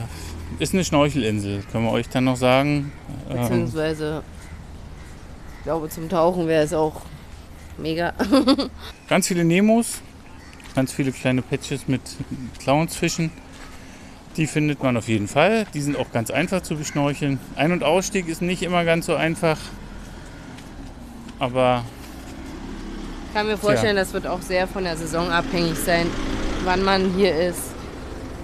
ist 0.59 0.73
eine 0.73 0.85
Schnorchelinsel, 0.85 1.65
können 1.71 1.85
wir 1.85 1.93
euch 1.93 2.09
dann 2.09 2.25
noch 2.25 2.37
sagen. 2.37 2.93
Ähm, 3.29 3.37
Beziehungsweise, 3.37 4.23
ich 5.59 5.65
glaube, 5.65 5.89
zum 5.89 6.09
Tauchen 6.09 6.47
wäre 6.47 6.65
es 6.65 6.73
auch 6.73 7.03
mega. 7.77 8.13
ganz 9.09 9.27
viele 9.27 9.45
Nemos, 9.45 10.01
ganz 10.75 10.93
viele 10.93 11.13
kleine 11.13 11.43
Patches 11.43 11.89
mit 11.89 12.01
Clownsfischen. 12.61 13.31
Die 14.37 14.47
findet 14.47 14.81
man 14.83 14.97
auf 14.97 15.09
jeden 15.09 15.27
Fall. 15.27 15.67
Die 15.75 15.81
sind 15.81 15.97
auch 15.97 16.13
ganz 16.13 16.31
einfach 16.31 16.63
zu 16.63 16.77
beschnorcheln. 16.77 17.41
Ein- 17.57 17.73
und 17.73 17.83
Ausstieg 17.83 18.29
ist 18.29 18.41
nicht 18.41 18.63
immer 18.63 18.85
ganz 18.85 19.07
so 19.07 19.17
einfach. 19.17 19.59
Aber 21.39 21.85
Ich 23.29 23.35
kann 23.35 23.47
mir 23.47 23.57
vorstellen, 23.57 23.97
das 23.97 24.13
wird 24.13 24.27
auch 24.27 24.43
sehr 24.43 24.67
von 24.67 24.85
der 24.85 24.97
Saison 24.97 25.31
abhängig 25.31 25.77
sein, 25.79 26.07
wann 26.65 26.83
man 26.85 27.13
hier 27.17 27.35
ist, 27.37 27.61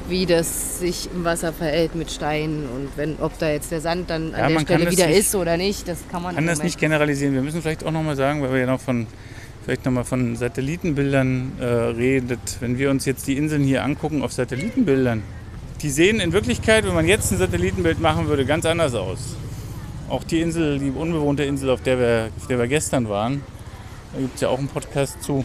wie 0.08 0.26
das 0.26 0.78
sich 0.80 1.08
im 1.14 1.24
Wasser 1.24 1.52
verhält 1.52 1.94
mit 1.94 2.10
Steinen 2.10 2.66
und 2.68 2.88
wenn, 2.96 3.16
ob 3.20 3.38
da 3.38 3.48
jetzt 3.48 3.70
der 3.72 3.80
Sand 3.80 4.10
dann 4.10 4.30
Ja, 4.32 4.36
an 4.36 4.48
der 4.48 4.50
man 4.50 4.66
kann 4.66 4.76
Stelle 4.80 4.90
wieder 4.92 5.06
nicht- 5.06 5.18
ist 5.18 5.34
oder 5.34 5.56
nicht, 5.56 5.88
das 5.88 5.98
kann 6.10 6.22
man 6.22 6.34
kann 6.34 6.46
das 6.46 6.62
nicht 6.62 6.78
generalisieren. 6.78 7.34
Wir 7.34 7.40
müssen 7.42 7.62
vielleicht 7.62 7.84
auch 7.84 7.90
nochmal 7.90 8.14
sagen, 8.16 8.42
weil 8.42 8.52
wir 8.52 8.60
ja 8.60 8.66
noch 8.66 8.80
von 8.80 9.06
vielleicht 9.64 9.86
noch 9.86 9.92
mal 9.92 10.04
von 10.04 10.36
Satellitenbildern 10.36 11.52
äh, 11.58 11.64
redet. 11.64 12.38
Wenn 12.60 12.76
wir 12.78 12.90
uns 12.90 13.06
jetzt 13.06 13.26
die 13.26 13.38
Inseln 13.38 13.62
hier 13.64 13.82
angucken 13.82 14.22
auf 14.22 14.30
Satellitenbildern, 14.34 15.22
die 15.80 15.88
sehen 15.88 16.20
in 16.20 16.34
Wirklichkeit, 16.34 16.86
wenn 16.86 16.92
man 16.94 17.08
jetzt 17.08 17.32
ein 17.32 17.38
Satellitenbild 17.38 17.98
machen 17.98 18.28
würde, 18.28 18.44
ganz 18.44 18.66
anders 18.66 18.94
aus. 18.94 19.36
Auch 20.08 20.24
die 20.24 20.40
Insel, 20.40 20.78
die 20.78 20.90
unbewohnte 20.90 21.44
Insel, 21.44 21.70
auf 21.70 21.82
der 21.82 21.98
wir, 21.98 22.30
auf 22.36 22.46
der 22.46 22.58
wir 22.58 22.66
gestern 22.68 23.08
waren, 23.08 23.42
da 24.12 24.20
gibt 24.20 24.34
es 24.36 24.40
ja 24.42 24.48
auch 24.48 24.58
einen 24.58 24.68
Podcast 24.68 25.22
zu. 25.22 25.44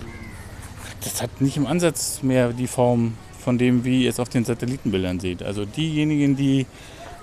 Das 1.03 1.21
hat 1.21 1.41
nicht 1.41 1.57
im 1.57 1.65
Ansatz 1.65 2.21
mehr 2.23 2.49
die 2.49 2.67
Form 2.67 3.13
von 3.39 3.57
dem, 3.57 3.85
wie 3.85 4.03
ihr 4.03 4.09
es 4.09 4.19
auf 4.19 4.29
den 4.29 4.43
Satellitenbildern 4.43 5.19
seht. 5.19 5.41
Also 5.41 5.65
diejenigen, 5.65 6.35
die 6.35 6.65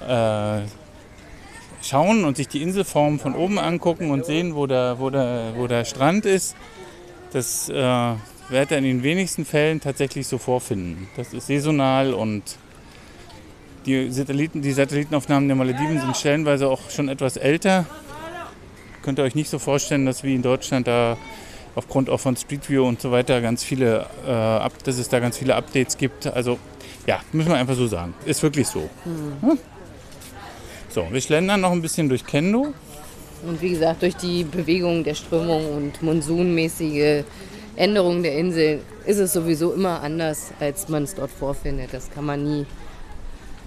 äh, 0.08 0.60
schauen 1.82 2.24
und 2.24 2.36
sich 2.36 2.48
die 2.48 2.62
Inselform 2.62 3.18
von 3.18 3.34
oben 3.34 3.58
angucken 3.58 4.10
und 4.10 4.24
sehen, 4.24 4.54
wo 4.54 4.66
der, 4.66 4.98
wo 4.98 5.10
der, 5.10 5.52
wo 5.56 5.66
der 5.66 5.84
Strand 5.84 6.26
ist, 6.26 6.56
das 7.32 7.68
äh, 7.68 7.74
wird 8.48 8.70
er 8.70 8.78
in 8.78 8.84
den 8.84 9.02
wenigsten 9.02 9.44
Fällen 9.44 9.80
tatsächlich 9.80 10.26
so 10.26 10.38
vorfinden. 10.38 11.08
Das 11.16 11.32
ist 11.32 11.48
saisonal 11.48 12.14
und 12.14 12.42
die, 13.86 14.10
Satelliten, 14.10 14.62
die 14.62 14.72
Satellitenaufnahmen 14.72 15.48
der 15.48 15.56
Malediven 15.56 16.00
sind 16.00 16.16
stellenweise 16.16 16.68
auch 16.68 16.90
schon 16.90 17.08
etwas 17.08 17.36
älter. 17.36 17.86
Könnt 19.02 19.18
ihr 19.18 19.22
euch 19.22 19.34
nicht 19.34 19.48
so 19.48 19.58
vorstellen, 19.58 20.04
dass 20.04 20.24
wie 20.24 20.34
in 20.34 20.42
Deutschland 20.42 20.86
da 20.86 21.16
aufgrund 21.76 22.10
auch 22.10 22.18
von 22.18 22.36
Street 22.36 22.68
View 22.68 22.84
und 22.86 23.00
so 23.00 23.12
weiter 23.12 23.40
ganz 23.40 23.62
viele, 23.62 24.06
äh, 24.26 24.68
dass 24.84 24.98
es 24.98 25.08
da 25.08 25.20
ganz 25.20 25.38
viele 25.38 25.54
Updates 25.54 25.96
gibt. 25.96 26.26
Also 26.26 26.58
ja, 27.06 27.20
müssen 27.32 27.50
wir 27.50 27.56
einfach 27.56 27.76
so 27.76 27.86
sagen. 27.86 28.14
Ist 28.24 28.42
wirklich 28.42 28.66
so. 28.66 28.88
Hm? 29.40 29.58
So, 30.88 31.06
wir 31.10 31.20
schlendern 31.20 31.60
noch 31.60 31.72
ein 31.72 31.82
bisschen 31.82 32.08
durch 32.08 32.24
Kendo. 32.24 32.72
Und 33.46 33.60
wie 33.60 33.70
gesagt, 33.70 34.02
durch 34.02 34.16
die 34.16 34.44
Bewegung 34.44 35.04
der 35.04 35.14
Strömung 35.14 35.72
und 35.72 36.02
monsunmäßige 36.02 37.22
Änderungen 37.76 38.22
der 38.22 38.36
Insel 38.38 38.80
ist 39.04 39.18
es 39.18 39.34
sowieso 39.34 39.72
immer 39.72 40.00
anders, 40.00 40.52
als 40.58 40.88
man 40.88 41.04
es 41.04 41.14
dort 41.14 41.30
vorfindet. 41.30 41.90
Das 41.92 42.10
kann 42.10 42.24
man 42.24 42.42
nie, 42.42 42.66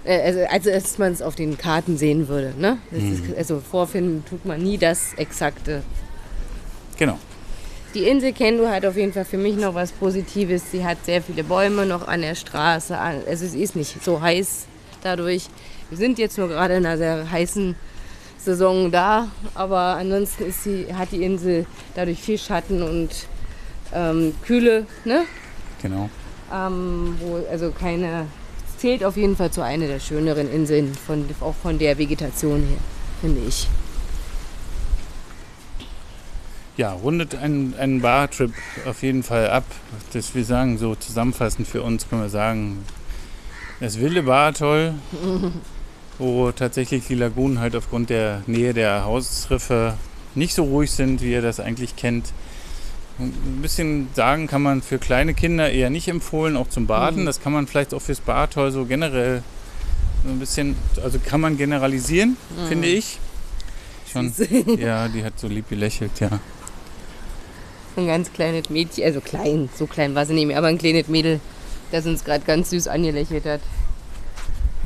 äh, 0.04 0.46
also, 0.46 0.74
als 0.74 0.98
man 0.98 1.12
es 1.12 1.22
auf 1.22 1.34
den 1.34 1.58
Karten 1.58 1.96
sehen 1.96 2.28
würde. 2.28 2.54
Ne? 2.58 2.78
Das 2.90 3.02
ist, 3.02 3.36
also 3.36 3.60
vorfinden 3.60 4.24
tut 4.28 4.44
man 4.44 4.62
nie 4.62 4.78
das 4.78 5.14
Exakte. 5.14 5.82
Genau. 6.98 7.18
Die 7.94 8.04
Insel 8.04 8.32
Kendo 8.32 8.68
hat 8.68 8.86
auf 8.86 8.96
jeden 8.96 9.12
Fall 9.12 9.24
für 9.24 9.38
mich 9.38 9.56
noch 9.56 9.74
was 9.74 9.90
Positives. 9.90 10.70
Sie 10.70 10.84
hat 10.84 10.98
sehr 11.04 11.22
viele 11.22 11.42
Bäume 11.42 11.86
noch 11.86 12.06
an 12.06 12.22
der 12.22 12.36
Straße. 12.36 12.96
Also 12.96 13.46
sie 13.46 13.62
ist 13.62 13.74
nicht 13.74 14.04
so 14.04 14.20
heiß 14.20 14.66
dadurch. 15.02 15.46
Wir 15.88 15.98
sind 15.98 16.18
jetzt 16.18 16.38
nur 16.38 16.48
gerade 16.48 16.74
in 16.74 16.86
einer 16.86 16.98
sehr 16.98 17.28
heißen 17.28 17.74
Saison 18.38 18.90
da, 18.90 19.28
aber 19.54 19.96
ansonsten 19.96 20.46
ist 20.46 20.64
sie, 20.64 20.86
hat 20.94 21.10
die 21.12 21.24
Insel 21.24 21.66
dadurch 21.94 22.22
viel 22.22 22.38
Schatten 22.38 22.82
und 22.82 23.10
ähm, 23.92 24.34
Kühle, 24.42 24.86
ne? 25.04 25.24
Genau. 25.82 26.08
ähm, 26.52 27.16
wo 27.20 27.44
also 27.50 27.70
keine 27.72 28.26
zählt 28.80 29.04
auf 29.04 29.16
jeden 29.16 29.36
Fall 29.36 29.50
zu 29.50 29.62
einer 29.62 29.86
der 29.86 30.00
schöneren 30.00 30.50
Inseln, 30.50 30.94
von, 30.94 31.26
auch 31.40 31.54
von 31.54 31.78
der 31.78 31.98
Vegetation 31.98 32.60
her, 32.60 32.78
finde 33.20 33.42
ich. 33.46 33.68
Ja, 36.78 36.92
rundet 36.94 37.34
einen, 37.34 37.74
einen 37.78 38.00
Bartrip 38.00 38.54
auf 38.86 39.02
jeden 39.02 39.22
Fall 39.22 39.50
ab. 39.50 39.64
Das 40.14 40.34
wir 40.34 40.46
sagen, 40.46 40.78
so 40.78 40.94
zusammenfassend 40.94 41.68
für 41.68 41.82
uns 41.82 42.08
können 42.08 42.22
wir 42.22 42.30
sagen, 42.30 42.82
das 43.80 44.00
wilde 44.00 44.22
Bar 44.22 44.54
toll, 44.54 44.94
wo 46.18 46.50
tatsächlich 46.50 47.06
die 47.06 47.16
Lagunen 47.16 47.60
halt 47.60 47.76
aufgrund 47.76 48.08
der 48.08 48.42
Nähe 48.46 48.72
der 48.72 49.04
Hausriffe 49.04 49.94
nicht 50.34 50.54
so 50.54 50.64
ruhig 50.64 50.90
sind, 50.90 51.20
wie 51.20 51.32
ihr 51.32 51.42
das 51.42 51.60
eigentlich 51.60 51.96
kennt. 51.96 52.32
Ein 53.20 53.60
bisschen 53.60 54.08
sagen 54.14 54.46
kann 54.46 54.62
man 54.62 54.80
für 54.82 54.98
kleine 54.98 55.34
Kinder 55.34 55.70
eher 55.70 55.90
nicht 55.90 56.08
empfohlen, 56.08 56.56
auch 56.56 56.68
zum 56.68 56.86
Baden. 56.86 57.22
Mhm. 57.22 57.26
Das 57.26 57.40
kann 57.40 57.52
man 57.52 57.66
vielleicht 57.66 57.92
auch 57.92 58.00
fürs 58.00 58.20
Badtoll 58.20 58.72
so 58.72 58.86
generell 58.86 59.42
so 60.24 60.30
ein 60.30 60.38
bisschen, 60.38 60.76
also 61.02 61.18
kann 61.18 61.40
man 61.40 61.56
generalisieren, 61.56 62.36
finde 62.68 62.88
ich. 62.88 63.18
Schon, 64.10 64.32
ja, 64.78 65.08
die 65.08 65.24
hat 65.24 65.38
so 65.38 65.46
lieb 65.46 65.68
gelächelt, 65.68 66.18
ja. 66.20 66.40
Ein 67.96 68.06
ganz 68.06 68.32
kleines 68.32 68.68
Mädchen, 68.70 69.04
also 69.04 69.20
klein, 69.20 69.68
so 69.76 69.86
klein 69.86 70.14
war 70.14 70.26
sie 70.26 70.34
nicht 70.34 70.46
mehr, 70.46 70.58
aber 70.58 70.66
ein 70.66 70.78
kleines 70.78 71.08
Mädel, 71.08 71.40
das 71.92 72.06
uns 72.06 72.24
gerade 72.24 72.44
ganz 72.44 72.70
süß 72.70 72.88
angelächelt 72.88 73.44
hat. 73.44 73.60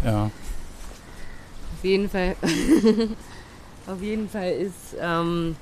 Ja, 0.05 0.25
Auf 0.25 1.85
jeden 1.85 2.11
Fall, 2.11 2.37
auf 3.87 4.03
jeden 4.03 4.29
Fall 4.29 4.51
ist 4.53 4.97
ähm, 5.01 5.57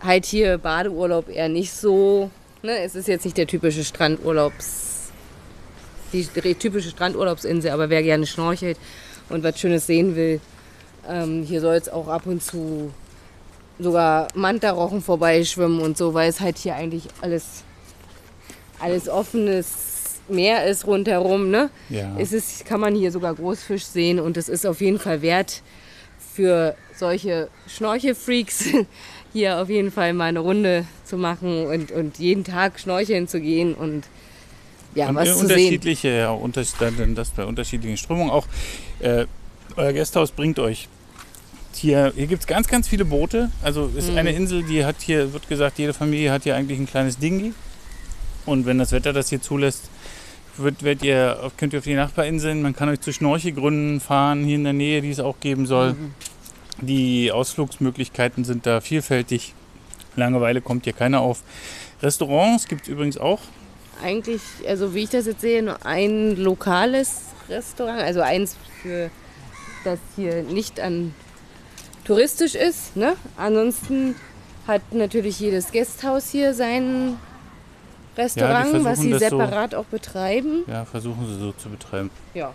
halt 0.00 0.26
hier 0.26 0.58
Badeurlaub 0.58 1.28
eher 1.28 1.48
nicht 1.48 1.72
so. 1.72 2.30
Ne? 2.62 2.78
Es 2.78 2.94
ist 2.94 3.08
jetzt 3.08 3.24
nicht 3.24 3.36
der 3.36 3.46
typische 3.46 3.84
Strandurlaubs, 3.84 5.10
die 6.12 6.24
typische 6.54 6.90
Strandurlaubsinsel, 6.90 7.70
aber 7.70 7.90
wer 7.90 8.02
gerne 8.02 8.26
schnorchelt 8.26 8.78
und 9.28 9.42
was 9.42 9.58
Schönes 9.58 9.86
sehen 9.86 10.16
will, 10.16 10.40
ähm, 11.08 11.44
hier 11.44 11.60
soll 11.60 11.74
es 11.74 11.88
auch 11.88 12.08
ab 12.08 12.26
und 12.26 12.42
zu 12.42 12.92
sogar 13.78 14.28
Mantarochen 14.34 15.02
vorbeischwimmen 15.02 15.80
und 15.80 15.98
so, 15.98 16.14
weil 16.14 16.30
es 16.30 16.40
halt 16.40 16.58
hier 16.58 16.74
eigentlich 16.74 17.04
alles, 17.20 17.62
alles 18.80 19.08
offenes 19.08 19.86
Meer 20.28 20.66
ist 20.66 20.86
rundherum. 20.86 21.50
Ne? 21.50 21.70
ja. 21.88 22.16
Es 22.18 22.32
ist, 22.32 22.64
kann 22.64 22.80
man 22.80 22.94
hier 22.94 23.12
sogar 23.12 23.34
Großfisch 23.34 23.84
sehen 23.84 24.18
und 24.18 24.36
es 24.36 24.48
ist 24.48 24.66
auf 24.66 24.80
jeden 24.80 24.98
Fall 24.98 25.22
wert 25.22 25.62
für 26.34 26.74
solche 26.94 27.48
Schnorchelfreaks 27.66 28.64
hier 29.36 29.60
auf 29.60 29.68
jeden 29.68 29.90
Fall 29.90 30.14
mal 30.14 30.24
eine 30.24 30.38
Runde 30.40 30.86
zu 31.04 31.18
machen 31.18 31.66
und, 31.66 31.90
und 31.92 32.18
jeden 32.18 32.42
Tag 32.42 32.80
schnorcheln 32.80 33.28
zu 33.28 33.38
gehen 33.40 33.74
und 33.74 34.04
ja, 34.94 35.10
Und 35.10 35.16
was 35.16 35.28
äh, 35.28 35.32
zu 35.32 35.36
sehen. 35.40 35.44
unterschiedliche, 35.48 36.08
ja, 36.08 36.30
unters- 36.32 36.74
dann 36.78 37.14
das 37.14 37.30
bei 37.30 37.44
unterschiedlichen 37.44 37.98
Strömungen 37.98 38.30
auch. 38.30 38.46
Äh, 39.00 39.26
euer 39.76 39.92
Gasthaus 39.92 40.30
bringt 40.30 40.58
euch 40.58 40.88
hier, 41.74 42.14
hier 42.16 42.26
gibt 42.26 42.40
es 42.40 42.46
ganz, 42.46 42.66
ganz 42.66 42.88
viele 42.88 43.04
Boote. 43.04 43.50
Also 43.62 43.90
ist 43.94 44.10
Mhm. 44.10 44.16
eine 44.16 44.32
Insel, 44.32 44.62
die 44.62 44.86
hat 44.86 44.96
hier, 45.00 45.34
wird 45.34 45.46
gesagt, 45.50 45.78
jede 45.78 45.92
Familie 45.92 46.32
hat 46.32 46.44
hier 46.44 46.56
eigentlich 46.56 46.78
ein 46.78 46.86
kleines 46.86 47.18
Dingi. 47.18 47.52
Und 48.46 48.64
wenn 48.64 48.78
das 48.78 48.92
Wetter 48.92 49.12
das 49.12 49.28
hier 49.28 49.42
zulässt, 49.42 49.90
wird, 50.56 50.82
werdet 50.82 51.04
ihr, 51.04 51.50
könnt 51.58 51.74
ihr 51.74 51.80
auf 51.80 51.84
die 51.84 51.92
Nachbarinseln, 51.94 52.62
man 52.62 52.74
kann 52.74 52.88
euch 52.88 53.00
zu 53.02 53.12
Schnorchelgründen 53.12 54.00
fahren, 54.00 54.44
hier 54.44 54.54
in 54.54 54.64
der 54.64 54.72
Nähe, 54.72 55.02
die 55.02 55.10
es 55.10 55.20
auch 55.20 55.38
geben 55.40 55.66
soll. 55.66 55.92
Mhm. 55.92 56.14
Die 56.80 57.32
Ausflugsmöglichkeiten 57.32 58.44
sind 58.44 58.66
da 58.66 58.80
vielfältig. 58.80 59.54
Langeweile 60.14 60.60
kommt 60.60 60.84
hier 60.84 60.92
keiner 60.92 61.20
auf. 61.20 61.42
Restaurants 62.02 62.68
gibt 62.68 62.82
es 62.82 62.88
übrigens 62.88 63.18
auch. 63.18 63.40
Eigentlich, 64.02 64.42
also 64.68 64.94
wie 64.94 65.04
ich 65.04 65.10
das 65.10 65.26
jetzt 65.26 65.40
sehe, 65.40 65.62
nur 65.62 65.84
ein 65.86 66.36
lokales 66.36 67.22
Restaurant, 67.48 68.00
also 68.02 68.20
eins 68.20 68.56
für 68.82 69.10
das 69.84 69.98
hier 70.16 70.42
nicht 70.42 70.80
an 70.80 71.14
touristisch 72.04 72.54
ist. 72.54 72.96
Ne? 72.96 73.14
Ansonsten 73.36 74.14
hat 74.66 74.82
natürlich 74.92 75.40
jedes 75.40 75.72
Gasthaus 75.72 76.28
hier 76.30 76.52
sein 76.52 77.16
Restaurant, 78.18 78.68
versuchen 78.70 78.84
was 78.84 79.00
sie 79.00 79.10
das 79.10 79.22
so- 79.30 79.38
separat 79.38 79.74
auch 79.74 79.84
betreiben. 79.86 80.64
Ja, 80.66 80.84
versuchen 80.84 81.26
sie 81.26 81.38
so 81.38 81.52
zu 81.52 81.68
betreiben. 81.70 82.10
Ja. 82.34 82.52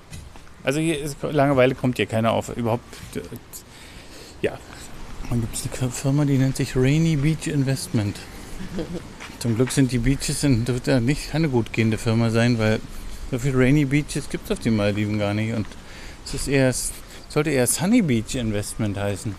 Also 0.63 0.79
hier 0.79 0.99
ist 0.99 1.17
Langeweile 1.23 1.73
kommt 1.73 1.97
hier 1.97 2.05
keiner 2.05 2.33
auf. 2.33 2.55
Überhaupt. 2.55 2.83
Ja. 4.41 4.57
Dann 5.29 5.41
gibt 5.41 5.55
es 5.55 5.81
eine 5.81 5.91
Firma, 5.91 6.25
die 6.25 6.37
nennt 6.37 6.57
sich 6.57 6.75
Rainy 6.75 7.15
Beach 7.15 7.47
Investment. 7.47 8.17
Zum 9.39 9.55
Glück 9.55 9.71
sind 9.71 9.91
die 9.91 9.99
Beaches 9.99 10.43
in, 10.43 10.65
ja 10.85 10.99
nicht 10.99 11.31
keine 11.31 11.49
gut 11.49 11.71
gehende 11.73 11.97
Firma 11.97 12.29
sein, 12.29 12.59
weil 12.59 12.79
so 13.31 13.39
viele 13.39 13.57
Rainy 13.57 13.85
Beaches 13.85 14.29
gibt 14.29 14.45
es 14.45 14.51
auf 14.51 14.59
den 14.59 14.75
Malediven 14.75 15.17
gar 15.19 15.33
nicht. 15.33 15.53
Und 15.53 15.67
es 16.25 16.33
ist 16.33 16.47
eher, 16.47 16.73
sollte 17.29 17.49
eher 17.49 17.67
Sunny 17.67 18.01
Beach 18.01 18.35
Investment 18.35 18.97
heißen. 18.97 19.31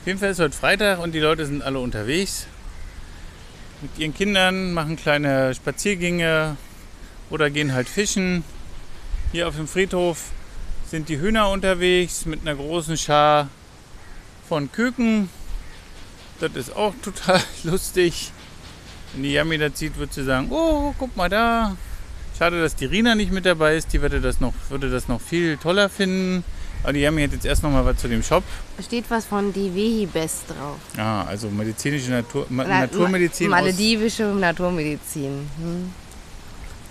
Auf 0.00 0.06
jeden 0.06 0.18
Fall 0.18 0.30
ist 0.30 0.40
heute 0.40 0.56
Freitag 0.56 0.98
und 0.98 1.12
die 1.12 1.20
Leute 1.20 1.46
sind 1.46 1.62
alle 1.62 1.78
unterwegs. 1.78 2.46
Mit 3.82 3.98
ihren 3.98 4.14
Kindern 4.14 4.72
machen 4.72 4.96
kleine 4.96 5.54
Spaziergänge 5.54 6.56
oder 7.30 7.50
gehen 7.50 7.74
halt 7.74 7.88
fischen. 7.88 8.44
Hier 9.32 9.48
auf 9.48 9.56
dem 9.56 9.68
Friedhof 9.68 10.30
sind 10.90 11.08
die 11.08 11.18
Hühner 11.18 11.50
unterwegs 11.50 12.26
mit 12.26 12.40
einer 12.42 12.54
großen 12.54 12.96
Schar 12.96 13.48
von 14.48 14.70
Küken. 14.70 15.28
Das 16.40 16.52
ist 16.54 16.74
auch 16.76 16.94
total 17.02 17.40
lustig. 17.64 18.30
Wenn 19.12 19.22
die 19.24 19.32
Yami 19.32 19.58
das 19.58 19.78
sieht, 19.78 19.96
wird 19.98 20.12
sie 20.12 20.24
sagen, 20.24 20.48
oh, 20.50 20.94
guck 20.98 21.16
mal 21.16 21.28
da. 21.28 21.76
Schade, 22.38 22.60
dass 22.60 22.76
die 22.76 22.84
Rina 22.84 23.14
nicht 23.14 23.32
mit 23.32 23.46
dabei 23.46 23.76
ist. 23.76 23.92
Die 23.92 24.02
würde 24.02 24.20
das 24.20 24.40
noch, 24.40 24.52
würde 24.68 24.90
das 24.90 25.08
noch 25.08 25.20
viel 25.20 25.56
toller 25.56 25.88
finden. 25.88 26.44
Aber 26.82 26.92
die 26.92 27.00
Yami 27.00 27.22
hat 27.24 27.32
jetzt 27.32 27.46
erst 27.46 27.62
noch 27.62 27.70
mal 27.70 27.84
was 27.84 27.96
zu 27.96 28.06
dem 28.08 28.22
Shop. 28.22 28.44
Da 28.76 28.82
steht 28.82 29.06
was 29.08 29.24
von 29.24 29.52
Divehi 29.52 30.06
Best 30.06 30.42
drauf. 30.50 30.76
Ah, 30.98 31.24
also 31.24 31.48
medizinische 31.48 32.10
Natur, 32.10 32.46
Ma 32.50 32.64
Na- 32.64 32.80
Naturmedizin. 32.80 33.48
Maledivische 33.48 34.24
Naturmedizin. 34.24 35.48
Hm. 35.58 35.92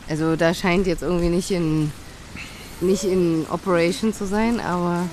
Also 0.10 0.36
da 0.36 0.54
scheint 0.54 0.88
jetzt 0.88 1.04
irgendwie 1.04 1.30
nicht 1.30 1.52
in, 1.52 1.92
nicht 2.82 3.04
in 3.04 3.46
Operation 3.50 4.14
zu 4.14 4.26
sein, 4.26 4.60
aber 4.60 5.08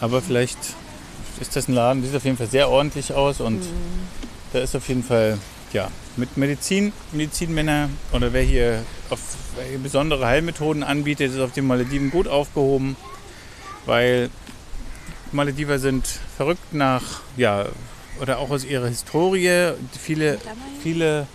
aber 0.00 0.22
vielleicht 0.22 0.58
ist 1.40 1.56
das 1.56 1.68
ein 1.68 1.74
Laden, 1.74 2.02
sieht 2.02 2.14
auf 2.14 2.24
jeden 2.24 2.36
Fall 2.36 2.48
sehr 2.48 2.68
ordentlich 2.68 3.12
aus 3.12 3.40
und 3.40 3.62
da 4.52 4.60
ist 4.60 4.74
auf 4.74 4.88
jeden 4.88 5.04
Fall, 5.04 5.38
ja, 5.72 5.90
mit 6.16 6.36
Medizin, 6.36 6.92
Medizinmänner 7.12 7.90
oder 8.12 8.32
wer 8.32 8.42
hier 8.42 8.82
auf 9.10 9.20
wer 9.56 9.66
hier 9.66 9.78
besondere 9.78 10.26
Heilmethoden 10.26 10.82
anbietet, 10.82 11.32
ist 11.32 11.40
auf 11.40 11.52
den 11.52 11.66
Malediven 11.66 12.10
gut 12.10 12.28
aufgehoben, 12.28 12.96
weil 13.86 14.30
Malediver 15.32 15.78
sind 15.78 16.06
verrückt 16.36 16.72
nach, 16.72 17.20
ja, 17.36 17.66
oder 18.20 18.38
auch 18.38 18.50
aus 18.50 18.64
ihrer 18.64 18.88
Historie, 18.88 19.72
viele, 19.98 20.38
viele, 20.82 21.26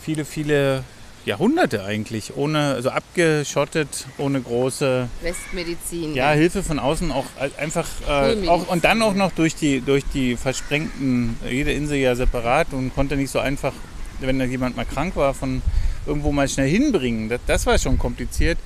viele, 0.00 0.24
viele 0.24 0.84
Jahrhunderte 1.24 1.84
eigentlich, 1.84 2.36
ohne, 2.36 2.74
also 2.74 2.90
abgeschottet, 2.90 4.06
ohne 4.16 4.40
große 4.40 5.08
Westmedizin. 5.22 6.14
ja, 6.14 6.30
Hilfe 6.32 6.62
von 6.62 6.78
außen 6.78 7.12
auch 7.12 7.26
einfach 7.58 7.86
äh, 8.08 8.48
auch 8.48 8.68
und 8.68 8.84
dann 8.84 9.02
auch 9.02 9.14
noch 9.14 9.32
durch 9.32 9.54
die 9.54 9.80
durch 9.80 10.04
die 10.14 10.36
versprengten 10.36 11.36
jede 11.48 11.72
Insel 11.72 11.98
ja 11.98 12.14
separat 12.14 12.72
und 12.72 12.94
konnte 12.94 13.16
nicht 13.16 13.30
so 13.30 13.38
einfach, 13.40 13.72
wenn 14.20 14.38
da 14.38 14.44
jemand 14.44 14.76
mal 14.76 14.86
krank 14.86 15.16
war, 15.16 15.34
von 15.34 15.62
irgendwo 16.06 16.32
mal 16.32 16.48
schnell 16.48 16.68
hinbringen. 16.68 17.28
Das, 17.28 17.40
das 17.46 17.66
war 17.66 17.78
schon 17.78 17.98
kompliziert. 17.98 18.58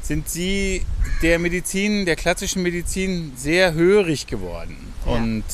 Sind 0.00 0.28
sie 0.28 0.82
der 1.22 1.38
Medizin, 1.38 2.06
der 2.06 2.16
klassischen 2.16 2.62
Medizin 2.62 3.32
sehr 3.36 3.74
hörig 3.74 4.26
geworden. 4.26 4.76
Ja. 5.06 5.12
Und 5.12 5.44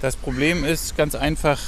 das 0.00 0.16
Problem 0.16 0.64
ist 0.64 0.96
ganz 0.96 1.14
einfach, 1.14 1.58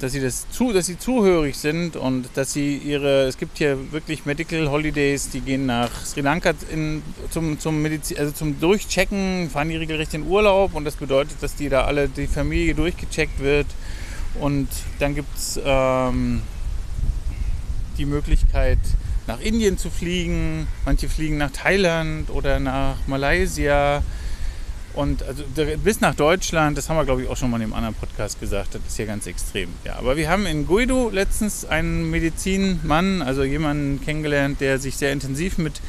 dass 0.00 0.12
sie 0.12 0.20
das 0.20 0.48
zu, 0.50 0.72
dass 0.72 0.86
sie 0.86 0.98
zuhörig 0.98 1.56
sind 1.56 1.96
und 1.96 2.28
dass 2.34 2.52
sie 2.52 2.76
ihre, 2.76 3.26
es 3.26 3.36
gibt 3.36 3.58
hier 3.58 3.92
wirklich 3.92 4.26
Medical 4.26 4.70
Holidays, 4.70 5.30
die 5.30 5.40
gehen 5.40 5.66
nach 5.66 5.90
Sri 6.04 6.20
Lanka 6.20 6.52
in, 6.72 7.02
zum, 7.30 7.58
zum 7.58 7.82
Medizin, 7.82 8.18
also 8.18 8.32
zum 8.32 8.60
Durchchecken, 8.60 9.50
fahren 9.50 9.68
die 9.68 9.76
regelrecht 9.76 10.14
in 10.14 10.26
Urlaub 10.26 10.74
und 10.74 10.84
das 10.84 10.96
bedeutet, 10.96 11.42
dass 11.42 11.56
die 11.56 11.68
da 11.68 11.84
alle, 11.84 12.08
die 12.08 12.26
Familie 12.26 12.74
durchgecheckt 12.74 13.40
wird 13.40 13.66
und 14.40 14.68
dann 14.98 15.14
gibt 15.14 15.36
es 15.36 15.60
ähm, 15.64 16.42
die 17.96 18.06
Möglichkeit 18.06 18.78
nach 19.26 19.40
Indien 19.40 19.76
zu 19.76 19.90
fliegen, 19.90 20.68
manche 20.84 21.08
fliegen 21.08 21.36
nach 21.38 21.50
Thailand 21.50 22.30
oder 22.30 22.60
nach 22.60 22.96
Malaysia 23.06 24.02
und 24.94 25.22
also 25.22 25.44
bis 25.84 26.00
nach 26.00 26.14
Deutschland, 26.14 26.76
das 26.76 26.88
haben 26.88 26.96
wir 26.96 27.04
glaube 27.04 27.22
ich 27.22 27.28
auch 27.28 27.36
schon 27.36 27.50
mal 27.50 27.58
in 27.58 27.64
einem 27.64 27.72
anderen 27.74 27.94
Podcast 27.94 28.40
gesagt, 28.40 28.74
das 28.74 28.82
ist 28.86 28.96
hier 28.96 29.06
ganz 29.06 29.26
extrem. 29.26 29.70
Ja, 29.84 29.96
aber 29.96 30.16
wir 30.16 30.28
haben 30.28 30.46
in 30.46 30.66
Guido 30.66 31.10
letztens 31.10 31.64
einen 31.64 32.10
Medizinmann, 32.10 33.22
also 33.22 33.44
jemanden 33.44 34.04
kennengelernt, 34.04 34.60
der 34.60 34.78
sich 34.78 34.96
sehr 34.96 35.12
intensiv 35.12 35.58
mit 35.58 35.80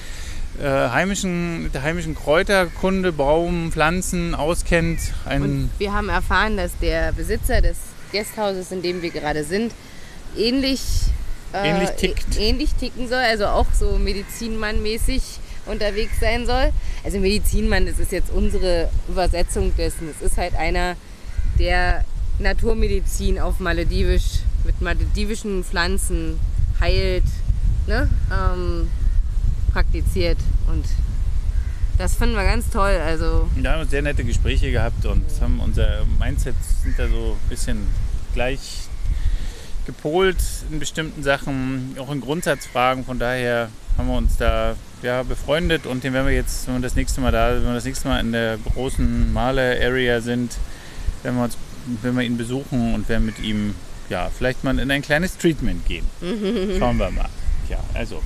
äh, 0.62 0.66
heimischen, 0.68 1.64
mit 1.64 1.74
der 1.74 1.84
heimischen 1.84 2.16
Kräuterkunde, 2.16 3.12
Baum, 3.12 3.72
Pflanzen 3.72 4.36
auskennt. 4.36 5.00
Ein, 5.26 5.42
Und 5.42 5.70
wir 5.78 5.94
haben 5.94 6.10
erfahren, 6.10 6.58
dass 6.58 6.72
der 6.82 7.12
Besitzer 7.14 7.62
des 7.62 7.78
Gasthauses, 8.12 8.72
in 8.72 8.82
dem 8.82 9.02
wir 9.02 9.12
gerade 9.12 9.44
sind, 9.44 9.74
ähnlich 10.38 10.82
äh, 11.54 11.70
Ähnlich 11.70 11.90
tickt. 11.92 12.38
ähnlich 12.38 12.74
ticken 12.76 13.08
soll, 13.08 13.18
also 13.18 13.48
auch 13.48 13.68
so 13.74 13.98
Medizinmann-mäßig 13.98 15.39
unterwegs 15.70 16.20
sein 16.20 16.46
soll. 16.46 16.72
Also 17.04 17.20
Medizinmann, 17.20 17.86
das 17.86 18.00
ist 18.00 18.12
jetzt 18.12 18.32
unsere 18.32 18.90
Übersetzung 19.08 19.76
dessen. 19.76 20.10
Es 20.10 20.22
ist 20.26 20.38
halt 20.38 20.56
einer, 20.56 20.96
der 21.58 22.04
Naturmedizin 22.40 23.40
auf 23.40 23.60
Maledivisch, 23.60 24.40
mit 24.66 24.82
maledivischen 24.82 25.64
Pflanzen 25.64 26.40
heilt, 26.80 27.24
ne? 27.88 28.10
ähm, 28.32 28.90
praktiziert. 29.72 30.38
Und 30.68 30.86
das 31.98 32.16
finden 32.16 32.36
wir 32.36 32.44
ganz 32.44 32.70
toll. 32.70 32.98
Also 33.06 33.50
Da 33.62 33.74
haben 33.74 33.80
wir 33.80 33.86
sehr 33.86 34.02
nette 34.02 34.24
Gespräche 34.24 34.72
gehabt 34.72 35.06
und 35.06 35.26
haben 35.42 35.60
unser 35.60 36.06
Mindset 36.20 36.56
sind 36.84 36.98
da 36.98 37.08
so 37.08 37.38
ein 37.42 37.50
bisschen 37.50 37.88
gleich 38.34 38.88
gepolt 39.86 40.38
in 40.72 40.80
bestimmten 40.80 41.24
Sachen, 41.24 41.96
auch 42.00 42.12
in 42.12 42.22
Grundsatzfragen. 42.22 43.04
Von 43.04 43.20
daher 43.20 43.70
haben 43.98 44.08
wir 44.08 44.18
uns 44.18 44.38
da 44.38 44.76
ja, 45.02 45.24
befreundet 45.24 45.86
und 45.86 46.04
den 46.04 46.14
werden 46.14 46.28
wir 46.28 46.34
jetzt, 46.36 46.68
wenn 46.68 46.76
wir 46.76 46.82
das 46.82 46.96
nächste 46.96 47.22
Mal 47.22 47.32
da, 47.32 47.54
wenn 47.56 47.64
wir 47.66 47.74
das 47.74 47.86
nächste 47.86 48.08
Mal 48.08 48.20
in 48.20 48.32
der 48.32 48.58
großen 48.58 49.32
Maler-Area 49.34 50.22
sind, 50.22 50.58
werden 51.24 51.38
wir, 51.38 51.44
uns, 51.46 51.58
werden 52.02 52.18
wir 52.18 52.24
ihn 52.26 52.38
besuchen 52.38 52.94
und 52.94 53.08
werden 53.10 53.26
mit 53.26 53.40
ihm 53.40 53.76
ja, 54.10 54.30
vielleicht 54.36 54.64
mal 54.64 54.78
in 54.80 54.90
ein 54.90 55.02
kleines 55.02 55.38
Treatment 55.38 55.86
gehen. 55.86 56.06
Schauen 56.80 56.98
wir 56.98 57.12
mal. 57.12 57.30
Ja, 57.70 57.78
also. 57.94 58.22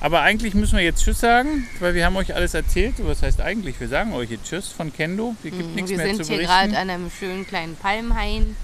Aber 0.00 0.20
eigentlich 0.20 0.54
müssen 0.54 0.76
wir 0.76 0.84
jetzt 0.84 1.02
Tschüss 1.02 1.20
sagen, 1.20 1.66
weil 1.80 1.94
wir 1.94 2.04
haben 2.04 2.14
euch 2.16 2.34
alles 2.34 2.54
erzählt. 2.54 2.94
Was 2.98 3.22
heißt 3.22 3.40
eigentlich? 3.40 3.80
Wir 3.80 3.88
sagen 3.88 4.12
euch 4.12 4.30
jetzt 4.30 4.44
Tschüss 4.48 4.68
von 4.68 4.92
Kendo. 4.92 5.34
Es 5.42 5.50
gibt 5.50 5.74
nichts 5.74 5.90
wir 5.90 5.96
mehr 5.96 6.06
sind 6.06 6.16
zu 6.24 6.24
hier 6.24 6.36
berichten. 6.46 6.70
gerade 6.70 6.78
an 6.78 6.90
einem 6.90 7.10
schönen 7.10 7.46
kleinen 7.46 7.74
Palmhain. 7.76 8.54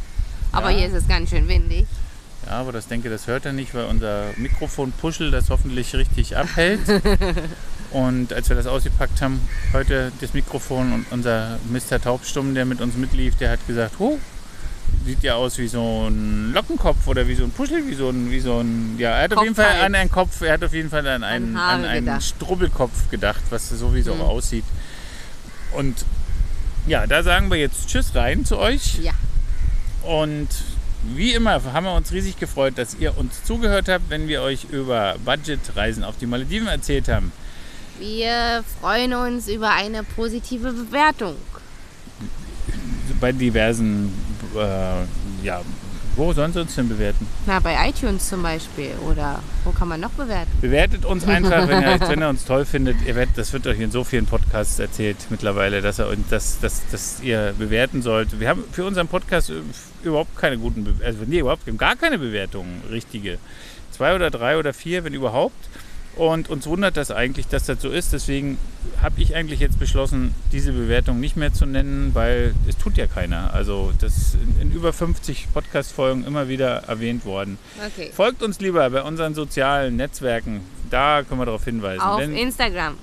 Aber 0.52 0.70
Ja. 0.70 0.78
hier 0.78 0.86
ist 0.88 0.94
es 0.94 1.08
ganz 1.08 1.30
schön 1.30 1.48
windig. 1.48 1.86
Ja, 2.47 2.53
aber 2.53 2.72
das 2.72 2.86
denke, 2.88 3.11
das 3.11 3.26
hört 3.26 3.45
er 3.47 3.53
nicht, 3.53 3.74
weil 3.74 3.84
unser 3.84 4.26
Mikrofonpuschel 4.36 5.30
das 5.30 5.51
hoffentlich 5.51 5.95
richtig 5.95 6.36
abhält. 6.36 6.80
und 7.93 8.32
als 8.32 8.49
wir 8.49 8.57
das 8.57 8.66
ausgepackt 8.66 9.20
haben, 9.20 9.41
heute 9.72 10.11
das 10.20 10.32
Mikrofon 10.34 10.93
und 10.93 11.07
unser 11.11 11.59
Mr. 11.70 12.01
Taubstumm, 12.01 12.55
der 12.55 12.64
mit 12.64 12.80
uns 12.80 12.97
mitlief, 12.97 13.36
der 13.36 13.51
hat 13.51 13.66
gesagt, 13.66 13.95
oh, 13.99 14.18
sieht 15.05 15.22
ja 15.22 15.34
aus 15.34 15.59
wie 15.59 15.68
so 15.68 16.09
ein 16.09 16.53
Lockenkopf 16.53 17.07
oder 17.07 17.28
wie 17.28 17.34
so 17.34 17.45
ein 17.45 17.51
Puschel, 17.51 17.86
wie 17.86 17.95
so 17.95 18.09
ein, 18.09 18.30
wie 18.30 18.41
so 18.41 18.59
ein, 18.61 18.97
ja, 18.99 19.11
er 19.11 19.24
hat 19.24 19.34
auf 19.36 19.43
jeden 19.45 19.55
Kopf 19.55 19.64
Fall 19.64 19.74
halt. 19.74 19.84
an 19.84 19.95
einen 19.95 20.11
Kopf, 20.11 20.41
er 20.41 20.53
hat 20.55 20.64
auf 20.64 20.72
jeden 20.72 20.91
Fall 20.91 21.07
an 21.07 21.22
einen, 21.22 21.57
An 21.57 21.80
an 21.80 21.84
einen 21.84 22.07
gedacht. 22.07 22.22
Strubbelkopf 22.24 23.11
gedacht, 23.11 23.43
was 23.51 23.68
so 23.68 23.95
wie 23.95 24.03
so 24.03 24.14
Mhm. 24.14 24.20
aussieht. 24.22 24.64
Und 25.72 26.05
ja, 26.86 27.07
da 27.07 27.22
sagen 27.22 27.51
wir 27.51 27.59
jetzt 27.59 27.88
Tschüss 27.88 28.14
rein 28.14 28.45
zu 28.45 28.59
euch. 28.59 28.99
Ja. 28.99 29.12
Und 30.03 30.49
wie 31.03 31.32
immer 31.32 31.62
haben 31.72 31.86
wir 31.86 31.94
uns 31.94 32.12
riesig 32.12 32.38
gefreut, 32.38 32.74
dass 32.76 32.94
ihr 32.94 33.16
uns 33.16 33.44
zugehört 33.44 33.88
habt, 33.88 34.11
wenn 34.11 34.28
wir 34.28 34.42
euch 34.42 34.64
über 34.70 35.16
Budgetreisen 35.24 36.05
auf 36.05 36.16
die 36.18 36.26
Malediven 36.26 36.68
erzählt 36.68 37.09
haben. 37.09 37.32
Wir 37.98 38.64
freuen 38.80 39.12
uns 39.12 39.48
über 39.48 39.70
eine 39.70 40.03
positive 40.03 40.72
Bewertung. 40.72 41.36
Bei 43.20 43.32
diversen, 43.32 44.12
äh, 44.57 45.44
ja, 45.44 45.61
wo 46.20 46.32
sollen 46.32 46.52
sie 46.52 46.60
uns 46.60 46.74
denn 46.74 46.88
bewerten? 46.88 47.26
Na, 47.46 47.58
bei 47.60 47.88
iTunes 47.88 48.28
zum 48.28 48.42
Beispiel. 48.42 48.90
Oder 49.08 49.42
wo 49.64 49.72
kann 49.72 49.88
man 49.88 50.00
noch 50.00 50.10
bewerten? 50.10 50.50
Bewertet 50.60 51.04
uns 51.04 51.26
einfach, 51.26 51.66
wenn 51.66 51.82
ihr, 51.82 52.00
wenn 52.08 52.20
ihr 52.20 52.28
uns 52.28 52.44
toll 52.44 52.64
findet. 52.64 52.96
Ihr 53.06 53.14
werdet, 53.16 53.36
das 53.38 53.52
wird 53.52 53.66
euch 53.66 53.80
in 53.80 53.90
so 53.90 54.04
vielen 54.04 54.26
Podcasts 54.26 54.78
erzählt 54.78 55.16
mittlerweile, 55.30 55.80
dass, 55.80 55.98
uns- 55.98 56.28
dass, 56.28 56.60
dass, 56.60 56.82
dass 56.90 57.20
ihr 57.22 57.54
bewerten 57.58 58.02
sollt. 58.02 58.38
Wir 58.38 58.48
haben 58.48 58.62
für 58.70 58.84
unseren 58.84 59.08
Podcast 59.08 59.50
äh, 59.50 59.54
überhaupt 60.02 60.36
keine 60.36 60.58
guten, 60.58 60.84
Be 60.84 61.04
also 61.04 61.20
nee, 61.26 61.40
überhaupt 61.40 61.62
gar 61.78 61.96
keine 61.96 62.18
Bewertungen, 62.18 62.82
richtige. 62.90 63.38
Zwei 63.90 64.14
oder 64.14 64.30
drei 64.30 64.58
oder 64.58 64.72
vier, 64.74 65.04
wenn 65.04 65.14
überhaupt. 65.14 65.68
Und 66.20 66.50
uns 66.50 66.66
wundert 66.66 66.98
das 66.98 67.10
eigentlich, 67.10 67.46
dass 67.48 67.64
das 67.64 67.80
so 67.80 67.88
ist. 67.88 68.12
Deswegen 68.12 68.58
habe 69.00 69.22
ich 69.22 69.34
eigentlich 69.34 69.58
jetzt 69.58 69.78
beschlossen, 69.78 70.34
diese 70.52 70.70
Bewertung 70.72 71.18
nicht 71.18 71.34
mehr 71.34 71.54
zu 71.54 71.64
nennen, 71.64 72.10
weil 72.12 72.54
es 72.68 72.76
tut 72.76 72.98
ja 72.98 73.06
keiner. 73.06 73.54
Also 73.54 73.90
das 73.98 74.18
ist 74.18 74.34
in, 74.34 74.68
in 74.68 74.70
über 74.70 74.92
50 74.92 75.48
Podcast-Folgen 75.54 76.26
immer 76.26 76.46
wieder 76.46 76.82
erwähnt 76.88 77.24
worden. 77.24 77.56
Okay. 77.86 78.10
Folgt 78.14 78.42
uns 78.42 78.60
lieber 78.60 78.90
bei 78.90 79.00
unseren 79.02 79.34
sozialen 79.34 79.96
Netzwerken. 79.96 80.60
Da 80.90 81.22
können 81.22 81.40
wir 81.40 81.46
darauf 81.46 81.64
hinweisen. 81.64 82.02
Auf 82.02 82.20
Denn, 82.20 82.36
Instagram. 82.36 82.98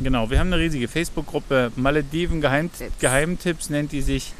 genau, 0.00 0.30
wir 0.30 0.38
haben 0.38 0.50
eine 0.50 0.62
riesige 0.62 0.88
Facebook-Gruppe. 0.88 1.70
Malediven 1.76 2.40
Geheim 2.40 2.72
Tipps. 2.72 2.98
Geheimtipps 2.98 3.68
nennt 3.68 3.92
die 3.92 4.00
sich. 4.00 4.32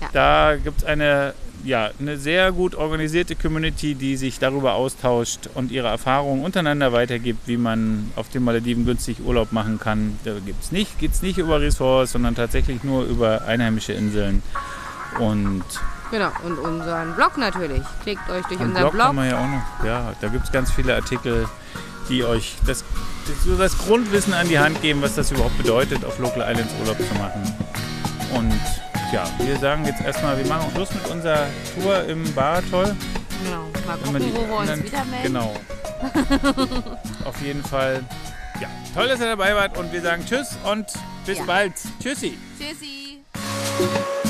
Ja. 0.00 0.08
Da 0.12 0.56
gibt 0.56 0.78
es 0.78 0.84
eine, 0.84 1.34
ja, 1.64 1.90
eine 1.98 2.16
sehr 2.16 2.52
gut 2.52 2.74
organisierte 2.74 3.36
Community, 3.36 3.94
die 3.94 4.16
sich 4.16 4.38
darüber 4.38 4.74
austauscht 4.74 5.48
und 5.54 5.70
ihre 5.70 5.88
Erfahrungen 5.88 6.44
untereinander 6.44 6.92
weitergibt, 6.92 7.46
wie 7.46 7.56
man 7.56 8.10
auf 8.16 8.28
den 8.28 8.44
Malediven 8.44 8.84
günstig 8.86 9.20
Urlaub 9.24 9.52
machen 9.52 9.78
kann. 9.78 10.18
Da 10.24 10.32
gibt's 10.44 10.72
nicht, 10.72 10.98
geht 10.98 11.12
es 11.12 11.22
nicht 11.22 11.38
über 11.38 11.60
Ressorts, 11.60 12.12
sondern 12.12 12.34
tatsächlich 12.34 12.82
nur 12.84 13.04
über 13.04 13.42
einheimische 13.46 13.92
Inseln. 13.92 14.42
Und 15.18 15.64
Genau. 16.10 16.30
Und 16.42 16.58
unseren 16.58 17.14
Blog 17.14 17.38
natürlich. 17.38 17.82
Klickt 18.02 18.28
euch 18.30 18.44
durch 18.46 18.60
unseren 18.60 18.82
Blog, 18.82 18.92
Blog. 18.92 19.06
haben 19.06 19.16
wir 19.16 19.26
ja 19.26 19.38
auch 19.38 19.46
noch. 19.46 19.84
Ja, 19.84 20.12
da 20.20 20.28
gibt 20.28 20.44
es 20.44 20.52
ganz 20.52 20.70
viele 20.70 20.94
Artikel, 20.94 21.46
die 22.08 22.24
euch 22.24 22.56
das, 22.66 22.84
das, 23.26 23.58
das 23.58 23.78
Grundwissen 23.78 24.34
an 24.34 24.48
die 24.48 24.58
Hand 24.58 24.82
geben, 24.82 25.02
was 25.02 25.14
das 25.14 25.30
überhaupt 25.30 25.56
bedeutet, 25.56 26.04
auf 26.04 26.18
Local 26.18 26.44
Islands 26.50 26.74
Urlaub 26.80 26.96
zu 26.98 27.14
machen. 27.14 27.54
Und 28.34 28.60
ja, 29.12 29.24
wir 29.38 29.56
sagen 29.58 29.84
jetzt 29.84 30.00
erstmal, 30.02 30.36
wir 30.38 30.46
machen 30.46 30.70
Schluss 30.72 30.92
mit 30.92 31.06
unserer 31.08 31.46
Tour 31.74 32.04
im 32.04 32.32
Baratoll. 32.34 32.96
Genau. 33.44 33.66
Mal 33.86 33.96
gucken, 33.98 34.34
wo 34.34 34.48
wir 34.48 34.72
uns 34.72 34.84
wieder 34.84 35.04
melden. 35.04 35.22
Genau. 35.22 35.54
auf 37.24 37.40
jeden 37.42 37.62
Fall. 37.64 38.04
Ja, 38.60 38.68
toll, 38.94 39.08
dass 39.08 39.20
ihr 39.20 39.26
dabei 39.26 39.54
wart 39.54 39.76
und 39.78 39.92
wir 39.92 40.02
sagen 40.02 40.24
Tschüss 40.26 40.56
und 40.64 40.86
bis 41.26 41.38
Ja. 41.38 41.44
bald. 41.44 41.72
Tschüssi. 42.02 42.38
Tschüssi. 42.58 44.29